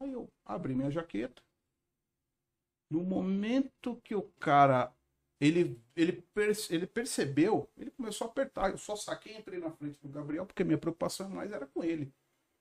[0.00, 1.42] Aí eu abri minha jaqueta.
[2.90, 4.92] No momento que o cara,
[5.40, 8.70] ele, ele, perce- ele percebeu, ele começou a apertar.
[8.70, 11.84] Eu só saquei e entrei na frente do Gabriel, porque minha preocupação mais era com
[11.84, 12.12] ele.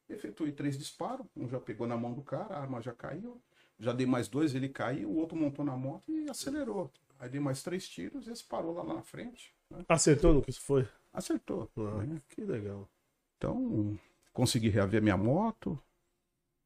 [0.09, 3.41] Efetuei três disparos, um já pegou na mão do cara, a arma já caiu.
[3.79, 6.91] Já dei mais dois, ele caiu, o outro montou na moto e acelerou.
[7.19, 9.53] Aí dei mais três tiros e esse parou lá na frente.
[9.69, 9.83] né?
[9.87, 10.87] Acertou no que isso foi?
[11.13, 11.69] Acertou.
[11.77, 12.21] Ah, né?
[12.29, 12.89] que legal.
[13.37, 13.97] Então,
[14.33, 15.81] consegui reaver minha moto.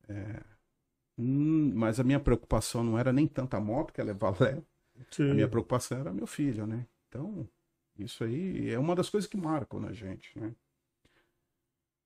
[0.08, 0.42] é,
[1.18, 4.62] hum, mas a minha preocupação não era nem tanto a moto, que ela é valé.
[5.12, 5.32] Sim.
[5.32, 6.88] A minha preocupação era meu filho, né?
[7.10, 7.48] Então,
[7.98, 10.56] isso aí é uma das coisas que marcam na gente, né?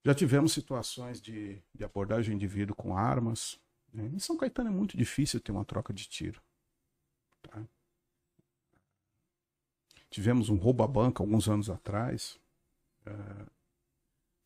[0.05, 3.59] Já tivemos situações de, de abordagem de indivíduo com armas.
[3.93, 4.05] né?
[4.13, 6.41] Em São Caetano é muito difícil ter uma troca de tiro.
[7.41, 7.61] tá?
[10.09, 12.39] Tivemos um roubo à banca alguns anos atrás.
[13.05, 13.11] é,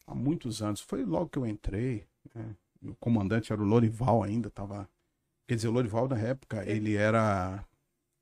[0.07, 0.81] há muitos anos.
[0.81, 2.07] Foi logo que eu entrei.
[2.33, 2.55] né?
[2.83, 4.89] O comandante era o Lorival ainda, tava.
[5.47, 7.63] Quer dizer, o Lorival na época, ele era.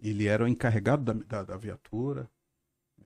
[0.01, 2.29] Ele era o encarregado da, da, da viatura.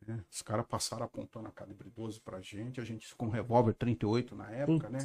[0.06, 0.24] né?
[0.32, 2.80] Os caras passaram apontando a calibre 12 pra gente.
[2.80, 5.00] A gente com um revólver 38 na época, né?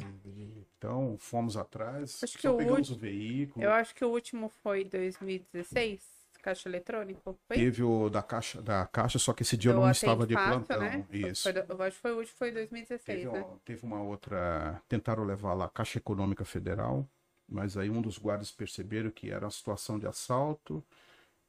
[0.77, 2.23] Então, fomos atrás.
[2.23, 3.63] Acho que só o pegamos o veículo.
[3.65, 6.01] Eu acho que o último foi 2016,
[6.41, 7.37] caixa eletrônico.
[7.47, 7.57] Foi?
[7.57, 10.65] Teve o da caixa, da caixa, só que esse dia eu não estava de atende
[10.65, 10.79] plantão.
[10.81, 11.05] né?
[11.11, 11.43] Isso.
[11.43, 13.45] Foi eu acho que foi o último, foi 2016, Teve, né?
[13.65, 14.81] teve uma outra.
[14.87, 17.07] Tentaram levar lá a Caixa Econômica Federal,
[17.47, 20.83] mas aí um dos guardas perceberam que era uma situação de assalto,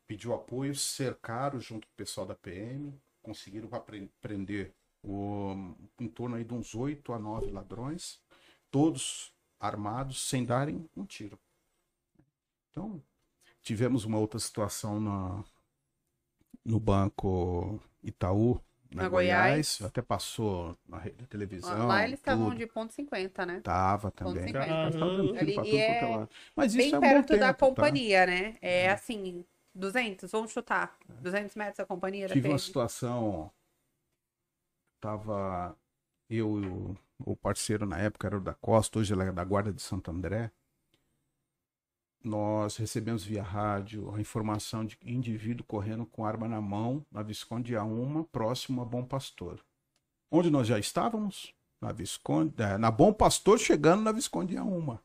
[0.06, 2.92] pediu apoio, cercaram junto com o pessoal da PM,
[3.22, 3.68] conseguiram
[4.20, 4.72] prender
[5.02, 8.20] o, em torno aí de uns 8 a 9 ladrões,
[8.70, 11.38] todos armados, sem darem um tiro.
[12.70, 13.02] Então,
[13.70, 15.44] tivemos uma outra situação na,
[16.64, 18.60] no Banco Itaú,
[18.92, 19.78] na, Na Goiás.
[19.78, 19.82] Goiás.
[19.82, 20.98] até passou na
[21.28, 21.86] televisão.
[21.86, 23.60] Lá eles estavam de ponto 50, né?
[23.60, 24.48] Tava também.
[24.48, 24.66] 50.
[24.66, 26.28] Tava dando tiro Ali- e é é.
[26.56, 27.54] Mas Bem isso é um perto da tá?
[27.54, 28.56] companhia, né?
[28.60, 30.98] É assim, 200, vamos chutar.
[31.22, 33.52] 200 metros da companhia Tive uma situação.
[35.00, 35.76] Tava
[36.28, 39.44] eu e o, o parceiro na época era o da Costa, hoje ele é da
[39.44, 40.50] Guarda de Santo André.
[42.22, 47.72] Nós recebemos via rádio a informação de indivíduo correndo com arma na mão na Visconde
[47.72, 49.64] A1, próximo a Bom Pastor.
[50.30, 51.54] Onde nós já estávamos?
[51.80, 54.98] Na Visconde, eh, na Bom Pastor, chegando na Visconde A1.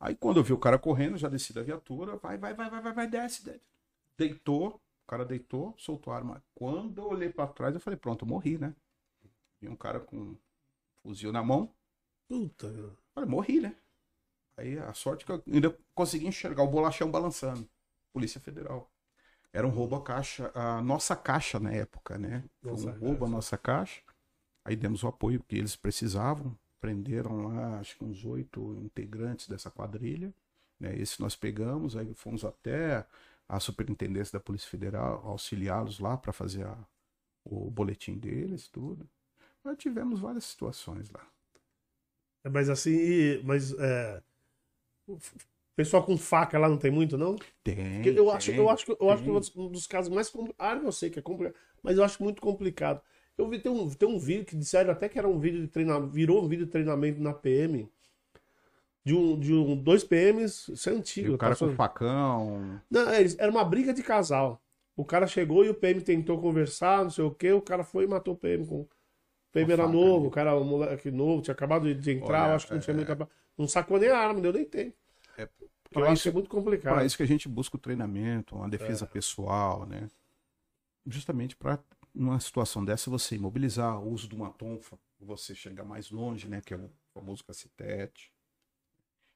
[0.00, 2.82] Aí quando eu vi o cara correndo, já desci da viatura, vai, vai, vai, vai,
[2.82, 3.62] vai, vai, desce, desce.
[4.18, 4.74] Deitou,
[5.04, 6.42] o cara deitou, soltou a arma.
[6.54, 8.74] Quando eu olhei pra trás, eu falei, pronto, eu morri, né?
[9.60, 10.36] Vi um cara com um
[11.02, 11.72] fuzil na mão,
[12.30, 12.96] Puta.
[13.12, 13.76] falei, morri, né?
[14.60, 17.68] Aí a sorte que eu ainda consegui enxergar o bolachão balançando.
[18.12, 18.90] Polícia Federal.
[19.52, 22.44] Era um roubo à caixa, a nossa caixa na época, né?
[22.62, 23.30] Foi um roubo à caixa.
[23.30, 24.02] nossa caixa.
[24.64, 26.56] Aí demos o apoio que eles precisavam.
[26.80, 30.34] Prenderam lá, acho que uns oito integrantes dessa quadrilha.
[30.80, 30.96] Né?
[30.98, 33.06] Esse nós pegamos, aí fomos até
[33.48, 36.78] a superintendência da Polícia Federal auxiliá-los lá para fazer a-
[37.44, 39.08] o boletim deles, tudo.
[39.64, 41.26] Mas tivemos várias situações lá.
[42.44, 44.22] É, Mas assim, mas é,
[45.76, 47.36] pessoal com faca lá não tem muito, não?
[47.64, 48.04] Tem.
[48.06, 49.36] Eu acho, tem, eu acho, que- eu acho que tem.
[49.36, 50.82] um dos- um dos casos mais complicados.
[50.82, 53.00] Ah, eu sei que é complicado, mas eu acho muito complicado.
[53.38, 55.68] Eu vi tem um, tem um vídeo que disseram até que era um vídeo de
[55.68, 57.88] treinamento, virou um vídeo de treinamento na PM.
[59.04, 61.34] de um, de um dois PMs, isso é E antigo.
[61.34, 61.76] o cara tá com falando.
[61.76, 62.80] facão.
[62.90, 64.60] Não, eles, era uma briga de casal.
[64.94, 68.04] O cara chegou e o PM tentou conversar, não sei o que, o cara foi
[68.04, 68.66] e matou o PM.
[68.66, 68.80] Com...
[68.82, 68.88] O
[69.52, 70.28] PM era faca, novo, né?
[70.28, 72.94] o cara, um moleque novo, tinha acabado de entrar, Olha, eu acho que não tinha
[72.94, 73.28] é- muita.
[73.60, 74.96] Não sacou nem a arma, não deu nem tempo.
[75.36, 75.46] É,
[75.92, 76.94] eu acho isso- é muito complicado.
[76.94, 78.70] Para isso que a gente busca o treinamento, uma É.
[78.70, 80.08] defesa pessoal, né?
[81.06, 81.78] Justamente para
[82.14, 86.60] numa situação dessa você imobilizar o uso de uma tonfa, você chegar mais longe, né?
[86.64, 88.32] Que é o famoso cacetete.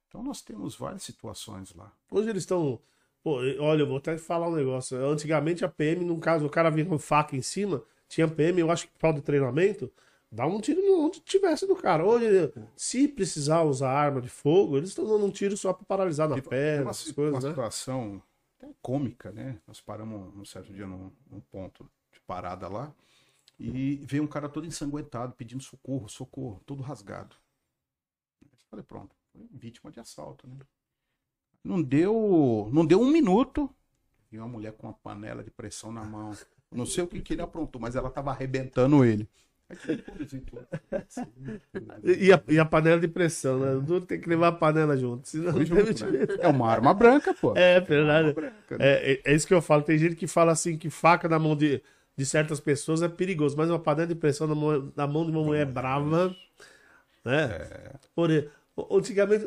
[0.08, 1.92] Então nós temos várias situações lá.
[2.10, 2.80] Hoje eles estão.
[3.22, 4.96] Pô, olha, eu vou até falar um negócio.
[5.06, 8.70] Antigamente a PM, no caso, o cara vinha com faca em cima, tinha PM, eu
[8.70, 9.92] acho que pau de treinamento,
[10.34, 12.04] dá um tiro no- onde tivesse do cara.
[12.04, 16.28] Hoje, se precisar usar arma de fogo, eles estão dando um tiro só pra paralisar
[16.28, 17.48] na Tem perna, uma, essas coisas, uma né?
[17.50, 18.22] situação
[18.58, 19.60] até cômica, né?
[19.66, 22.92] Nós paramos um certo dia num, num ponto de parada lá
[23.58, 27.36] e veio um cara todo ensanguentado pedindo socorro, socorro, todo rasgado.
[28.42, 30.56] Eu falei, pronto, foi vítima de assalto, né?
[31.62, 33.70] Não deu, não deu um minuto
[34.30, 36.32] e uma mulher com uma panela de pressão na mão.
[36.70, 39.28] Não sei o que, que ele aprontou, mas ela tava arrebentando ele.
[42.02, 43.74] Aí, E a, e a panela de pressão, né?
[43.74, 45.28] O duro tem que levar a panela junto.
[45.28, 46.26] Senão não junto, tem né?
[46.40, 47.54] É uma arma branca, pô.
[47.56, 48.28] É, Uma verdade.
[48.28, 48.86] arma branca, né?
[48.86, 49.82] É, é, é isso que eu falo.
[49.82, 51.82] Tem gente que fala assim que faca na mão de,
[52.16, 55.30] de certas pessoas é perigoso, mas uma panela de pressão na mão, na mão de
[55.32, 56.36] uma mulher brava, né?
[57.26, 57.92] É.
[58.14, 58.30] Por,
[58.90, 59.46] antigamente,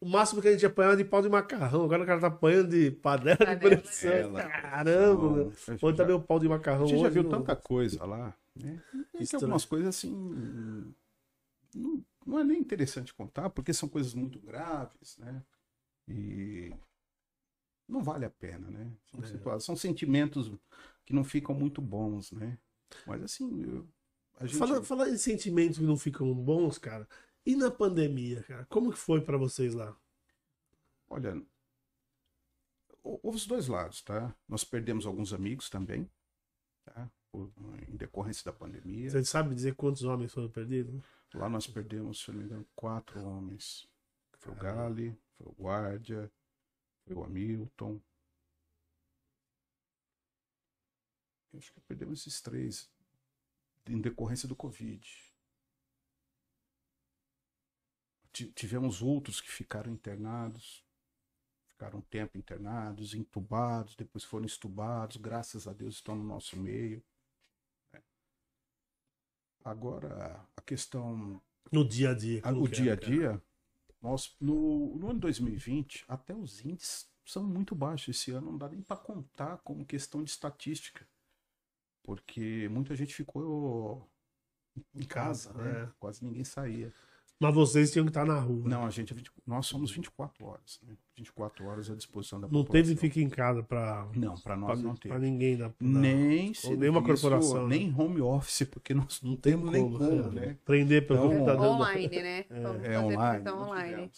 [0.00, 2.68] o máximo que a gente apanhava de pau de macarrão, agora o cara tá apanhando
[2.68, 4.10] de panela de pressão.
[4.12, 4.42] Ela.
[4.42, 6.84] Caramba, Não, Ou já- também o pau de macarrão.
[6.84, 8.82] A gente já hoje viu não- tanta coisa lá, né?
[9.12, 9.44] Tem Estranho.
[9.44, 10.94] algumas coisas assim.
[11.74, 15.44] Não, não é nem interessante contar, porque são coisas muito graves, né?
[16.08, 16.72] E
[17.86, 18.90] não vale a pena, né?
[19.10, 19.26] São, É.
[19.26, 20.50] situa- são sentimentos
[21.04, 22.58] que não ficam muito bons, né?
[23.06, 23.88] Mas assim, eu-
[24.38, 24.58] a gente.
[24.58, 27.06] Fala, fala em sentimentos que não ficam bons, cara.
[27.44, 28.66] E na pandemia, cara?
[28.66, 29.96] Como que foi pra vocês lá?
[31.08, 31.42] Olha,
[33.02, 34.34] hou- houve os dois lados, tá?
[34.48, 36.10] Nós perdemos alguns amigos também?
[37.30, 37.50] Por-
[37.88, 39.10] em decorrência da pandemia.
[39.10, 41.02] Você sabe dizer quantos homens foram perdidos?
[41.34, 43.86] Lá nós perdemos, se não me engano, quatro homens.
[44.38, 44.56] Foi o.
[44.56, 46.30] Gali, foi o Guardia,
[47.06, 48.00] foi o Hamilton.
[51.52, 52.90] Eu acho que perdemos esses três
[53.88, 55.06] em decorrência do Covid.
[58.32, 60.84] Ti- Tivemos outros que ficaram internados,
[61.68, 67.02] ficaram um tempo internados, entubados, depois foram estubados, graças a Deus estão no nosso meio.
[69.70, 71.40] Agora, a questão
[71.72, 72.40] No dia a dia.
[72.44, 73.14] a- o dia a era, cara?
[73.14, 73.42] dia,
[74.02, 78.16] nós, no, no ano 2020, até os índices são muito baixos.
[78.16, 81.06] Esse ano não dá nem para contar como questão de estatística.
[82.02, 84.08] Porque muita gente ficou
[84.94, 85.82] em casa, casa, né?
[85.84, 85.92] é.
[85.98, 86.92] Quase ninguém saía.
[87.40, 88.68] Mas vocês tinham que estar na rua.
[88.68, 90.96] Não, a gente, é 20 nós somos 24 horas, né?
[91.16, 92.72] 24 horas à disposição da Não população.
[92.94, 95.18] teve fique em casa pra, Não, para pra, nós não pra teve.
[95.18, 95.56] ninguém.
[95.56, 97.76] Da, da- Nem ou nenhuma serviço, corporação, né?
[97.76, 100.46] nem home office, porque nós não Não tem temos nem como, como, né?
[100.46, 100.58] né?
[100.64, 101.66] Prender pelo Então, computador.
[101.66, 102.44] Online, né?
[102.50, 103.44] Vamos é fazer online.
[103.44, 104.10] nós online.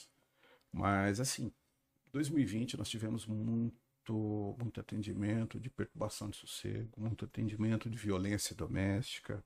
[0.73, 1.53] Mas assim,
[2.13, 9.45] 2020 nós tivemos muito, muito atendimento de perturbação de sossego, muito atendimento de violência doméstica.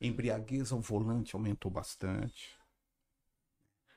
[0.00, 2.58] Embriaguez ao volante aumentou bastante.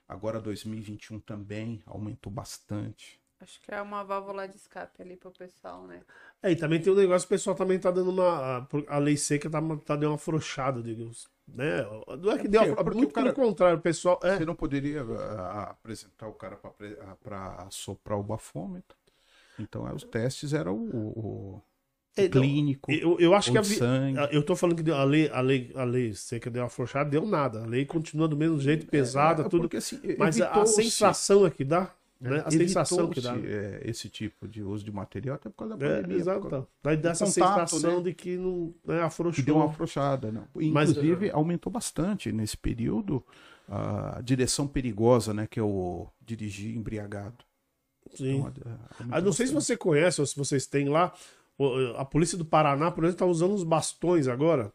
[0.07, 3.19] Agora 2021 também aumentou bastante.
[3.39, 6.01] Acho que é uma válvula de escape ali pro pessoal, né?
[6.41, 8.59] É, e também tem um negócio, o pessoal também tá dando uma.
[8.59, 11.27] A, a lei seca tá, tá dando uma afrouxada, digamos.
[11.45, 11.84] Né?
[12.21, 14.19] Não é que É deu afrouxada, porque muito o cara- pelo contrário, o pessoal.
[14.23, 16.55] É, Você não poderia ah, apresentar o cara
[17.21, 18.97] para soprar o bafômetro.
[19.59, 21.61] Então, é, os testes eram o, o-
[22.15, 24.19] É, não, clínico, eu, eu acho que a, sangue.
[24.31, 27.10] eu tô falando que deu- a lei, a lei, a lei seca deu uma afrouxada,
[27.10, 27.64] deu nada.
[27.64, 29.61] A lei continua do mesmo jeito, pesada, É, tudo.
[29.64, 31.91] porque, assim, Mas a, sensação é que dá,
[32.22, 32.44] né?
[32.45, 33.35] A sensação que dá.
[33.35, 36.18] é, esse tipo de uso de material até por causa da É, pandemia.
[36.18, 36.41] exato.
[36.41, 38.03] por causa- Daí dá essa contato, sensação né?
[38.03, 39.35] de que não né, afrouxou.
[39.35, 40.31] Que deu uma afrouxada.
[40.31, 40.48] Não.
[40.72, 43.23] Mas- Inclusive, aumentou bastante nesse período
[43.68, 45.48] a direção perigosa, né?
[45.49, 47.44] Que é o dirigir embriagado.
[48.14, 48.38] Sim.
[48.45, 48.52] Então,
[49.10, 51.11] Ah, não sei se você conhece ou se vocês têm lá.
[51.98, 54.72] A polícia do Paraná, por exemplo, tá usando uns bastões agora.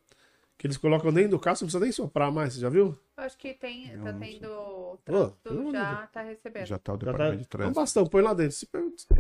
[0.57, 2.99] Que eles colocam dentro do carro, você não precisa nem soprar mais, você já viu?
[3.17, 4.99] Eu acho que tem, tá tendo.
[5.05, 6.67] Trânsito já tá recebendo.
[6.67, 7.07] Já está o tá...
[7.07, 7.81] departamento de É um trânsito.
[7.81, 8.69] bastão, põe lá dentro, se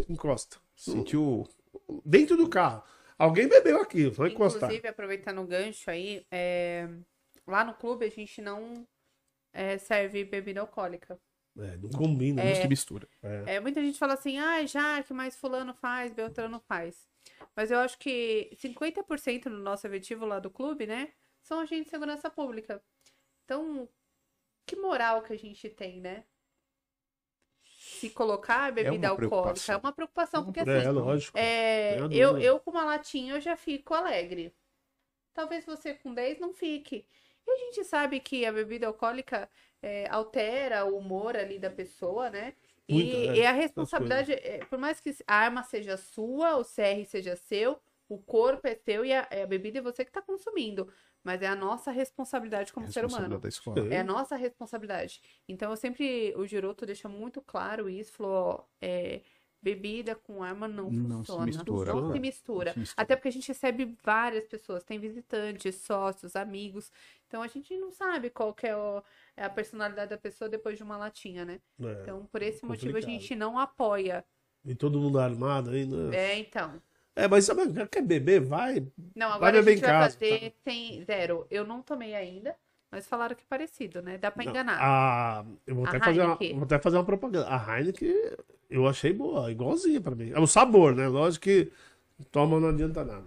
[0.09, 0.57] encosta.
[0.75, 1.47] Sentiu
[2.05, 2.83] Dentro do carro.
[3.19, 4.65] Alguém bebeu aqui, vai encostar.
[4.65, 6.89] Inclusive, aproveitando o gancho aí, é,
[7.47, 8.87] lá no clube a gente não
[9.53, 11.19] é, serve bebida alcoólica.
[11.59, 12.45] É, não combina.
[12.45, 12.61] Né?
[12.61, 13.09] que mistura.
[13.23, 17.09] É, muita gente fala assim, ah, já que mais fulano faz, Beltrano faz.
[17.55, 21.13] Mas eu acho que 50% do nosso efetivo lá do clube, né,
[21.43, 22.83] são agentes de segurança pública.
[23.45, 23.89] Então,
[24.67, 26.25] que moral que a gente tem, né?
[27.79, 29.29] se colocar a bebida uma alcoólica.
[29.29, 29.75] preocupação.
[29.75, 31.39] É uma preocupação, porque assim, É, lógico.
[31.39, 34.55] é, eu, eu com uma latinha eu já fico alegre.
[35.33, 37.07] Talvez você com 10 não fique.
[37.47, 39.49] E a gente sabe que a bebida alcoólica
[39.81, 42.55] é, altera o humor ali da pessoa, né?
[42.89, 47.05] E, é, e a responsabilidade, é, por mais que a arma seja sua, o CR
[47.07, 47.79] seja seu,
[48.09, 50.91] o corpo é seu e a, a bebida é você que está consumindo.
[51.23, 53.41] Mas é a nossa responsabilidade como ser humano.
[53.93, 55.21] É a nossa responsabilidade.
[55.47, 59.21] Então, eu sempre, o Giroto deixa muito claro isso, falou, ó, é,
[59.61, 61.47] bebida com arma não, Não se funciona.
[61.47, 61.93] mistura.
[61.95, 62.65] Não se mistura.
[62.67, 63.03] Não se mistura.
[63.03, 66.91] Até porque a gente recebe várias pessoas, tem visitantes, sócios, amigos.
[67.27, 68.75] Então, a gente não sabe qual que é,
[69.37, 71.61] é a personalidade da pessoa depois de uma latinha, né?
[71.81, 72.03] É.
[72.03, 73.21] Então, por esse motivo, a complicado.
[73.21, 74.25] gente não apoia.
[74.65, 76.17] E todo mundo armado aí, né?
[76.17, 76.81] É, então.
[77.15, 78.41] É, mas sabe, quer beber?
[78.41, 78.87] Vai.
[79.15, 81.47] Não, Vai agora a beber gente vai casa, fazer sem zero.
[81.51, 82.55] Eu não tomei ainda,
[82.93, 84.19] mas falaram que é parecido, né?
[84.19, 84.79] Dá pra Não, enganar.
[84.81, 87.49] A, eu vou A até, fazer uma, vou até fazer uma propaganda.
[87.49, 88.15] A Heineken
[88.71, 90.31] eu achei boa, igualzinha pra mim.
[90.35, 91.09] É o sabor, né?
[91.09, 91.71] Lógico que
[92.31, 93.25] toma não adianta nada.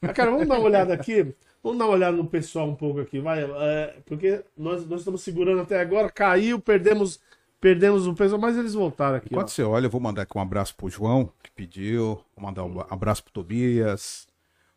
[0.00, 1.34] Mas, cara, vamos dar uma olhada aqui.
[1.62, 3.44] Vamos dar uma olhada no pessoal um pouco aqui, vai.
[3.44, 7.20] É, porque nós, nós estamos segurando até agora, caiu, perdemos,
[7.60, 9.28] perdemos o pessoal, mas eles voltaram aqui.
[9.30, 9.50] Enquanto Ó.
[9.50, 12.20] você olha, eu vou mandar aqui um abraço pro João, que pediu.
[12.34, 14.26] Vou mandar um abraço pro Tobias,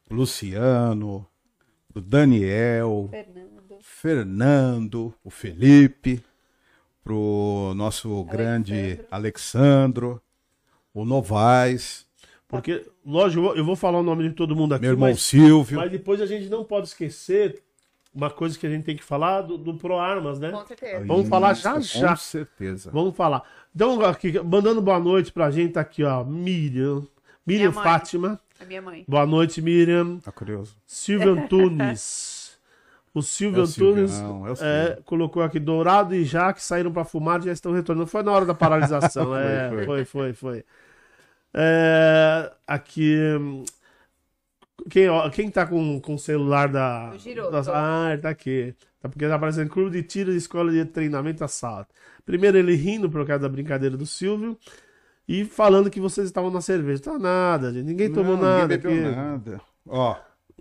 [0.05, 1.25] pro Luciano,
[1.91, 3.77] pro Daniel, Fernando.
[3.81, 6.23] Fernando, o Felipe,
[7.05, 10.19] pro nosso grande Alexandro,
[10.91, 12.03] o Novaes,
[12.47, 15.77] Porque, lógico, eu vou- falar o nome de todo mundo aqui, meu irmão mas, Silvio.
[15.77, 17.61] mas depois a gente não pode esquecer
[18.13, 20.49] uma coisa que a gente tem que falar do, do Pro Armas, né?
[20.51, 21.05] Com certeza.
[21.05, 22.09] Vamos falar já, Isso, já.
[22.09, 22.89] Com certeza.
[22.91, 23.43] Vamos falar.
[23.75, 27.05] Então, aqui, mandando boa noite pra gente, tá aqui, ó, Miriam.
[27.45, 27.83] Miriam Minha mãe.
[27.83, 28.39] Fátima.
[28.59, 29.03] A minha mãe.
[29.07, 30.17] Boa noite, Miriam.
[30.19, 30.75] Tá curioso?
[30.85, 32.34] Silvio Antunes.
[33.15, 34.55] O Silvio É o Antunes Silvião, é o é,
[34.87, 35.03] Silvio.
[35.05, 38.07] colocou aqui Dourado e Jaque saíram pra fumar e já estão retornando.
[38.07, 39.33] Foi na hora da paralisação.
[39.39, 40.65] é, Foi, foi, foi, foi.
[41.53, 43.17] É, aqui.
[44.89, 47.11] Quem, ó, quem tá com, com o celular da.
[47.15, 47.51] O Giroto.
[47.51, 48.75] das- ah, ele tá aqui.
[48.99, 51.93] Tá porque tá aparecendo clube de tiro e escola de treinamento assalto.
[52.25, 54.57] Primeiro ele rindo por causa da brincadeira do Silvio.
[55.27, 57.01] E falando que vocês estavam na cerveja.
[57.01, 57.85] Tá nada, gente.
[57.85, 58.77] Ninguém tomou Não, nada.
[58.77, 59.15] Ninguém bebeu aqui.
[59.15, 59.61] nada.
[59.87, 60.15] Ó,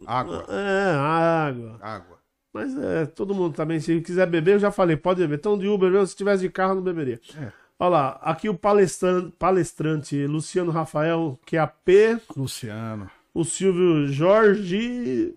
[0.06, 1.78] água, É, água.
[1.82, 2.18] água.
[2.54, 5.38] Mas é, todo mundo também, se quiser beber, eu já falei, pode beber.
[5.38, 7.20] Então de Uber mesmo, se tivesse de carro, não beberia.
[7.36, 7.50] É.
[7.76, 13.10] Olha lá, aqui o palestrante, palestrante Luciano Rafael, que é a P, Luciano.
[13.34, 15.34] o Silvio Jorge,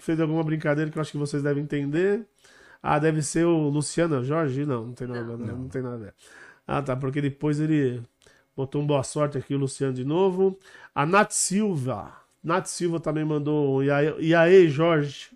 [0.00, 2.26] fez alguma brincadeira que eu acho que vocês devem entender.
[2.82, 4.66] Ah, deve ser o Luciano Jorge?
[4.66, 6.14] Não, não tem nada, a ver, não, tem nada a ver.
[6.66, 8.02] Ah, tá, porque depois ele
[8.56, 10.58] botou um boa sorte aqui, o Luciano de novo.
[10.92, 12.12] A Nath Silva,
[12.42, 15.30] Nath Silva também mandou e aí Jorge.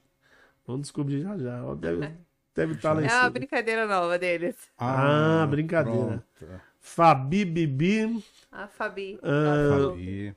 [0.66, 1.64] Vamos descobrir já já.
[1.64, 2.10] Ó, Deve,
[2.54, 3.20] deve estar lá em É cima.
[3.22, 4.56] uma brincadeira nova deles.
[4.78, 6.24] Ah, brincadeira.
[6.38, 6.52] pronto.
[6.80, 8.22] Fabi Bibi.
[8.52, 9.18] A Fabi.
[9.22, 10.34] Ah, Fabi.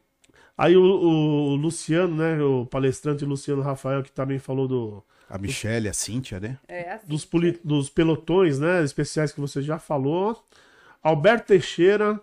[0.57, 2.41] Aí o, o Luciano, né?
[2.41, 6.57] O palestrante Luciano Rafael, que também falou do, A Michelle, a Cíntia, né?
[6.67, 7.07] É assim.
[7.07, 8.83] dos, poli- dos pelotões, né?
[8.83, 10.41] Especiais que você já falou.
[11.03, 12.19] Alberto Teixeira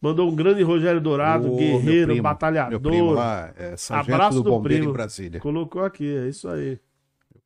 [0.00, 2.70] mandou um grande Rogério Dourado, Ô, guerreiro, meu primo, batalhador.
[2.70, 4.90] Meu primo lá, é sargento Abraço do do bombeiro primo.
[4.90, 5.40] em Brasília.
[5.40, 6.78] Colocou aqui, é isso aí.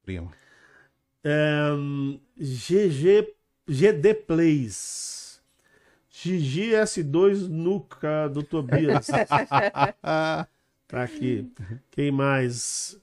[0.07, 0.33] Primo.
[1.25, 3.35] Hum, GG,
[3.69, 5.43] GD Plays.
[6.11, 9.09] GGS2 Nuca do Tobias.
[10.89, 11.53] Tá aqui.
[11.91, 12.97] Quem mais?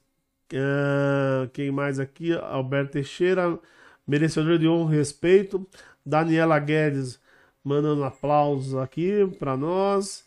[0.56, 2.32] Ah, quem mais aqui?
[2.34, 3.60] Alberto Teixeira,
[4.08, 5.68] merecedor de honra e respeito.
[6.06, 7.20] Daniela Guedes
[7.64, 10.26] mandando aplausos aqui pra nós.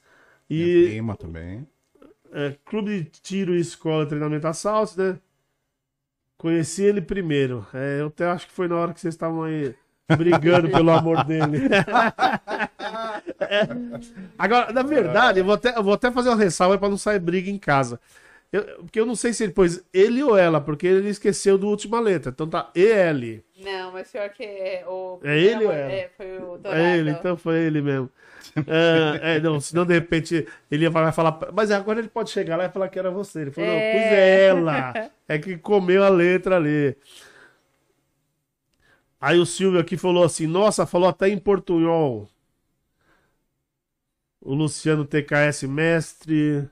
[0.55, 1.67] minha E prima também.
[2.33, 5.19] é, Clube de Tiro e Escola de Treinamento Assalto, né?
[6.39, 7.67] Conheci ele primeiro.
[7.73, 9.75] É, eu até acho que foi na hora que vocês estavam aí
[10.17, 11.69] brigando pelo amor dele.
[13.39, 13.69] É.
[14.39, 17.19] Agora, na verdade, eu vou até, eu vou até fazer uma ressalva pra não sair
[17.19, 18.01] briga em casa.
[18.53, 21.69] Eu- porque eu não sei se ele pôs ele ou ela, porque ele esqueceu do
[21.69, 22.31] última letra.
[22.31, 23.43] Então tá EL.
[23.59, 25.19] Não, mas pior que é o.
[25.23, 25.93] É ele ou não, ela?
[25.93, 26.75] É, foi o Dourado.
[26.77, 28.11] É ele, então foi ele mesmo.
[28.67, 31.39] É, é, não, senão de repente ele ia falar, falar.
[31.53, 33.41] Mas agora ele pode chegar lá e falar que era você.
[33.43, 33.93] Ele falou, não, É.
[33.93, 35.11] pus ela.
[35.29, 36.97] É que comeu a letra ali.
[39.21, 42.29] Aí o Silvio aqui falou assim: Nossa, falou até em portunhol.
[44.41, 46.69] O Luciano TKS mestre.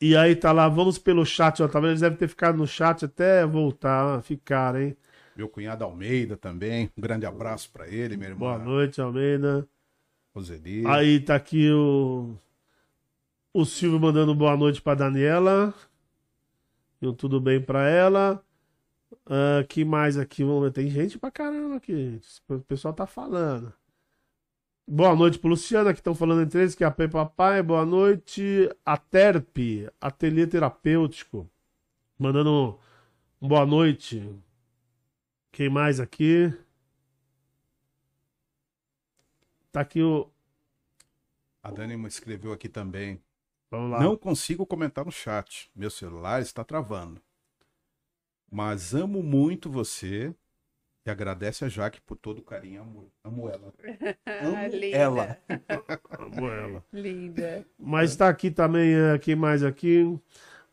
[0.00, 1.68] E aí tá lá, vamos pelo chat, ó.
[1.68, 1.90] Tá vendo?
[1.90, 4.22] Eles devem ter ficado no chat até voltar.
[4.22, 4.96] Ficaram, hein?
[5.36, 6.90] Meu cunhado Almeida também.
[6.96, 9.66] Um grande abraço pra ele, minha irmã Boa noite, Almeida.
[10.34, 10.86] Roseli.
[10.86, 12.36] Aí tá aqui o.
[13.52, 15.74] O Silvio mandando boa noite pra Daniela.
[17.00, 18.44] E um tudo bem pra ela.
[19.26, 20.44] Ah, que mais aqui?
[20.44, 20.72] Vamos ver.
[20.72, 22.20] Tem gente pra caramba aqui.
[22.48, 23.72] O pessoal tá falando.
[24.90, 27.62] Boa noite pro Luciano, aqui estão falando entre eles, que é a P Papai.
[27.62, 28.70] Boa noite.
[28.86, 29.58] A Terp,
[30.00, 31.46] Ateliê Terapêutico.
[32.18, 32.80] Mandando
[33.38, 34.34] um boa noite.
[35.52, 36.50] Quem mais aqui?
[39.70, 40.26] Tá aqui o.
[41.62, 43.22] A Dani escreveu aqui também.
[43.70, 44.00] Vamos lá.
[44.00, 45.70] Não consigo comentar no chat.
[45.76, 47.20] Meu celular está travando.
[48.50, 50.34] Mas amo muito você
[51.08, 52.82] e agradece a Jaque por todo o carinho.
[52.82, 53.72] Amo, amo ela.
[54.42, 54.96] Amo Linda.
[54.96, 55.38] ela.
[56.18, 56.84] Amo ela.
[56.92, 57.66] Linda.
[57.78, 60.18] Mas tá aqui também, é, quem mais aqui?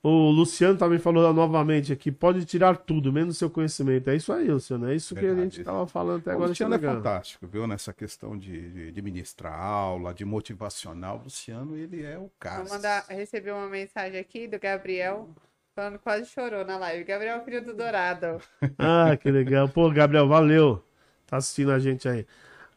[0.04, 4.08] O Luciano também falou novamente aqui, pode tirar tudo, menos seu conhecimento.
[4.08, 4.88] É isso aí, Luciano.
[4.88, 5.56] É isso que a Verdade.
[5.56, 6.50] gente tava falando até O agora.
[6.50, 6.98] Luciano é chegando.
[6.98, 7.66] fantástico, viu?
[7.66, 11.18] Nessa questão de, de, de ministrar aula, de motivacional.
[11.18, 12.62] O Luciano, ele é o cara.
[12.64, 15.28] Vou mandar, recebi uma mensagem aqui do Gabriel,
[15.76, 17.04] falando quase chorou na live.
[17.04, 18.40] Gabriel, filho do Dourado.
[18.78, 19.68] Ah, que legal.
[19.70, 20.84] Pô, Gabriel, valeu.
[21.28, 22.26] Tá assistindo a gente aí.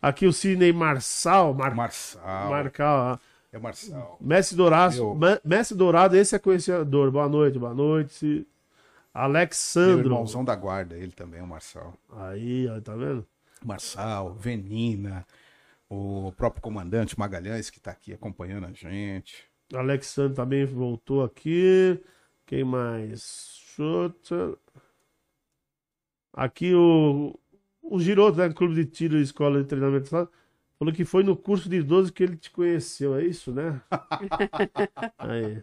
[0.00, 1.54] Aqui o Sidney Marçal.
[1.54, 1.74] Mar...
[1.74, 2.50] Marçal.
[2.50, 3.20] Marcal.
[3.52, 4.16] É o Marçal.
[4.20, 4.96] Mestre Dourado.
[4.96, 7.10] Eu- Me- Mestre Dourado, esse é conhecedor.
[7.10, 8.26] Boa noite, boa noite.
[8.26, 10.06] Meu Alexandro.
[10.06, 11.94] irmãozão da guarda, ele também, o Marçal.
[12.14, 13.26] Aí, ó, tá vendo?
[13.64, 15.26] Marçal, Venina,
[15.88, 19.44] o próprio comandante Magalhães, que está aqui acompanhando a gente.
[19.74, 22.00] Alexandre também voltou aqui.
[22.48, 23.60] Quem mais?
[23.76, 24.56] Chuta.
[26.32, 27.38] Aqui o,
[27.82, 28.50] o Giroto, né?
[28.50, 30.08] Clube de Tiro e Escola de Treinamento.
[30.08, 33.14] Falou que foi no curso de idoso que ele te conheceu.
[33.16, 33.82] É isso, né?
[35.18, 35.62] Aí.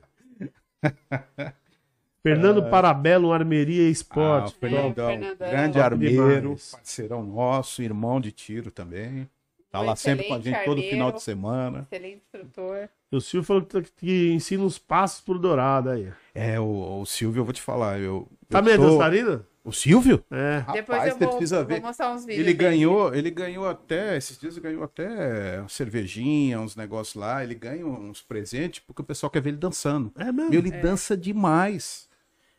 [2.22, 4.54] Fernando Parabelo, Armeria Ah, Esporte.
[4.56, 5.50] o Fernandão, Fernandão.
[5.50, 9.28] grande armeiro, parceirão nosso, irmão de tiro também.
[9.72, 11.18] Tá Um lá sempre com a gente excelente todo final armeiro.
[11.18, 11.88] de semana.
[11.92, 12.90] Excelente instrutor.
[13.12, 16.12] O Silvio falou que, que ensina uns passos pro Dourado aí.
[16.34, 18.28] É, o, o Silvio, eu vou te falar, eu...
[18.50, 19.48] Tá eu meio sou- dançarina?
[19.64, 20.24] O Silvio?
[20.30, 20.60] É.
[20.74, 21.82] Depois Rapaz, eu você vou, precisa vou ver.
[21.82, 22.40] mostrar uns vídeos.
[22.46, 22.70] Ele dele.
[22.70, 27.56] ganhou, ele ganhou até, esses dias ele ganhou até uma cervejinha, uns negócios lá, ele
[27.56, 30.12] ganha uns presentes porque o pessoal quer ver ele dançando.
[30.18, 30.52] É mesmo?
[30.52, 32.08] Meu, ele dança demais.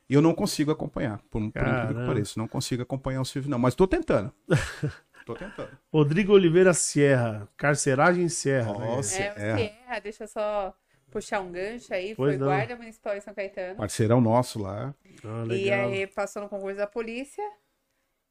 [0.09, 2.32] E eu não consigo acompanhar, por, por incrível que pareça.
[2.36, 3.59] Não consigo acompanhar o Silvio, não.
[3.59, 4.32] Mas tô tentando.
[5.27, 5.77] tô tentando.
[5.93, 7.47] Rodrigo Oliveira Sierra.
[7.57, 8.73] Carceragem Serra.
[8.73, 9.20] Nossa.
[9.23, 9.57] É, o É.
[9.59, 10.74] Sierra, deixa eu só
[11.11, 12.15] puxar um gancho aí.
[12.15, 12.47] Pois foi não.
[12.47, 13.77] guarda municipal em São Caetano.
[13.77, 14.94] Parceirão nosso lá.
[15.24, 17.43] Ah, E aí passou no concurso da polícia.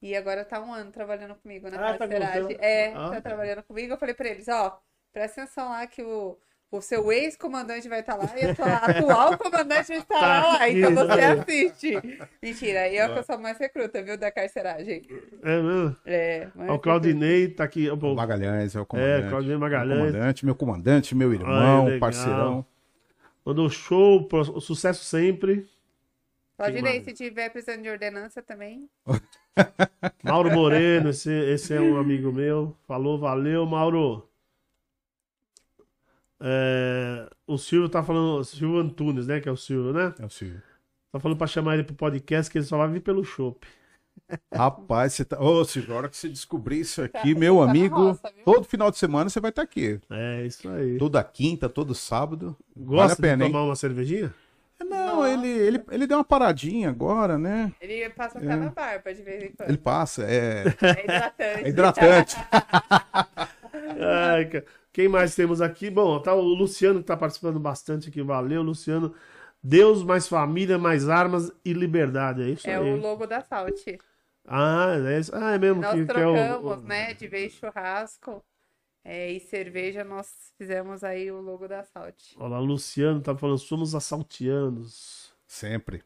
[0.01, 2.41] E agora tá um ano trabalhando comigo na Ah, tá carceragem.
[2.43, 2.63] gostando?
[2.63, 3.09] é, Ah.
[3.11, 3.93] tá trabalhando comigo.
[3.93, 4.79] Eu falei pra eles, ó,
[5.11, 6.37] presta atenção lá que o,
[6.77, 10.69] o seu ex-comandante vai estar lá e o seu atual comandante vai estar Tá lá.
[10.69, 12.21] Então você assiste.
[12.41, 15.01] Mentira, eu que eu sou mais recruta, viu, da carceragem.
[15.43, 15.95] É mesmo?
[16.05, 17.89] É, o Claudinei tá aqui.
[17.89, 19.25] O Magalhães é o comandante.
[19.25, 19.99] É, Claudinei Magalhães.
[19.99, 21.99] Meu comandante, meu comandante, meu irmão, legal.
[21.99, 22.65] parceirão.
[23.45, 24.27] Mandou show,
[24.59, 25.67] sucesso sempre.
[26.57, 28.89] Claudinei, se tiver precisando de ordenança também.
[30.23, 32.75] Mauro Moreno, esse, esse é um amigo meu.
[32.87, 34.27] Falou, valeu, Mauro.
[36.47, 39.39] É, o Silvio tá falando, Silvio Antunes, né?
[39.39, 40.13] Que é o Silvio, né?
[40.19, 40.61] É o Silvio.
[41.11, 43.65] Tá falando pra chamar ele pro podcast que ele só vai vir pelo chopp.
[44.53, 45.39] Rapaz, você tá.
[45.41, 48.63] Ô, Silvio, a hora que você descobrir isso aqui, Tá- meu tá amigo, roça, todo
[48.63, 49.99] final de semana você vai estar aqui.
[50.09, 50.97] É, isso aí.
[50.97, 52.55] Toda quinta, todo sábado.
[52.77, 53.51] Gosta vale a pena, de hein?
[53.51, 54.33] tomar uma cervejinha?
[54.83, 55.29] Não, Nossa.
[55.31, 57.71] ele, ele, ele deu uma paradinha agora, né?
[57.81, 59.69] Ele passa até na barba de vez em quando.
[59.69, 61.35] Ele passa, é, É hidratante.
[61.65, 62.35] é hidratante.
[64.01, 64.65] Ai, cara.
[64.95, 65.89] Quem mais temos aqui?
[65.89, 68.21] Bom, tá o Luciano que tá participando bastante aqui.
[68.21, 69.13] Valeu, Luciano.
[69.61, 72.43] Deus, mais família, mais armas e liberdade.
[72.43, 72.93] É isso É aí.
[72.93, 73.77] o logo da Salt.
[74.47, 77.13] Ah, é, isso- ah, é mesmo Nós que, que é o- trocamos, o, né?
[77.13, 78.41] De vez churrasco
[79.03, 82.35] é, e cerveja, nós fizemos aí o logo da Salt.
[82.37, 85.35] Olha lá, o Luciano tá falando, somos assaltianos.
[85.45, 86.03] Sempre.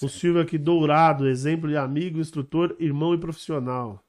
[0.00, 4.04] O Silvio aqui, dourado, exemplo de amigo, instrutor, irmão e profissional.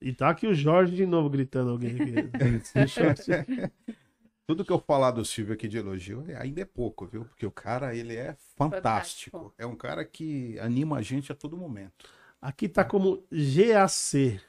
[0.00, 2.14] E tá aqui o Jorge de novo gritando alguém aqui.
[4.46, 7.24] Tudo que eu falar do Silvio aqui de elogio ainda é pouco, viu?
[7.24, 9.38] Porque o cara, ele é fantástico.
[9.38, 9.54] Fantástico.
[9.56, 12.08] É um cara que anima a gente a todo momento.
[12.42, 14.40] Aqui tá como GAC.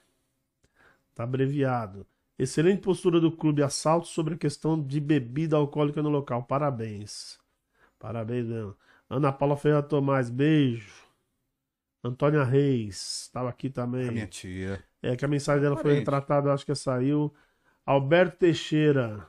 [1.14, 2.07] Tá abreviado.
[2.40, 6.41] Excelente postura do clube assalto sobre a questão de bebida alcoólica no local.
[6.44, 7.38] Parabéns.
[7.99, 8.76] Parabéns mesmo.
[9.07, 11.01] Ana Paula Ferreira Tomás, beijo.
[12.03, 14.11] Antônia Reis, estava aqui A também.
[14.11, 14.84] minha tia.
[15.03, 15.99] É que a mensagem dela foi Parente.
[15.99, 17.34] retratada, acho que saiu.
[17.86, 19.28] Alberto Teixeira.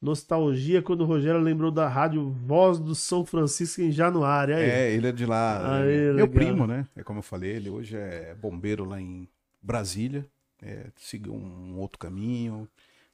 [0.00, 4.54] Nostalgia quando o Rogério lembrou da rádio Voz do São Francisco em Januário.
[4.54, 4.62] Aí.
[4.62, 5.78] É, ele é de lá.
[5.78, 6.14] Aí, é legal.
[6.14, 6.86] meu primo, né?
[6.94, 9.28] É como eu falei, ele hoje é bombeiro lá em
[9.60, 10.24] Brasília.
[10.62, 12.68] É, seguiu um outro caminho.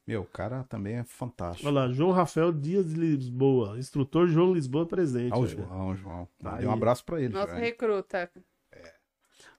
[0.06, 1.66] Meu, o cara também é fantástico.
[1.66, 3.78] Olha lá, João Rafael Dias de Lisboa.
[3.78, 5.32] Instrutor João Lisboa presente.
[5.32, 5.46] Ah, o.
[5.46, 6.28] João, João.
[6.42, 7.32] Tá Mandei um abraço pra ele.
[7.32, 8.30] Nosso recruta.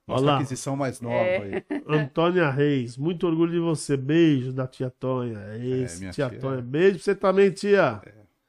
[0.08, 0.36] Nossa Olá.
[0.38, 1.38] aquisição mais nova É.
[1.38, 1.66] aí.
[1.88, 3.98] Antônia Reis, muito orgulho de você.
[3.98, 5.40] Beijo da tia Tonha.
[5.54, 6.40] É isso, minha tia tia.
[6.40, 6.62] Tonha.
[6.62, 8.02] Beijo pra você também, tia.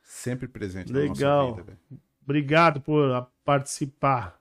[0.03, 1.17] Sempre presente Legal.
[1.17, 1.79] na nossa vida.
[1.91, 2.01] velho.
[2.23, 4.39] Obrigado por participar.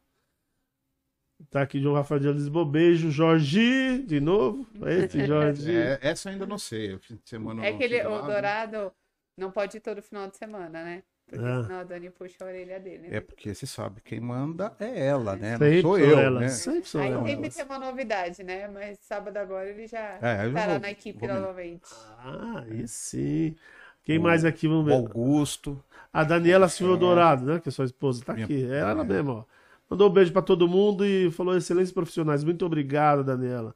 [1.50, 2.66] Tá aqui João Rafael de Lisboa.
[2.66, 4.68] Beijo, Jorge, de novo.
[4.86, 5.74] Esse Jorge.
[5.76, 7.00] É, essa eu ainda não sei.
[7.24, 8.28] Semana É que ele, o né?
[8.34, 8.92] Dourado
[9.38, 11.04] não pode ir todo final de semana, né?
[11.28, 11.64] Porque Ah.
[11.64, 13.08] senão a Dani puxa a orelha dele.
[13.10, 13.18] né?
[13.18, 15.54] É porque você sabe, quem manda é ela, né?
[15.54, 16.50] Sempre Não sou eu, elas, né?
[16.50, 17.28] Sempre são Aí elas.
[17.30, 18.68] sempre tem uma novidade, né?
[18.68, 21.82] Mas sábado agora ele já É, estará vou- na equipe novamente.
[22.20, 23.56] Ah, aí sim.
[24.04, 24.68] Quem O- mais aqui?
[24.68, 24.94] Vamos ver.
[24.94, 25.84] Augusto.
[26.14, 26.98] A Daniela Silva É.
[26.98, 27.60] Dourado, né?
[27.60, 28.24] Que é sua esposa.
[28.24, 28.72] Tá Minha- aqui.
[28.72, 29.04] É ela é.
[29.04, 29.44] mesmo, ó.
[29.90, 32.44] Mandou um beijo pra todo mundo e falou excelentes profissionais.
[32.44, 33.76] Muito obrigado, Daniela.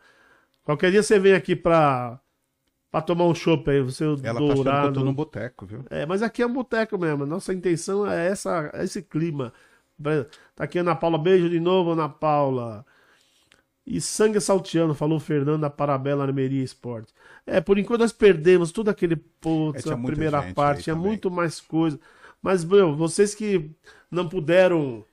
[0.64, 2.20] Qualquer dia você vem aqui pra,
[2.92, 4.94] pra tomar um chopp aí, você Ela tá Dourado.
[4.94, 5.84] tô num boteco, viu?
[5.90, 7.26] É, mas aqui é um boteco mesmo.
[7.26, 9.54] Nossa intenção é essa, é esse clima.
[10.56, 12.86] Tá aqui Ana Paula, beijo de novo, Ana Paula.
[13.86, 17.12] E sangue salteando, falou Fernando da Parabela Armeria Esporte.
[17.46, 21.08] É, por enquanto nós perdemos tudo aquele putz, É, a primeira parte, tinha também.
[21.10, 22.00] muito mais coisa.
[22.42, 23.72] Mas, meu, vocês que
[24.12, 25.04] não puderam,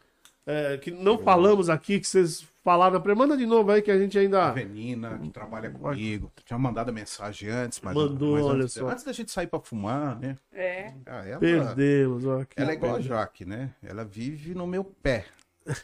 [0.46, 4.16] é, que não falamos aqui, que vocês falaram, manda de novo aí que a gente
[4.16, 4.52] A ainda.
[4.52, 8.88] Venina, que trabalha comigo, tinha mandado a mensagem antes, mas, Mandou, mas olha antes, só.
[8.88, 10.36] antes da gente sair pra fumar, né?
[10.52, 10.94] É.
[11.04, 12.24] Ah, ela, Perdemos.
[12.24, 13.00] Ó, ela é igual a.
[13.00, 13.74] Jaque, né?
[13.82, 15.26] Ela vive no meu pé.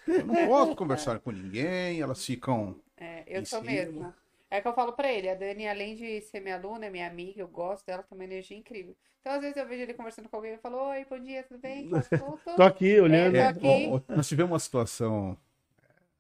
[0.07, 2.77] Eu não posso conversar com ninguém, elas ficam.
[2.97, 4.15] É, eu sou cima.
[4.53, 7.07] É que eu falo pra ele, a Dani, além de ser minha aluna, é minha
[7.07, 8.95] amiga, eu gosto dela, tem uma energia incrível.
[9.19, 11.59] Então, às vezes, eu vejo ele conversando com alguém e falo, oi, bom dia, tudo
[11.59, 11.89] bem?
[11.89, 13.35] Tô, tô, aqui olhando.
[13.35, 13.89] É, É, tô aqui.
[13.91, 15.39] ó, nós tivemos uma situação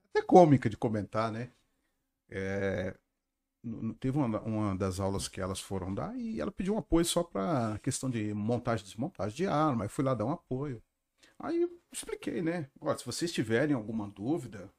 [0.08, 1.50] até cômica de comentar, né?
[2.30, 2.96] É,
[4.00, 7.22] teve uma, uma das aulas que elas foram dar e ela pediu um apoio só
[7.22, 9.84] para questão de montagem e desmontagem de arma.
[9.84, 10.82] Aí fui lá dar um apoio.
[11.38, 12.70] Aí eu expliquei, né?
[12.80, 14.72] Olha, se vocês tiverem alguma dúvida,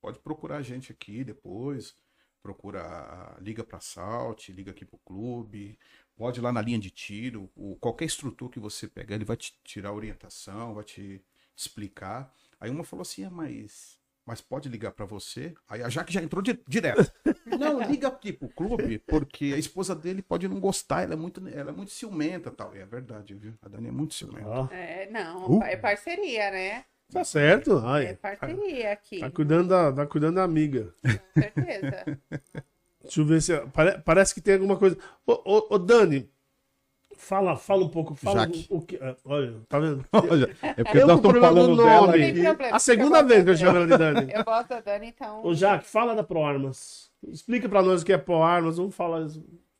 [0.00, 1.96] pode procurar a gente aqui depois.
[2.42, 5.78] Procura, liga para Salt, liga aqui pro clube,
[6.16, 7.50] pode ir lá na linha de tiro.
[7.54, 11.22] O, qualquer instrutor que você pegar, ele vai te tirar orientação, vai te
[11.56, 12.32] explicar.
[12.58, 15.54] Aí uma falou assim: ah, mas, mas pode ligar para você?
[15.68, 17.12] Aí a Jaque já entrou di- direto.
[17.44, 21.46] Não, liga aqui pro clube, porque a esposa dele pode não gostar, ela é muito,
[21.48, 22.74] ela é muito ciumenta tal.
[22.74, 23.54] E é verdade, viu?
[23.60, 24.46] A Dani é muito ciumenta.
[24.48, 25.62] Ó, É, não, Uh.
[25.62, 26.84] é parceria, né?
[27.12, 27.78] Tá certo.
[27.84, 30.92] Ai, É parceria aqui, Tá cuidando da, tá cuidando da amiga.
[31.02, 32.18] com certeza.
[33.02, 33.56] Deixa eu ver se.
[33.72, 34.96] pare- parece que tem alguma coisa.
[35.26, 36.30] Ô, ô, ô, Dani,
[37.16, 38.14] fala, fala um pouco.
[38.14, 38.66] Fala Jaque.
[38.70, 38.96] o, que.
[38.96, 40.04] é, Olha, tá vendo?
[40.12, 42.22] Olha, é porque Eu nós estamos falando do dela nome.
[42.22, 42.34] Aí.
[42.34, 42.76] tem problema.
[42.76, 44.26] A segunda vez que eu chamo ela de Dani.
[44.26, 45.44] da- Eu gosto da Dani, então.
[45.44, 47.10] Ô, Jaque, fala da ProArmas.
[47.26, 48.76] Explica pra nós o que é ProArmas.
[48.76, 49.26] Vamos falar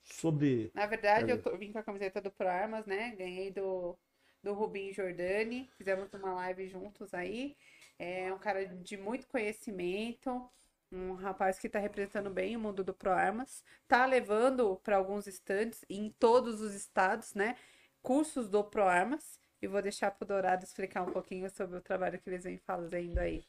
[0.02, 0.70] sobre.
[0.74, 3.14] Na verdade, eu tô- vim com a camiseta do ProArmas, né?
[3.18, 3.96] Ganhei do,
[4.42, 5.70] do Rubinho Jordani.
[5.76, 7.56] Fizemos uma live juntos aí.
[7.98, 10.48] É um cara de muito conhecimento.
[10.92, 13.62] Um rapaz que está representando bem o mundo do ProArmas.
[13.86, 17.56] Tá levando para alguns estandes em todos os estados, né?
[18.02, 19.38] Cursos do ProArmas.
[19.62, 23.18] E vou deixar pro Dourado explicar um pouquinho sobre o trabalho que eles vêm fazendo
[23.18, 23.44] aí.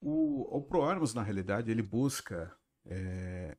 [0.00, 2.54] O, o ProArmas, na realidade, ele busca
[2.84, 3.56] é,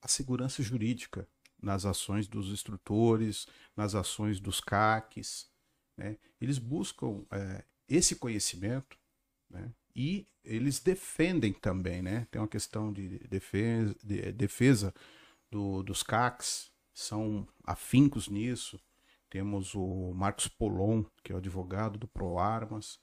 [0.00, 1.28] a segurança jurídica
[1.62, 5.48] nas ações dos instrutores, nas ações dos CACs.
[5.96, 6.18] né?
[6.40, 8.98] Eles buscam é, esse conhecimento
[9.48, 9.72] né?
[9.94, 12.02] e eles defendem também.
[12.02, 12.26] Né?
[12.30, 14.92] Tem uma questão de defesa, de defesa
[15.50, 18.80] do- dos CACs, são afincos nisso.
[19.30, 22.98] Temos o Marcos Polon, que é o advogado do ProArmas,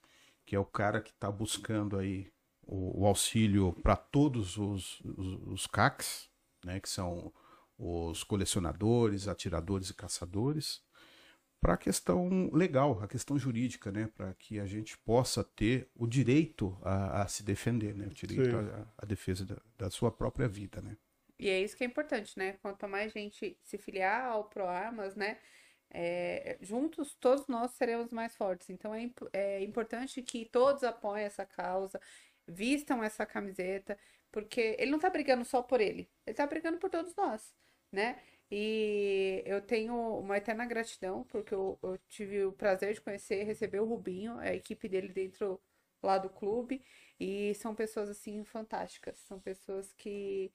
[0.46, 2.32] que é o cara que está buscando aí
[2.64, 6.30] o, o auxílio para todos os, os, os CACs,
[6.64, 7.34] né, que são
[7.80, 10.84] os colecionadores, atiradores e caçadores,
[11.62, 16.08] para a questão legal, a questão jurídica, né, para que a gente possa ter o
[16.08, 18.56] direito a, a se defender, né, o direito
[18.98, 20.98] à defesa da, da sua própria vida, né.
[21.38, 22.54] E é isso que é importante, né?
[22.62, 25.38] Quanto mais gente se filiar ao ProArmas, né?
[25.92, 28.70] é, juntos todos nós seremos mais fortes.
[28.70, 32.00] Então é, imp- é importante que todos apoiem essa causa,
[32.48, 33.98] vistam essa camiseta,
[34.32, 37.54] porque ele não tá brigando só por ele, ele tá brigando por todos nós,
[37.92, 38.20] né?
[38.52, 43.80] E eu tenho uma eterna gratidão, porque eu, eu tive o prazer de conhecer receber
[43.80, 45.62] o Rubinho, a equipe dele dentro
[46.02, 46.84] lá do clube,
[47.20, 50.52] e são pessoas assim fantásticas, são pessoas que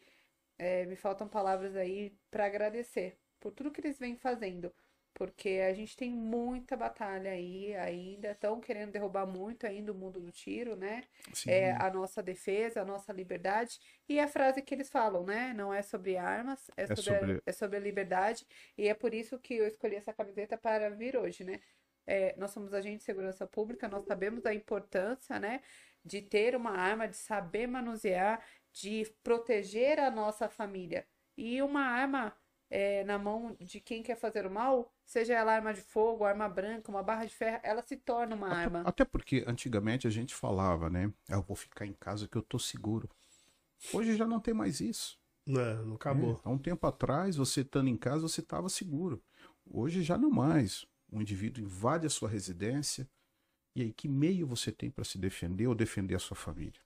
[0.59, 4.73] é, me faltam palavras aí para agradecer por tudo que eles vêm fazendo,
[5.15, 10.21] porque a gente tem muita batalha aí ainda, estão querendo derrubar muito ainda o mundo
[10.21, 11.05] do tiro, né?
[11.33, 11.51] Sim.
[11.51, 13.79] É a nossa defesa, a nossa liberdade,
[14.09, 15.53] e a frase que eles falam, né?
[15.55, 18.47] Não é sobre armas, é É sobre, sobre- A, é sobre a liberdade,
[18.77, 21.61] e é por isso que eu escolhi essa camiseta para vir hoje, né?
[22.07, 25.63] É, nós somos agentes de segurança pública, nós sabemos da importância, né,
[26.05, 31.07] de ter uma arma, de saber manusear, de proteger a nossa família.
[31.37, 32.37] E uma arma
[32.71, 36.49] é, na mão de quem quer fazer o mal, seja ela arma de fogo, arma
[36.49, 38.83] branca, uma barra de ferro, ela se torna uma até, arma.
[38.85, 41.13] Até porque antigamente a gente falava, né?
[41.29, 43.09] Eu vou ficar em casa que eu tô seguro.
[43.93, 45.19] Hoje já não tem mais isso.
[45.47, 46.41] É, não acabou.
[46.45, 49.23] É, há um tempo atrás, você estando em casa, você estava seguro.
[49.67, 50.87] Hoje já não mais.
[51.13, 53.09] Um indivíduo invade a sua residência.
[53.77, 56.81] E aí, que meio você tem para se defender ou defender a sua família?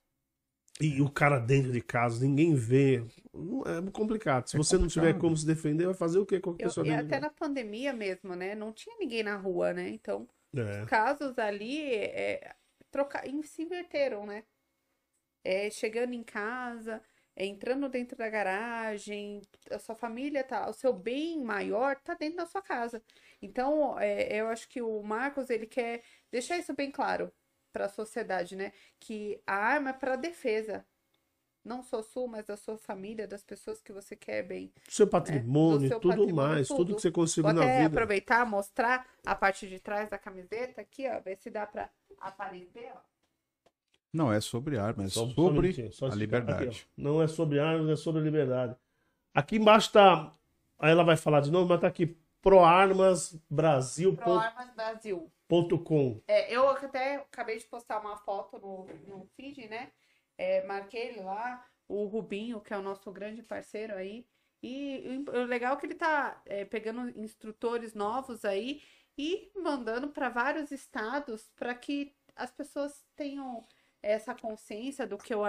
[0.81, 3.03] E o cara dentro de casa, ninguém vê.
[3.65, 4.47] É complicado.
[4.47, 5.21] Se É você não tiver complicado.
[5.21, 7.19] como se defender, vai fazer o quê com a Eu- pessoa e dentro de até
[7.19, 8.55] na pandemia mesmo, né?
[8.55, 9.89] Não tinha ninguém na rua, né?
[9.89, 10.27] Então?
[10.55, 10.83] É.
[10.87, 12.55] casos ali é,
[12.89, 14.43] troca, se inverteram, né?
[15.43, 17.01] É, chegando em casa,
[17.35, 19.41] é, entrando dentro da garagem,
[19.71, 23.01] a sua família tá, o seu bem maior tá dentro da sua casa.
[23.41, 27.31] Então, é, eu acho que o Marcos ele quer deixar isso bem claro
[27.71, 28.71] para a sociedade, né?
[28.99, 30.85] Que a arma é para defesa.
[31.63, 34.71] Não só sua, mas da sua família, das pessoas que você quer bem.
[34.85, 36.77] Do seu patrimônio, Do seu tudo patrimônio, mais, tudo.
[36.77, 36.95] tudo.
[36.95, 37.87] que você conseguiu na até vida.
[37.89, 41.89] aproveitar, mostrar a parte de trás da camiseta aqui, ó, ver se dá para
[42.19, 42.99] aparecer, ó.
[44.11, 46.65] Não é sobre arma, é Só- sobre só a liberdade.
[46.69, 48.75] aqui, não é sobre armas, é sobre liberdade.
[49.33, 50.33] Aqui embaixo tá.
[50.79, 54.15] Aí ela vai falar de novo, mas tá aqui proarmasbrasil.com.
[54.15, 55.31] Pro Armas Brasil.
[56.27, 59.91] É, eu até acabei de postar uma foto no, no feed, né?
[60.37, 64.27] É, marquei ele lá, o Rubinho, que é o nosso grande parceiro aí.
[64.61, 68.81] E o legal é que ele tá é, pegando instrutores novos aí
[69.17, 73.65] e mandando para vários estados para que as pessoas tenham
[74.01, 75.43] essa consciência do que é o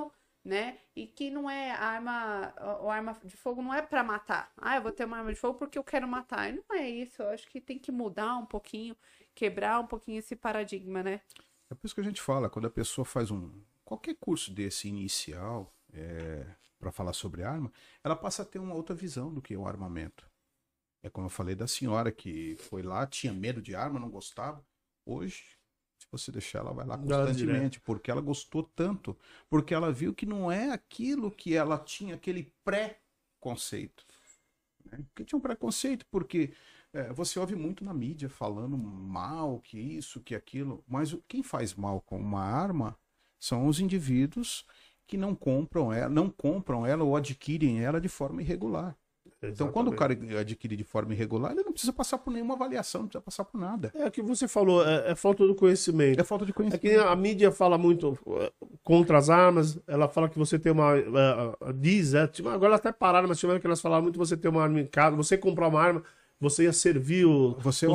[0.00, 0.23] Consciência.
[0.44, 0.78] Né?
[0.94, 4.52] E que não é arma, o arma de fogo não é para matar.
[4.58, 6.52] Ah, eu vou ter uma arma de fogo porque eu quero matar.
[6.52, 7.22] Não é isso.
[7.22, 8.94] Eu acho que tem que mudar um pouquinho,
[9.34, 11.20] quebrar um pouquinho esse paradigma, né?
[11.70, 13.50] É por isso que a gente fala, quando a pessoa faz um
[13.84, 15.74] qualquer curso desse inicial
[16.78, 17.72] para falar sobre arma,
[18.02, 20.28] ela passa a ter uma outra visão do que é o armamento.
[21.02, 24.64] É como eu falei da senhora que foi lá, tinha medo de arma, não gostava.
[25.06, 25.44] Hoje,
[26.16, 29.16] você deixar, ela vai lá constantemente, porque ela gostou tanto,
[29.48, 34.04] porque ela viu que não é aquilo que ela tinha, aquele pré-conceito.
[34.84, 34.98] Né?
[35.08, 36.52] Porque tinha um preconceito, porque
[36.92, 41.74] é, você ouve muito na mídia falando mal, que isso, que aquilo, mas quem faz
[41.74, 42.96] mal com uma arma
[43.38, 44.64] são os indivíduos
[45.06, 48.96] que não compram ela, não compram ela ou adquirem ela de forma irregular.
[49.48, 53.02] Então, quando o cara adquire de forma irregular, ele não precisa passar por nenhuma avaliação,
[53.02, 53.92] não precisa passar por nada.
[53.94, 56.20] É o que você falou, é, é falta do conhecimento.
[56.20, 56.80] É falta de É conhecimento.
[56.80, 58.52] que a mídia fala muito eh,
[58.82, 60.96] contra as armas, ela fala que você tem uma.
[60.96, 64.48] eh, diz, é, tipo, agora até pararam, mas tiveram que elas falaram muito você ter
[64.48, 66.02] uma arma em casa, você comprar uma arma,
[66.40, 67.56] você ia servir o.
[67.60, 67.90] Você é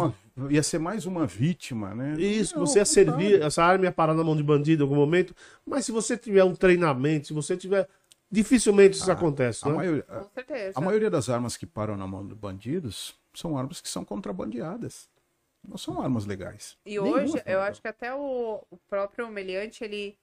[0.49, 2.13] ia ser mais uma vítima, né?
[2.17, 4.95] Isso, Não, você ia servir, essa arma ia parar na mão de bandido em algum
[4.95, 5.35] momento,
[5.65, 7.87] mas se você tiver um treinamento, se você tiver.
[8.31, 9.75] Dificilmente isso Ah, acontece, A né?
[9.75, 10.77] maioria, Com certeza.
[10.77, 15.09] a maioria das armas que param na mão de bandidos são armas que são contrabandeadas.
[15.67, 16.77] Não são armas legais.
[16.85, 17.61] E Nenhuma hoje, eu legal.
[17.63, 20.17] acho que até o, o próprio meliante, ele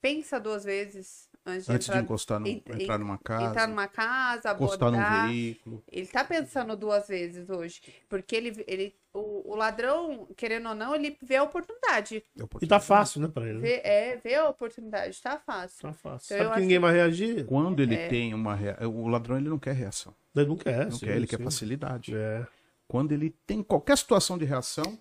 [0.00, 3.68] pensa duas vezes antes de Antes de entrar, encostar no, ent- entrar numa casa, entrar
[3.68, 5.28] numa casa, encostar num abordar.
[5.28, 5.82] veículo.
[5.90, 7.80] Ele tá pensando duas vezes hoje.
[8.08, 12.24] Porque ele, ele o, o ladrão, querendo ou não, ele vê a oportunidade.
[12.60, 13.54] E tá fácil, né, pra ele?
[13.54, 13.60] né?
[13.60, 15.82] Vê, é, vê a oportunidade, tá fácil.
[15.82, 16.34] Tá fácil.
[16.34, 17.44] Então, Sabe que acho ninguém vai reagir?
[17.46, 18.08] Quando ele É.
[18.08, 18.78] tem uma rea...
[18.88, 20.14] O ladrão ele não quer reação.
[20.34, 21.44] Ele não quer, Não sim, quer, ele quer sim.
[21.44, 22.14] facilidade.
[22.16, 22.46] É,
[22.88, 24.98] Quando ele tem qualquer situação de reação,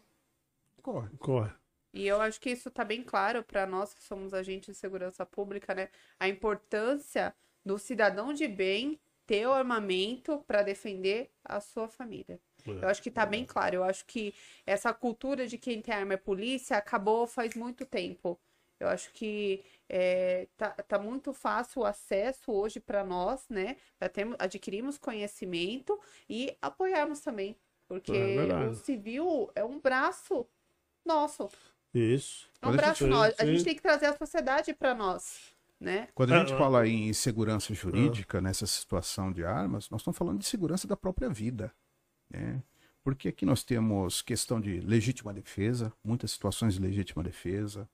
[0.81, 1.09] corre.
[1.19, 1.51] corre.
[1.93, 5.25] E eu acho que isso tá bem claro para nós que somos agentes de segurança
[5.25, 5.89] pública, né?
[6.19, 7.35] A importância
[7.65, 12.39] do cidadão de bem ter o armamento para defender a sua família.
[12.81, 13.75] Eu acho que tá bem claro.
[13.77, 14.33] Eu acho que
[14.65, 18.39] essa cultura de quem tem arma é polícia acabou faz muito tempo.
[18.79, 23.77] Eu acho que é, tá, tá muito fácil o acesso hoje para nós, né?
[23.99, 25.99] Para adquirirmos conhecimento
[26.29, 27.55] e apoiarmos também.
[27.87, 30.47] Porque É o civil é um braço
[31.05, 31.49] nosso.
[31.93, 32.49] Isso.
[32.61, 33.35] É um braço gente- nós.
[33.39, 36.07] A gente tem que trazer a sociedade para nós, né?
[36.13, 36.59] Quando a gente Ah, ah.
[36.59, 41.29] fala em segurança jurídica nessa situação de armas, nós estamos falando de segurança da própria
[41.29, 41.73] vida.
[42.29, 42.61] Né?
[43.03, 47.89] Porque aqui nós temos questão de legítima defesa, muitas situações de legítima defesa,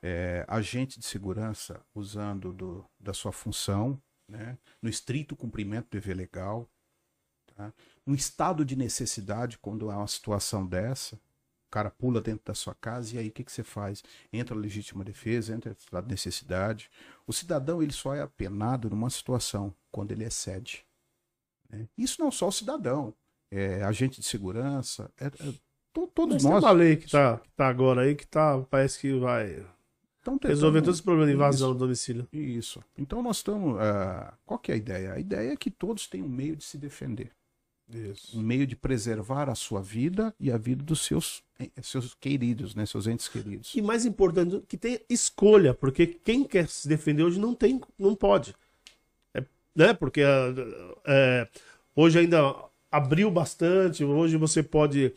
[0.00, 4.56] é, agente de segurança usando do- da sua função, né?
[4.80, 6.68] no estrito cumprimento do dever legal,
[7.56, 7.72] tá?
[8.06, 11.20] no estado de necessidade, quando há uma situação dessa,
[11.72, 14.02] cara pula dentro da sua casa e aí o que, que você faz?
[14.32, 16.90] Entra a legítima defesa, entra a necessidade.
[17.26, 20.84] O cidadão ele só é apenado numa situação quando ele excede.
[21.70, 21.88] né?
[21.96, 23.14] Isso não só o cidadão,
[23.50, 25.30] é agente de segurança, é, é
[25.92, 26.62] to- todos Mas tem nós.
[26.64, 29.64] uma lei que tá, que tá agora aí que tá, parece que vai
[30.20, 31.74] Então, tentando- Resolver todos os problemas de invasão Isso.
[31.78, 32.28] do domicílio.
[32.32, 32.84] Isso.
[32.96, 33.78] Então nós estamos.
[33.80, 35.12] ah, qual que é a ideia?
[35.14, 37.32] A ideia é que todos tenham um meio de se defender,
[37.92, 38.38] Isso.
[38.38, 42.74] um meio de preservar a sua vida e a vida dos seus, eh, seus queridos,
[42.74, 42.86] né?
[42.86, 43.72] Seus entes queridos.
[43.74, 48.14] E mais importante, que tenha escolha, porque quem quer se defender hoje não tem, não
[48.14, 48.54] pode.
[49.34, 49.44] É,
[49.74, 49.92] né?
[49.92, 50.22] Porque
[51.04, 51.48] é,
[51.94, 52.54] hoje ainda
[52.90, 55.12] abriu bastante, hoje você pode.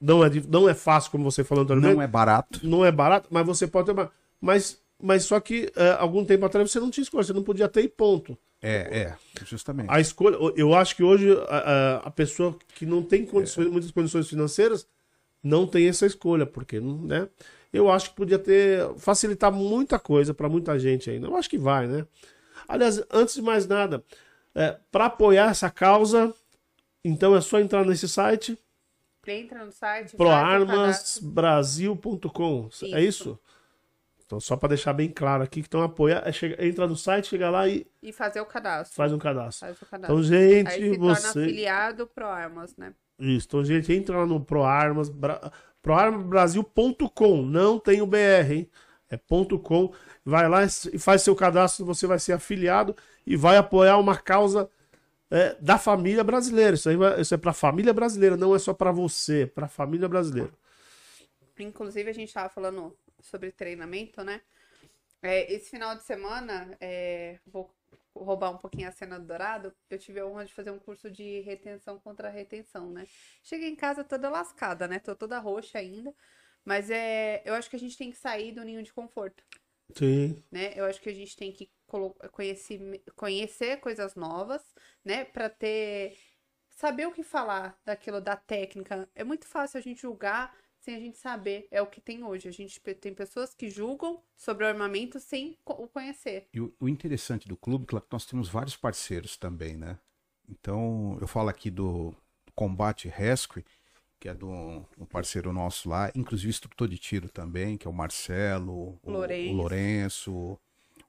[0.00, 1.94] Não é, não é fácil, como você falou anteriormente.
[1.94, 2.60] Não é barato.
[2.62, 4.10] não é barato, mas você pode ter uma.
[4.40, 7.68] Mas, mas só que é, algum tempo atrás você não tinha escolha, você não podia
[7.68, 8.36] ter e ponto.
[8.66, 9.88] É, é, justamente.
[9.90, 14.28] A escolha, eu acho que hoje a, a- pessoa que não tem condições, muitas condições
[14.28, 14.86] financeiras
[15.42, 17.28] não tem essa escolha, porque, né?
[17.72, 21.26] Eu acho que podia ter facilitar muita coisa para muita gente ainda.
[21.28, 22.06] Eu acho que vai, né?
[22.66, 24.02] Aliás, antes de mais nada,
[24.90, 26.34] para apoiar essa causa,
[27.04, 28.58] então é só entrar nesse site
[29.28, 30.16] Entra no site.
[30.16, 32.68] proarmasbrasil.com.
[32.92, 33.36] É isso?
[34.26, 37.28] Então, só para deixar bem claro aqui, que estão apoiando, é chega, entra no site,
[37.28, 38.96] chega lá e E fazer o cadastro.
[38.96, 39.60] faz um cadastro.
[39.66, 40.16] Faz o cadastro.
[40.18, 41.40] Então, gente, Aí se torna você.
[41.44, 42.92] afiliado pro Armas, né?
[43.18, 45.50] Isso, então, gente, entra lá no ProArmas, bra...
[45.80, 48.70] proarmasbrasil.com, não tem o BR, hein?
[49.08, 49.92] É ponto .com,
[50.24, 52.94] vai lá e faz seu cadastro, você vai ser afiliado
[53.24, 54.68] e vai apoiar uma causa
[55.30, 56.74] é, da família brasileira.
[56.74, 59.68] Isso, aí vai- isso é para família brasileira, não é só para você, é para
[59.68, 60.50] família brasileira.
[61.58, 62.92] Inclusive, a gente tava falando
[63.26, 64.40] sobre treinamento, né?
[65.22, 67.74] É, esse final de semana, é, vou
[68.14, 71.10] roubar um pouquinho a cena do Dourado, eu tive a honra de fazer um curso
[71.10, 73.06] de retenção contra retenção, né?
[73.42, 74.98] Cheguei em casa toda lascada, né?
[74.98, 76.14] Tô toda roxa ainda.
[76.64, 79.44] Mas é, eu acho que a gente tem que sair do ninho de conforto,
[79.94, 80.42] Sim.
[80.50, 80.72] né?
[80.74, 81.70] Eu acho que a gente tem que
[82.32, 84.62] conhecer, conhecer coisas novas,
[85.04, 85.24] né?
[85.24, 86.16] Pra ter
[86.70, 89.08] saber o que falar daquilo da técnica.
[89.14, 90.54] É muito fácil a gente julgar
[90.86, 91.66] sem a gente saber.
[91.70, 92.48] É o que tem hoje.
[92.48, 96.46] A gente tem pessoas que julgam sobre o armamento sem o conhecer.
[96.54, 99.98] E o, interessante do clube é que nós temos vários parceiros também, né?
[100.48, 102.14] Então, eu falo aqui do
[102.54, 103.64] Combate Rescue,
[104.20, 107.92] que é do um parceiro nosso lá, inclusive instrutor de tiro também, que é o
[107.92, 109.50] Marcelo, o, Lourenço.
[109.50, 110.58] o Lourenço,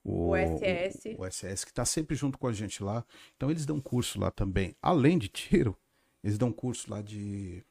[0.03, 1.15] o, O SS.
[1.15, 3.05] o, o SS, que está sempre junto com a gente lá.
[3.35, 4.75] Então, eles dão curso lá também.
[4.81, 5.77] Além de tiro,
[6.23, 7.63] eles dão curso lá de,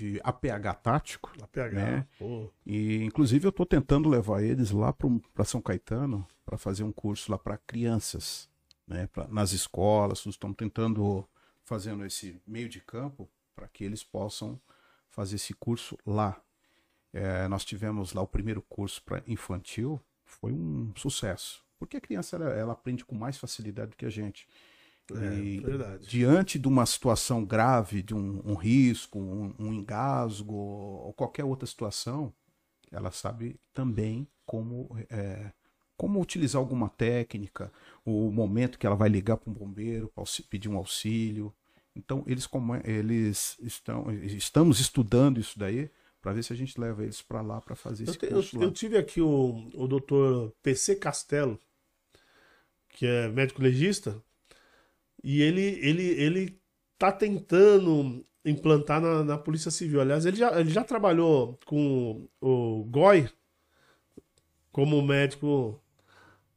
[0.00, 1.30] de APH tático.
[1.42, 1.74] A PH.
[1.74, 2.06] Né?
[2.18, 2.50] pô.
[2.64, 7.30] E inclusive eu estou tentando levar eles lá para São Caetano para fazer um curso
[7.30, 8.48] lá para crianças,
[8.86, 9.06] né?
[9.08, 11.28] Pra, nas escolas, estamos tentando
[11.64, 14.58] fazendo esse meio de campo para que eles possam
[15.10, 16.40] fazer esse curso lá.
[17.12, 22.36] É, nós tivemos lá o primeiro curso para infantil, foi um sucesso, porque a criança
[22.36, 24.48] ela, ela aprende com mais facilidade do que a gente.
[25.14, 25.62] É, E
[26.00, 31.66] diante de uma situação grave, de um, um risco, um, um engasgo ou qualquer outra
[31.66, 32.32] situação,
[32.90, 35.52] ela sabe também como, é,
[35.96, 37.72] como utilizar alguma técnica,
[38.04, 41.52] o momento que ela vai ligar para um bombeiro para pedir um auxílio.
[41.94, 45.90] Então, eles, como, eles estão, estamos estudando isso daí
[46.22, 48.42] para ver se a gente leva eles para lá para fazer Eu, esse te- eu-
[48.60, 51.58] eu tive aqui o, o doutor PC Castelo,
[52.88, 54.22] que é médico legista,
[55.22, 56.60] e ele, ele, ele
[56.98, 60.00] tá tentando implantar na, na Polícia Civil.
[60.00, 63.28] Aliás, ele já, ele já trabalhou com o GOI
[64.72, 65.80] como médico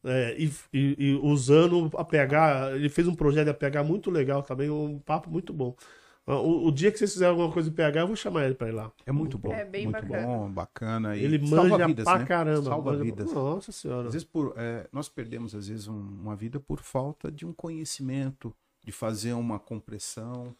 [0.06, 2.72] é, e, e- e usando a PH.
[2.76, 5.76] Ele fez um projeto de APH muito legal também, um papo muito bom.
[6.26, 8.70] O, o dia que vocês fizerem alguma coisa de PH, eu vou chamar ele para
[8.70, 8.92] ir lá.
[9.06, 9.52] É muito bom.
[9.52, 10.26] É bem muito bacana.
[10.28, 11.18] bom, bacana.
[11.18, 12.26] E Ele salva manja vidas, pra né?
[12.26, 12.64] caramba.
[12.64, 13.34] Salva manja- vidas.
[13.34, 14.08] Nossa senhora.
[14.08, 17.52] Às vezes por, é, nós perdemos às vezes um- uma vida por falta de um
[17.52, 18.56] conhecimento,
[18.86, 20.56] de fazer uma compressão.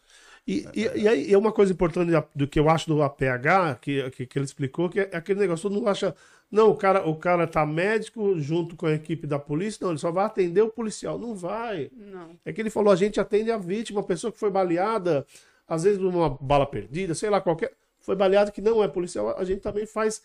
[0.46, 4.10] E, e, e aí, é uma coisa importante do que eu acho do APH, que,
[4.10, 6.14] que, que ele explicou, que é aquele negócio, todo mundo acha,
[6.50, 9.98] não, o cara, o cara tá médico junto com a equipe da polícia, não, ele
[9.98, 11.18] só vai atender o policial.
[11.18, 11.90] Não vai.
[11.96, 12.30] Não.
[12.44, 15.26] É que ele falou, a gente atende a vítima, a pessoa que foi baleada,
[15.66, 17.72] às vezes uma bala perdida, sei lá, qualquer.
[18.00, 20.22] Foi baleado que não é policial, a gente também faz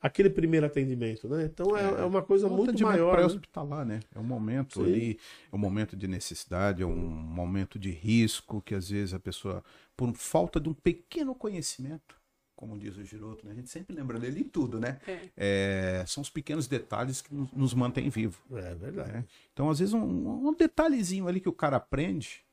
[0.00, 1.44] aquele primeiro atendimento, né?
[1.44, 3.10] Então é, é uma coisa Um muito maior.
[3.12, 3.16] né?
[3.18, 4.00] pré-hospitalar, né?
[4.12, 4.92] É um momento Sim.
[4.92, 5.20] ali,
[5.52, 9.62] é um momento de necessidade, é um momento de risco que às vezes a pessoa,
[9.96, 12.16] por falta de um pequeno conhecimento,
[12.56, 13.52] como diz o Giroto, né?
[13.52, 14.98] a gente sempre lembra dele em tudo, né?
[15.06, 15.20] É.
[15.36, 18.38] É, são os pequenos detalhes que nos, nos mantêm vivos.
[18.52, 19.12] É verdade.
[19.12, 19.24] né?
[19.52, 22.44] Então, às vezes, um, um detalhezinho ali que o cara aprende,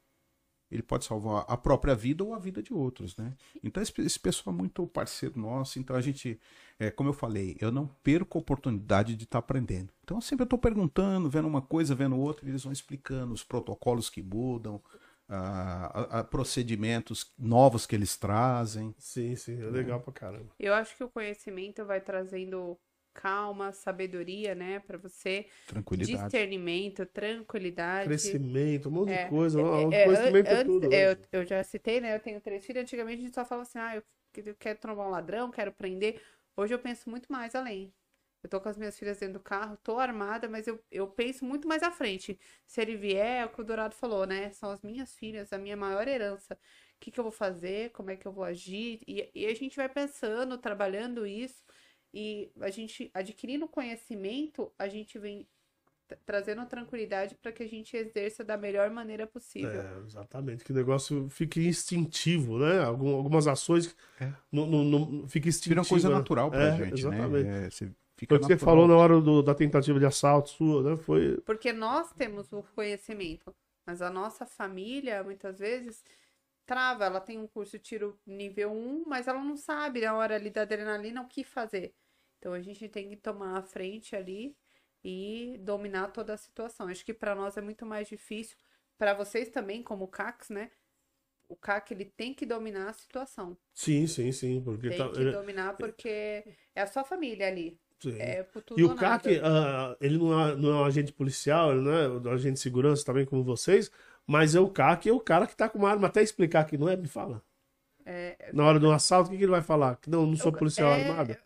[0.72, 3.34] ele pode salvar a própria vida ou a vida de outros, né?
[3.64, 5.80] Então, esse, esse pessoal é muito parceiro nosso.
[5.80, 6.40] Então, a gente,
[6.78, 9.92] é, como eu falei, eu não perco a oportunidade de estar aprendendo.
[10.04, 13.44] Então, sempre eu estou perguntando, vendo uma coisa, vendo outra, e eles vão explicando os
[13.44, 14.82] protocolos que mudam,
[15.28, 18.94] a- a- a procedimentos novos que eles trazem.
[18.98, 20.50] Sim, sim, é legal pra caramba.
[20.60, 22.78] Eu acho que o conhecimento vai trazendo
[23.14, 24.80] calma, sabedoria, né?
[24.80, 25.48] Pra você.
[25.68, 26.24] Tranquilidade.
[26.26, 28.08] Discernimento, tranquilidade.
[28.08, 29.60] Crescimento, um monte É, de coisa.
[29.62, 29.64] É,
[29.94, 30.86] é antes- tudo.
[30.86, 31.12] é, né?
[31.32, 32.16] eu, eu já citei, né?
[32.16, 32.82] Eu tenho três filhos.
[32.84, 34.04] Antigamente a gente só falava assim, ah, eu,
[34.46, 36.22] eu quero trombar um ladrão, quero prender.
[36.56, 37.94] Hoje eu penso muito mais além.
[38.42, 41.44] Eu tô com as minhas filhas dentro do carro, tô armada, mas eu, eu penso
[41.44, 42.40] muito mais à frente.
[42.66, 44.50] Se ele vier, é o que o Dourado falou, né?
[44.52, 46.54] São as minhas filhas, a minha maior herança.
[46.96, 47.92] O que, que eu vou fazer?
[47.92, 49.02] Como é que eu vou agir?
[49.06, 51.62] E, e a gente vai pensando, trabalhando isso.
[52.14, 55.48] E a gente, adquirindo conhecimento, a gente vem
[56.08, 59.82] tra- trazendo tranquilidade para que a gente exerça da melhor maneira possível.
[59.82, 62.80] É, exatamente, que o negócio fique instintivo, né?
[62.84, 64.32] Algum- algumas ações É.
[64.52, 65.70] não, não, não fica instintivo.
[65.72, 66.16] Vira uma coisa né?
[66.16, 67.44] natural pra É, gente, exatamente.
[67.48, 67.66] né?
[67.66, 70.50] É, você fica Foi o que você falou na hora do- da tentativa de assalto
[70.50, 70.98] sua, né?
[70.98, 71.38] Foi.
[71.46, 73.54] Porque nós temos o conhecimento,
[73.86, 76.04] mas a nossa família, muitas vezes,
[76.70, 77.06] trava.
[77.06, 80.52] Ela tem um curso de tiro nível 1, mas ela não sabe na hora ali
[80.52, 81.96] da adrenalina o que fazer.
[82.38, 84.56] Então a gente tem que tomar a frente ali
[85.04, 86.88] e dominar toda a situação.
[86.88, 88.56] Acho que para nós é muito mais difícil.
[89.00, 90.70] Para vocês também, como CACs, né?
[91.48, 93.58] O CAC ele tem que dominar a situação.
[93.74, 94.62] Sim, sim, sim.
[94.64, 96.44] Porque Tem tá- que dominar porque
[96.76, 97.80] é a sua família ali.
[98.00, 98.16] sim.
[98.20, 98.96] É por tudo E o.
[98.96, 102.54] CAC, ah, ele não é, não é um agente policial, ele não é um agente
[102.54, 103.90] de segurança também como vocês,
[104.30, 106.08] mas é o CAC, é o cara que tá com uma arma.
[106.08, 107.42] Até explicar que não é, me fala.
[108.54, 109.96] Na hora de um assalto, o que, que ele vai falar?
[109.98, 111.38] Que não, não sou policial É, armado.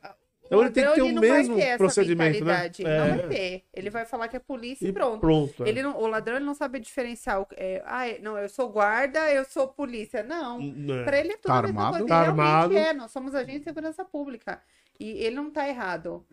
[0.46, 2.70] Então ele tem que ter o não vai mesmo ter procedimento, né?
[2.80, 3.00] É.
[3.00, 3.64] Não vai ter.
[3.74, 5.20] Ele vai falar que é polícia e, E pronto.
[5.20, 5.64] pronto.
[5.64, 5.70] é.
[5.70, 7.42] Ele não, o ladrão ele não sabe diferenciar.
[7.42, 10.22] O, é, ah, é- não, eu sou guarda, eu sou polícia.
[10.22, 10.60] Não.
[10.62, 11.04] É.
[11.04, 11.92] Pra ele é tudo Tá a mesma armado?
[12.00, 12.08] coisa.
[12.08, 12.78] Tá Realmente armado.
[12.78, 12.94] é.
[12.94, 14.62] Nós somos agentes de segurança pública.
[15.00, 16.26] E ele não tá errado.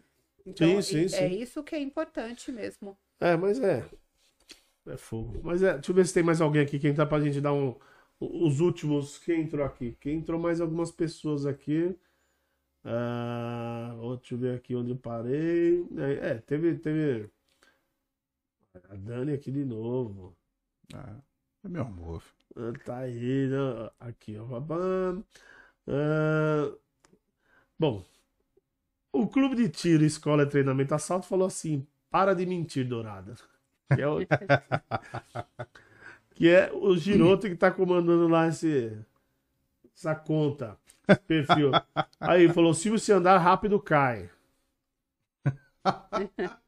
[0.44, 1.16] Então, Sim, sim, e- sim.
[1.16, 2.96] é isso que é importante mesmo.
[3.20, 3.84] É, mas é.
[4.92, 5.40] É fogo.
[5.44, 7.52] Mas é, deixa eu ver se tem mais alguém aqui que entrar pra gente dar
[7.52, 7.74] um.
[8.18, 9.18] Os últimos.
[9.18, 9.96] Quem entrou aqui?
[10.00, 11.94] Quem entrou mais algumas pessoas aqui.
[12.84, 15.86] Ah, deixa eu ver aqui onde eu parei.
[15.98, 17.30] É, é, teve, teve.
[18.90, 20.36] A Dani aqui de novo.
[20.94, 21.16] Ah,
[21.64, 22.22] é meu amor.
[22.56, 23.90] Ah, Tá aí, né?
[24.00, 24.46] Aqui, ó.
[25.86, 26.72] Ah,
[27.78, 28.04] bom,
[29.12, 33.36] o clube de tiro, escola e treinamento assalto falou assim: para de mentir, Dourada.
[33.94, 34.18] Que é o,
[36.34, 38.96] que é o Giroto que tá comandando lá esse,
[39.94, 40.76] essa conta,
[41.08, 41.70] esse perfil.
[42.18, 44.30] Aí falou: Silvio, se andar rápido, cai.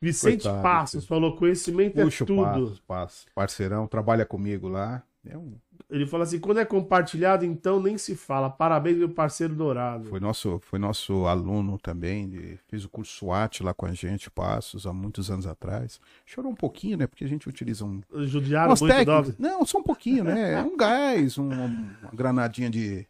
[0.00, 2.42] Vicente Coitado, Passos falou: conhecimento Puxa é tudo.
[2.42, 3.26] passo, passo.
[3.34, 5.02] Parceirão, trabalha comigo lá.
[5.24, 5.58] É um,
[5.90, 8.48] Ele fala assim: quando é compartilhado, então nem se fala.
[8.50, 10.04] Parabéns, meu parceiro dourado.
[10.08, 14.30] foi, nosso, foi nosso aluno também, de- fez o curso SWAT lá com a gente,
[14.30, 16.00] Passos, há muitos anos atrás.
[16.24, 17.06] Chorou um pouquinho, né?
[17.06, 18.00] Porque a gente utiliza um.
[18.24, 19.38] Judiaram umas muito técnicas.
[19.38, 20.54] Não, só um pouquinho, né?
[20.54, 23.06] É um gás, um- uma granadinha de,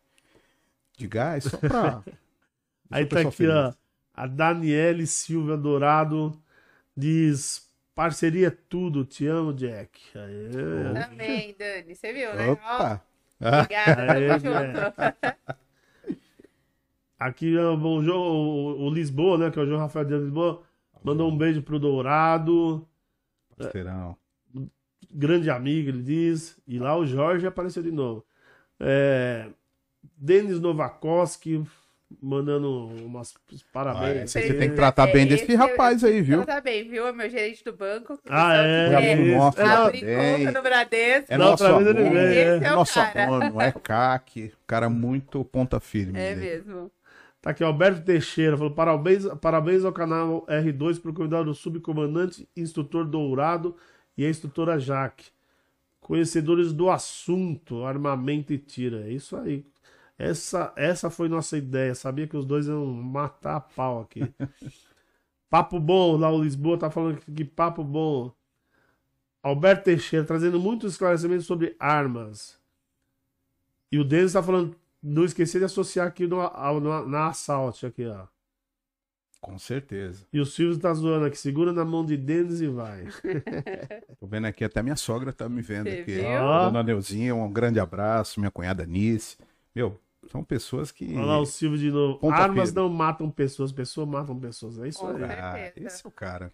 [0.97, 2.03] de gás, só pra.
[2.91, 3.31] Aí tá aqui, ó.
[3.33, 3.75] feliz.
[4.15, 6.33] A Daniele Silva Dourado
[6.97, 7.66] diz:
[7.97, 9.99] parceria é tudo, te amo, Jack.
[10.15, 11.09] Aê.
[11.09, 11.95] Também, Dani.
[11.95, 12.51] Você viu, né?
[12.51, 13.03] Opa!
[13.41, 15.27] Ah, obrigada, Aê, junto.
[17.19, 19.51] Aqui ó, o, João, o, o Lisboa, né?
[19.51, 20.63] Que é o João Rafael de Lisboa.
[21.03, 22.87] Mandou um beijo pro Dourado.
[23.57, 24.17] parceirão.
[25.11, 26.61] grande amigo, ele diz.
[26.67, 28.25] E lá o Jorge apareceu de novo.
[28.79, 29.49] É,
[30.19, 31.65] Denis Novakoski
[32.23, 33.35] mandando umas
[33.73, 34.23] parabéns.
[34.23, 36.45] Ah, você Esse- tem que tratar bem desse esse eu- rapaz aí, viu?
[36.47, 37.07] Tá bem, viu?
[37.07, 38.19] É meu gerente do banco.
[38.29, 38.89] Ah, é?
[38.95, 41.33] É, É, conta no Bradesco.
[41.33, 42.57] É nosso vez ele veio, é.
[42.67, 43.25] É nosso cara.
[43.27, 46.19] aluno, é CAC, cara muito ponta firme.
[46.19, 46.37] É né?
[46.37, 46.91] mesmo.
[47.43, 53.05] Tá aqui, Alberto Teixeira falou: parabéns, parabéns ao canal R2 por convidar o subcomandante, instrutor
[53.05, 53.77] Dourado
[54.17, 55.27] e a instrutora Jaque.
[56.01, 59.07] Conhecedores do assunto, armamento e tira.
[59.09, 59.65] É isso aí.
[60.19, 61.95] Essa, essa foi nossa ideia.
[61.95, 64.23] Sabia que os dois iam matar a pau aqui.
[65.51, 68.33] papo bom, lá o Lisboa tá falando que papo bom.
[69.43, 72.59] Alberto Teixeira trazendo muitos esclarecimentos sobre armas.
[73.93, 77.87] E o Denis tá falando não esquecer de associar aqui no, ao- no- na Assault,
[77.87, 78.27] aqui, ó.
[79.41, 80.27] Com certeza.
[80.33, 83.05] E o Silvio tá zoando aqui, segura na mão de Denis e vai.
[84.19, 86.13] Tô vendo aqui, até minha sogra tá me vendo Você aqui.
[86.17, 86.25] viu?
[86.25, 88.41] Dona Neuzinha, um grande abraço.
[88.41, 89.37] Minha cunhada Nice.
[89.73, 91.15] Meu, são pessoas que.
[91.17, 92.19] Olha lá o Silvio de novo.
[92.19, 94.79] Ponta Armas não matam pessoas, pessoas matam pessoas.
[94.79, 95.23] É isso Com aí.
[95.25, 96.53] Ah, esse é o cara.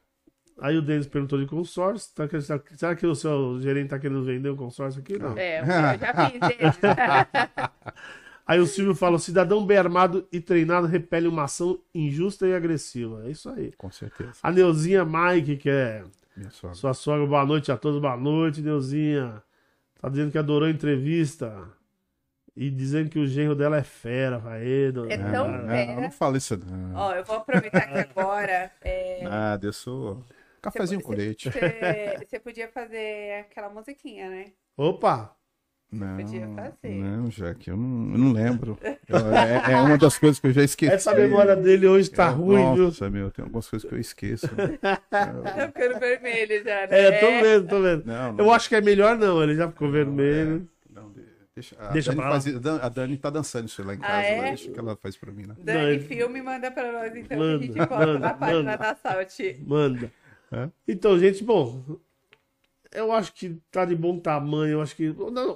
[0.61, 2.15] Aí o Denis perguntou de consórcio.
[2.15, 2.29] Tá,
[2.77, 5.19] será que o seu gerente tá querendo vender o consórcio aqui?
[5.19, 5.37] Não.
[5.37, 5.67] É, eu
[5.99, 6.73] já fiz dele.
[8.47, 13.23] Aí o Silvio fala: cidadão bem armado e treinado repele uma ação injusta e agressiva.
[13.27, 13.73] É isso aí.
[13.79, 14.33] Com certeza.
[14.43, 16.05] A Neuzinha Mike, que é
[16.37, 16.75] Minha sogra.
[16.77, 19.43] Sua sogra, boa noite a todos, boa noite, Neuzinha.
[20.01, 21.57] Tá dizendo que adorou a entrevista.
[22.55, 25.11] E dizendo que o genro dela é fera, Faedo.
[25.11, 26.01] É Não, tão não, fera.
[26.03, 26.95] não fala isso não.
[26.97, 28.71] Ó, eu vou aproveitar que agora.
[28.83, 30.23] é, Nada, eu sou
[30.61, 31.51] cafezinho com leite.
[32.29, 34.45] Você podia fazer aquela musiquinha, né?
[34.77, 35.35] Opa!
[35.91, 36.89] Não, podia fazer.
[36.89, 38.79] não, Jaque, eu não, eu não lembro.
[39.07, 40.91] Eu- é, é uma das coisas que eu já esqueci.
[40.93, 42.85] Essa memória dele hoje tá Eu- ruim, viu?
[42.85, 44.47] Nossa, meu, tem algumas coisas que eu esqueço.
[45.11, 46.99] Tá ficando vermelho já, né?
[46.99, 48.05] É, tô vendo, tô vendo.
[48.07, 50.61] Não, não, Eu acho que é melhor não, ele já ficou vermelho.
[50.61, 50.73] de-
[51.55, 52.41] deixa, a, Deixa Dani pra lá.
[52.41, 54.37] faz- a Dan- a Dani tá dançando isso lá em casa, Ah, é?
[54.41, 55.55] lá, deixa que ela faz pra mim, né?
[55.59, 58.59] Dani, Não, filme manda pra nós então, Manda, que a gente coloca manda, na página
[58.63, 58.77] manda.
[58.77, 59.39] da Salt.
[59.67, 60.13] Manda.
[60.51, 60.69] É?
[60.87, 61.83] Então, gente, bom,
[62.93, 64.73] eu acho que tá de bom tamanho.
[64.75, 65.09] Eu acho que.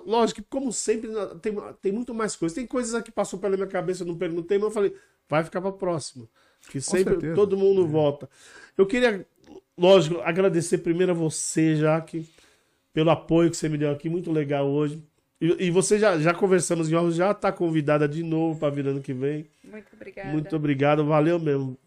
[0.07, 1.11] Lógico que, como sempre,
[1.43, 2.55] tem, tem muito mais coisas.
[2.57, 4.95] Tem coisas aqui que passou pela minha cabeça, eu não perguntei, mas eu falei,
[5.29, 6.27] vai ficar pra próxima.
[6.71, 7.35] Que sempre certeza.
[7.35, 8.29] todo mundo volta.
[8.77, 9.25] Eu queria,
[9.77, 12.27] lógico, agradecer primeiro a você, Jaque,
[12.93, 14.09] pelo apoio que você me deu aqui.
[14.09, 15.03] Muito legal hoje.
[15.41, 18.87] E, e você já, já conversamos em off, já tá convidada de novo pra vir
[18.87, 19.47] ano que vem.
[19.63, 20.29] Muito obrigada.
[20.31, 21.79] Muito obrigado, valeu mesmo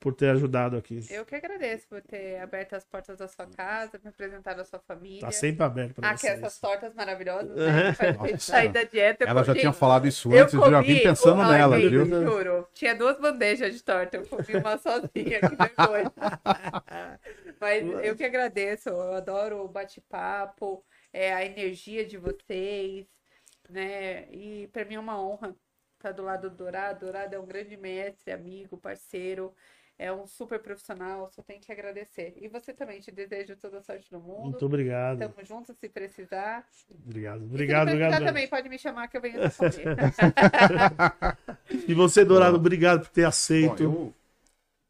[0.00, 1.00] por ter ajudado aqui.
[1.10, 4.78] Eu que agradeço por ter aberto as portas da sua casa, me apresentado a sua
[4.78, 5.22] família.
[5.22, 6.34] Tá sempre aberto pra Ah, que vocês.
[6.34, 7.94] essas tortas maravilhosas, né?
[8.16, 8.38] Nossa.
[8.38, 9.24] sair da dieta.
[9.24, 11.80] Eu Ela já tinha falado isso eu antes, eu já vim comi- pensando Ai, nela,
[11.80, 12.04] gente, viu?
[12.06, 12.68] Juro.
[12.74, 16.12] Tinha duas bandejas de torta, eu comi uma sozinha, que vergonha.
[17.60, 23.06] Mas eu que agradeço, eu adoro o bate-papo, é, a energia de vocês,
[23.68, 24.30] né?
[24.32, 25.54] E para mim é uma honra
[25.96, 27.00] estar do lado do Dourado.
[27.06, 29.54] Dourado é um grande mestre, amigo, parceiro.
[30.00, 32.32] É um super profissional, só tenho que agradecer.
[32.36, 34.42] E você também, te desejo toda a sorte do mundo.
[34.42, 35.18] Muito obrigado.
[35.18, 36.64] Tamo juntos se precisar.
[37.04, 38.24] Obrigado, E se obrigado, precisar obrigado.
[38.28, 39.84] também, pode me chamar que eu venho responder.
[41.88, 42.60] E você, Dourado, Bom.
[42.60, 43.82] obrigado por ter Bom, aceito.
[43.82, 44.14] eu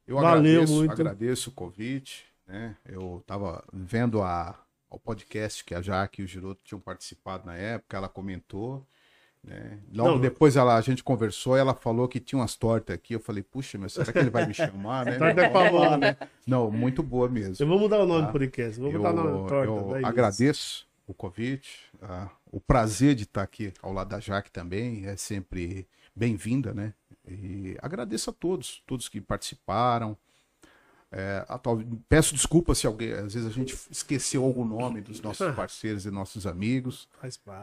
[0.06, 0.92] eu Valeu agradeço, muito.
[0.92, 2.76] agradeço o convite, né?
[2.86, 4.58] Eu tava vendo a,
[4.91, 8.86] o podcast que a Jaque e o Giroto tinham participado na época, ela comentou,
[9.44, 9.78] né?
[9.92, 13.15] Logo Não, depois ela, a gente conversou e ela falou que tinha umas tortas aqui.
[13.15, 15.12] Eu falei, puxa, mas será que ele vai me chamar, né?
[15.18, 16.17] Torta é famosa, né?
[16.47, 17.57] Não, muito boa mesmo.
[17.62, 18.26] Eu vou mudar o nome Tá.
[18.28, 18.81] do podcast.
[18.81, 19.70] Vou Eu, botar o nome torta.
[19.70, 20.05] eu daí.
[20.05, 25.17] agradeço o convite, ah, o prazer de estar aqui ao lado da Jaque também é
[25.17, 26.92] sempre bem-vinda, né?
[27.26, 30.17] E agradeço a todos, todos que participaram.
[31.10, 35.46] É, atual- peço desculpa se alguém, às vezes a gente esqueceu algum nome dos nossos
[35.56, 37.08] parceiros e nossos amigos,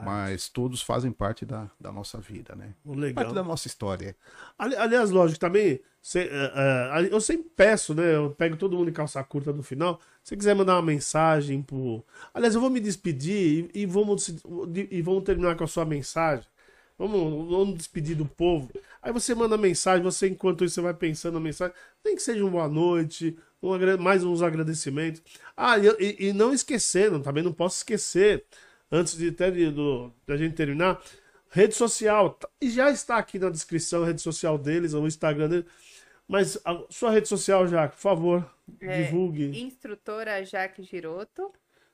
[0.03, 2.73] mas todos fazem parte da, da nossa vida, né?
[2.83, 3.13] Legal.
[3.23, 4.15] Parte da nossa história.
[4.57, 8.15] Ali- aliás, lógico, também, cê, é, é, eu sempre peço, né?
[8.15, 9.99] Eu pego todo mundo em calça curta no final.
[10.23, 12.03] Se quiser mandar uma mensagem pro.
[12.33, 14.27] Aliás, eu vou me despedir e, e vamos,
[14.89, 16.45] e vamos terminar com a sua mensagem.
[16.97, 18.69] Vamos, vamos despedir do povo.
[19.01, 21.75] Aí você manda mensagem, você, enquanto isso, você vai pensando na mensagem.
[22.03, 25.21] Nem que seja uma boa noite, um mais uns agradecimentos.
[25.57, 28.45] Ah, e, e- não esquecendo, também não posso esquecer,
[28.91, 31.01] antes de até de, do, da gente terminar,
[31.49, 32.31] rede social.
[32.31, 35.65] tá- E já está aqui na descrição a rede social deles, o Instagram deles.
[36.27, 38.49] Mas a sua rede social, já, por favor,
[38.81, 39.59] É, divulgue.
[39.59, 41.51] Instrutora Jaque Giroto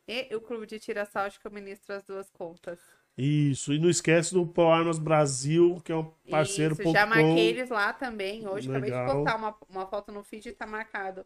[0.07, 2.79] e o Clube de Tira Salto que eu ministro as duas contas.
[3.17, 3.73] Isso.
[3.73, 6.75] E não esquece do Pro Armas Brasil, que é um parceiro.
[6.79, 8.47] Isso, já marquei eles lá também.
[8.47, 9.15] Hoje acabei de Legal.
[9.15, 11.25] postar uma, uma foto no feed e tá marcado.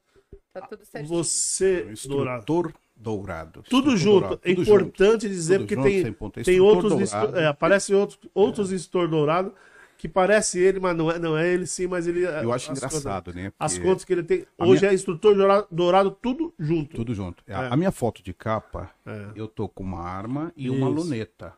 [0.54, 1.08] Tá tudo certinho.
[1.24, 2.40] Você, O Dourado.
[2.42, 3.64] Instrutor Dourado.
[3.70, 4.20] Tudo junto.
[4.22, 4.82] Dourado, É tudo junto.
[4.86, 6.42] importante dizer, Tudo porque junto, tem.
[6.42, 7.14] É tem outros.
[7.36, 9.54] É, aparecem outros, outros instrutor dourado
[9.98, 12.22] que parece ele, mas não é, não é ele sim, mas ele.
[12.26, 13.46] Eu acho as engraçado, né?
[13.52, 14.46] Contas, as Porque contas que ele tem.
[14.58, 16.96] a Hoje minha- é instrutor dourado, dourado tudo junto.
[16.96, 17.44] Tudo junto.
[17.50, 17.70] A, É.
[17.72, 19.28] a minha foto de capa, É.
[19.36, 20.96] eu tô com uma arma e uma Isso.
[21.02, 21.54] luneta.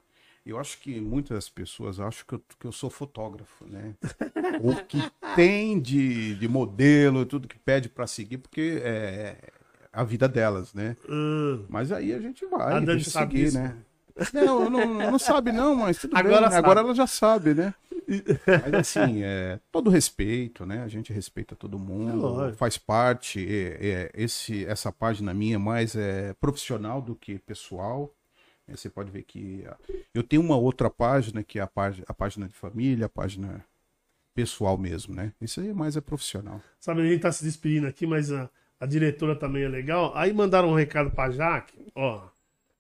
[0.50, 3.96] Eu acho que muitas pessoas acham que eu, que eu sou fotógrafo, né?
[4.64, 5.00] o que
[5.36, 9.38] tem de, de modelo, tudo que pede pra seguir, porque é
[9.92, 10.96] a vida delas, né?
[11.10, 13.58] Ah, Mas aí a gente vai, A deixa sabe seguir, disso.
[13.60, 13.76] né?
[14.34, 16.50] Não, não, não sabe não, mas tudo Agora bem.
[16.50, 16.58] sabe.
[16.58, 17.74] Agora ela já sabe, né?
[18.64, 20.82] Mas assim, é, todo respeito, né?
[20.84, 22.58] A gente respeita todo É mundo, lógico.
[22.58, 23.46] faz parte.
[23.48, 28.14] é, é, esse, essa página minha é mais é, profissional do que pessoal.
[28.68, 29.66] É, Você pode ver que
[30.14, 33.64] eu tenho uma outra página que é a, página, a página de família, a página
[34.34, 35.34] pessoal mesmo, né?
[35.42, 36.62] Isso aí mais é profissional.
[36.80, 40.12] sabe, a gente tá se despedindo aqui, mas a, a diretora também é legal.
[40.16, 41.88] Aí mandaram um recado pra Jaque.
[41.96, 42.28] Ó.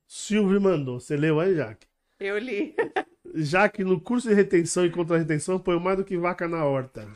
[0.07, 0.99] Silvio mandou.
[0.99, 1.87] Você leu aí, Jaque?
[2.19, 2.75] Eu li.
[3.35, 7.07] Jaque, no curso de retenção e contra-retenção, põe mais do que vaca na horta.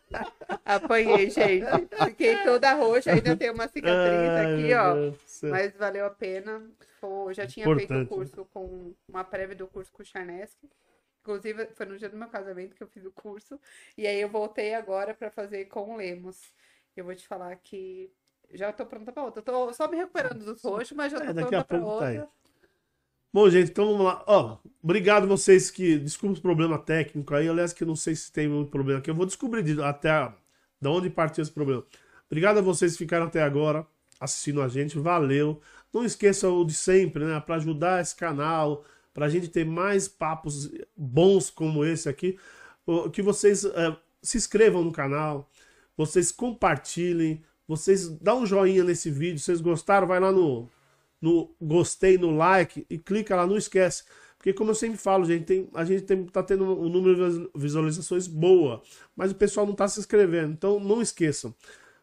[0.64, 1.64] Apanhei, gente.
[2.04, 5.48] Fiquei toda roxa, ainda tem uma cicatriz Ai, aqui, ó.
[5.50, 6.62] Mas valeu a pena.
[7.00, 10.68] Pô, já tinha feito Importante, o curso com uma prévia do curso com o Charneski.
[11.22, 13.58] Inclusive, foi no dia do meu casamento que eu fiz o curso.
[13.96, 16.52] E aí eu voltei agora pra fazer com o Lemos.
[16.96, 18.10] Eu vou te falar que
[18.52, 19.40] já tô pronta pra outra.
[19.40, 21.78] Eu tô só me recuperando dos roxos, mas já tô É, daqui pronta a pra
[21.78, 22.28] pouco tá outra.
[23.32, 24.24] Bom, gente, então vamos lá.
[24.26, 25.98] Ó, obrigado vocês que.
[25.98, 27.48] Desculpa os problemas técnicos aí.
[27.48, 29.08] Aliás, que eu não sei se tem muito problema aqui.
[29.10, 30.34] Eu vou descobrir de- até a-
[30.80, 31.84] da onde partiu esse problema.
[32.26, 33.86] Obrigado a vocês que ficaram até agora
[34.18, 34.98] assistindo a gente.
[34.98, 35.60] Valeu.
[35.92, 37.40] Não esqueça o de sempre, né?
[37.40, 42.38] Para ajudar esse canal, para a gente ter mais papos bons como esse aqui.
[43.12, 45.48] Que vocês eh, se inscrevam no canal,
[45.96, 49.38] vocês compartilhem, vocês dão um joinha nesse vídeo.
[49.38, 50.68] Vocês gostaram, vai lá no,
[51.20, 54.04] no gostei, no like e clica lá, não esquece.
[54.36, 57.38] Porque como eu sempre falo, gente, tem, a gente tem, tá tendo um número de
[57.38, 58.80] vis- visualizações boa,
[59.14, 60.52] mas o pessoal não tá se inscrevendo.
[60.52, 61.54] Então não esqueçam.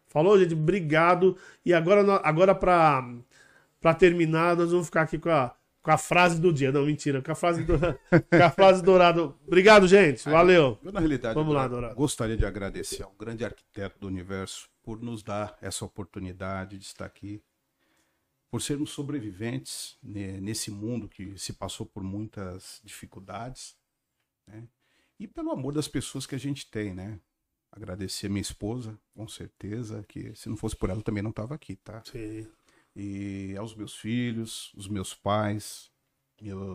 [0.06, 0.54] Falou, gente?
[0.54, 1.36] Obrigado.
[1.66, 3.12] E agora, agora para
[3.88, 6.74] para terminar, nós vamos ficar aqui com a, com a frase do dia.
[6.74, 9.24] Não, mentira, com a frase, do, com a frase dourada.
[9.24, 10.28] Obrigado, gente.
[10.30, 10.78] Valeu.
[10.84, 11.96] Eu, na realidade, Vamos lá, Dourado.
[11.96, 17.06] gostaria de agradecer ao grande arquiteto do universo por nos dar essa oportunidade de estar
[17.06, 17.42] aqui,
[18.52, 23.74] por sermos sobreviventes né, nesse mundo que se passou por muitas dificuldades,
[24.46, 24.68] né?
[25.18, 27.22] e pelo amor das pessoas que a gente tem, né?
[27.72, 31.56] Agradecer a minha esposa, com certeza, que se não fosse por ela também não estava
[31.56, 32.04] aqui, tá?
[32.04, 32.46] Sim.
[33.00, 35.92] E aos meus filhos, os meus pais,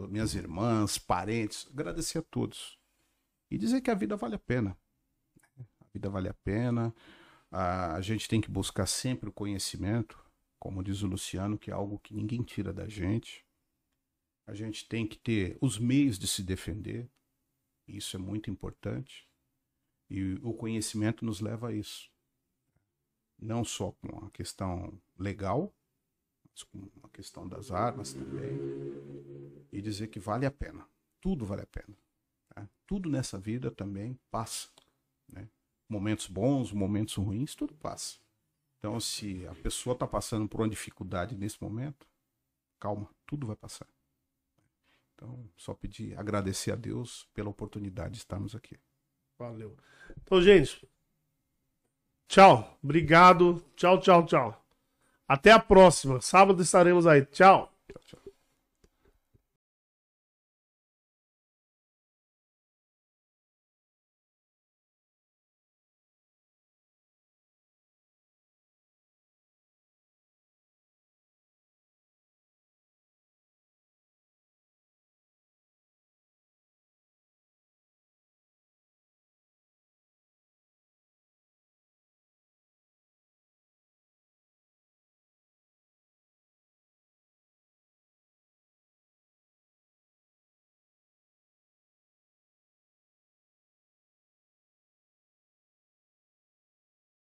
[0.09, 2.79] minhas irmãs, parentes, agradecer a todos
[3.51, 4.79] e dizer que a vida vale a pena.
[5.59, 6.95] A vida vale a pena.
[7.51, 10.17] A gente tem que buscar sempre o conhecimento,
[10.61, 13.45] como diz o Luciano, que é algo que ninguém tira da gente.
[14.47, 17.11] A gente tem que ter os meios de se defender.
[17.89, 19.29] Isso é muito importante.
[20.09, 22.09] E o conhecimento nos leva a isso.
[23.41, 25.75] Não só com a questão legal,
[26.63, 28.53] com a questão das armas também.
[29.73, 30.87] E dizer que vale a pena.
[31.21, 31.97] Tudo vale a pena.
[32.55, 32.69] tá?
[32.87, 34.69] Tudo nessa vida também passa.
[35.29, 35.49] Né?
[35.89, 38.19] Momentos bons, momentos ruins, tudo passa.
[38.79, 42.07] Então, se a pessoa está passando por uma dificuldade nesse momento,
[42.81, 43.87] calma, tudo vai passar.
[45.15, 48.77] Então, só pedir, agradecer a Deus pela oportunidade de estarmos aqui.
[49.39, 49.77] Valeu.
[50.21, 50.89] Então, gente.
[52.27, 52.77] Tchau.
[52.83, 53.65] Obrigado.
[53.77, 54.62] Tchau, tchau, tchau.
[55.29, 56.21] Até a próxima.
[56.21, 57.25] Sábado estaremos aí.
[57.27, 57.71] Tchau.
[57.89, 58.19] tchau, tchau.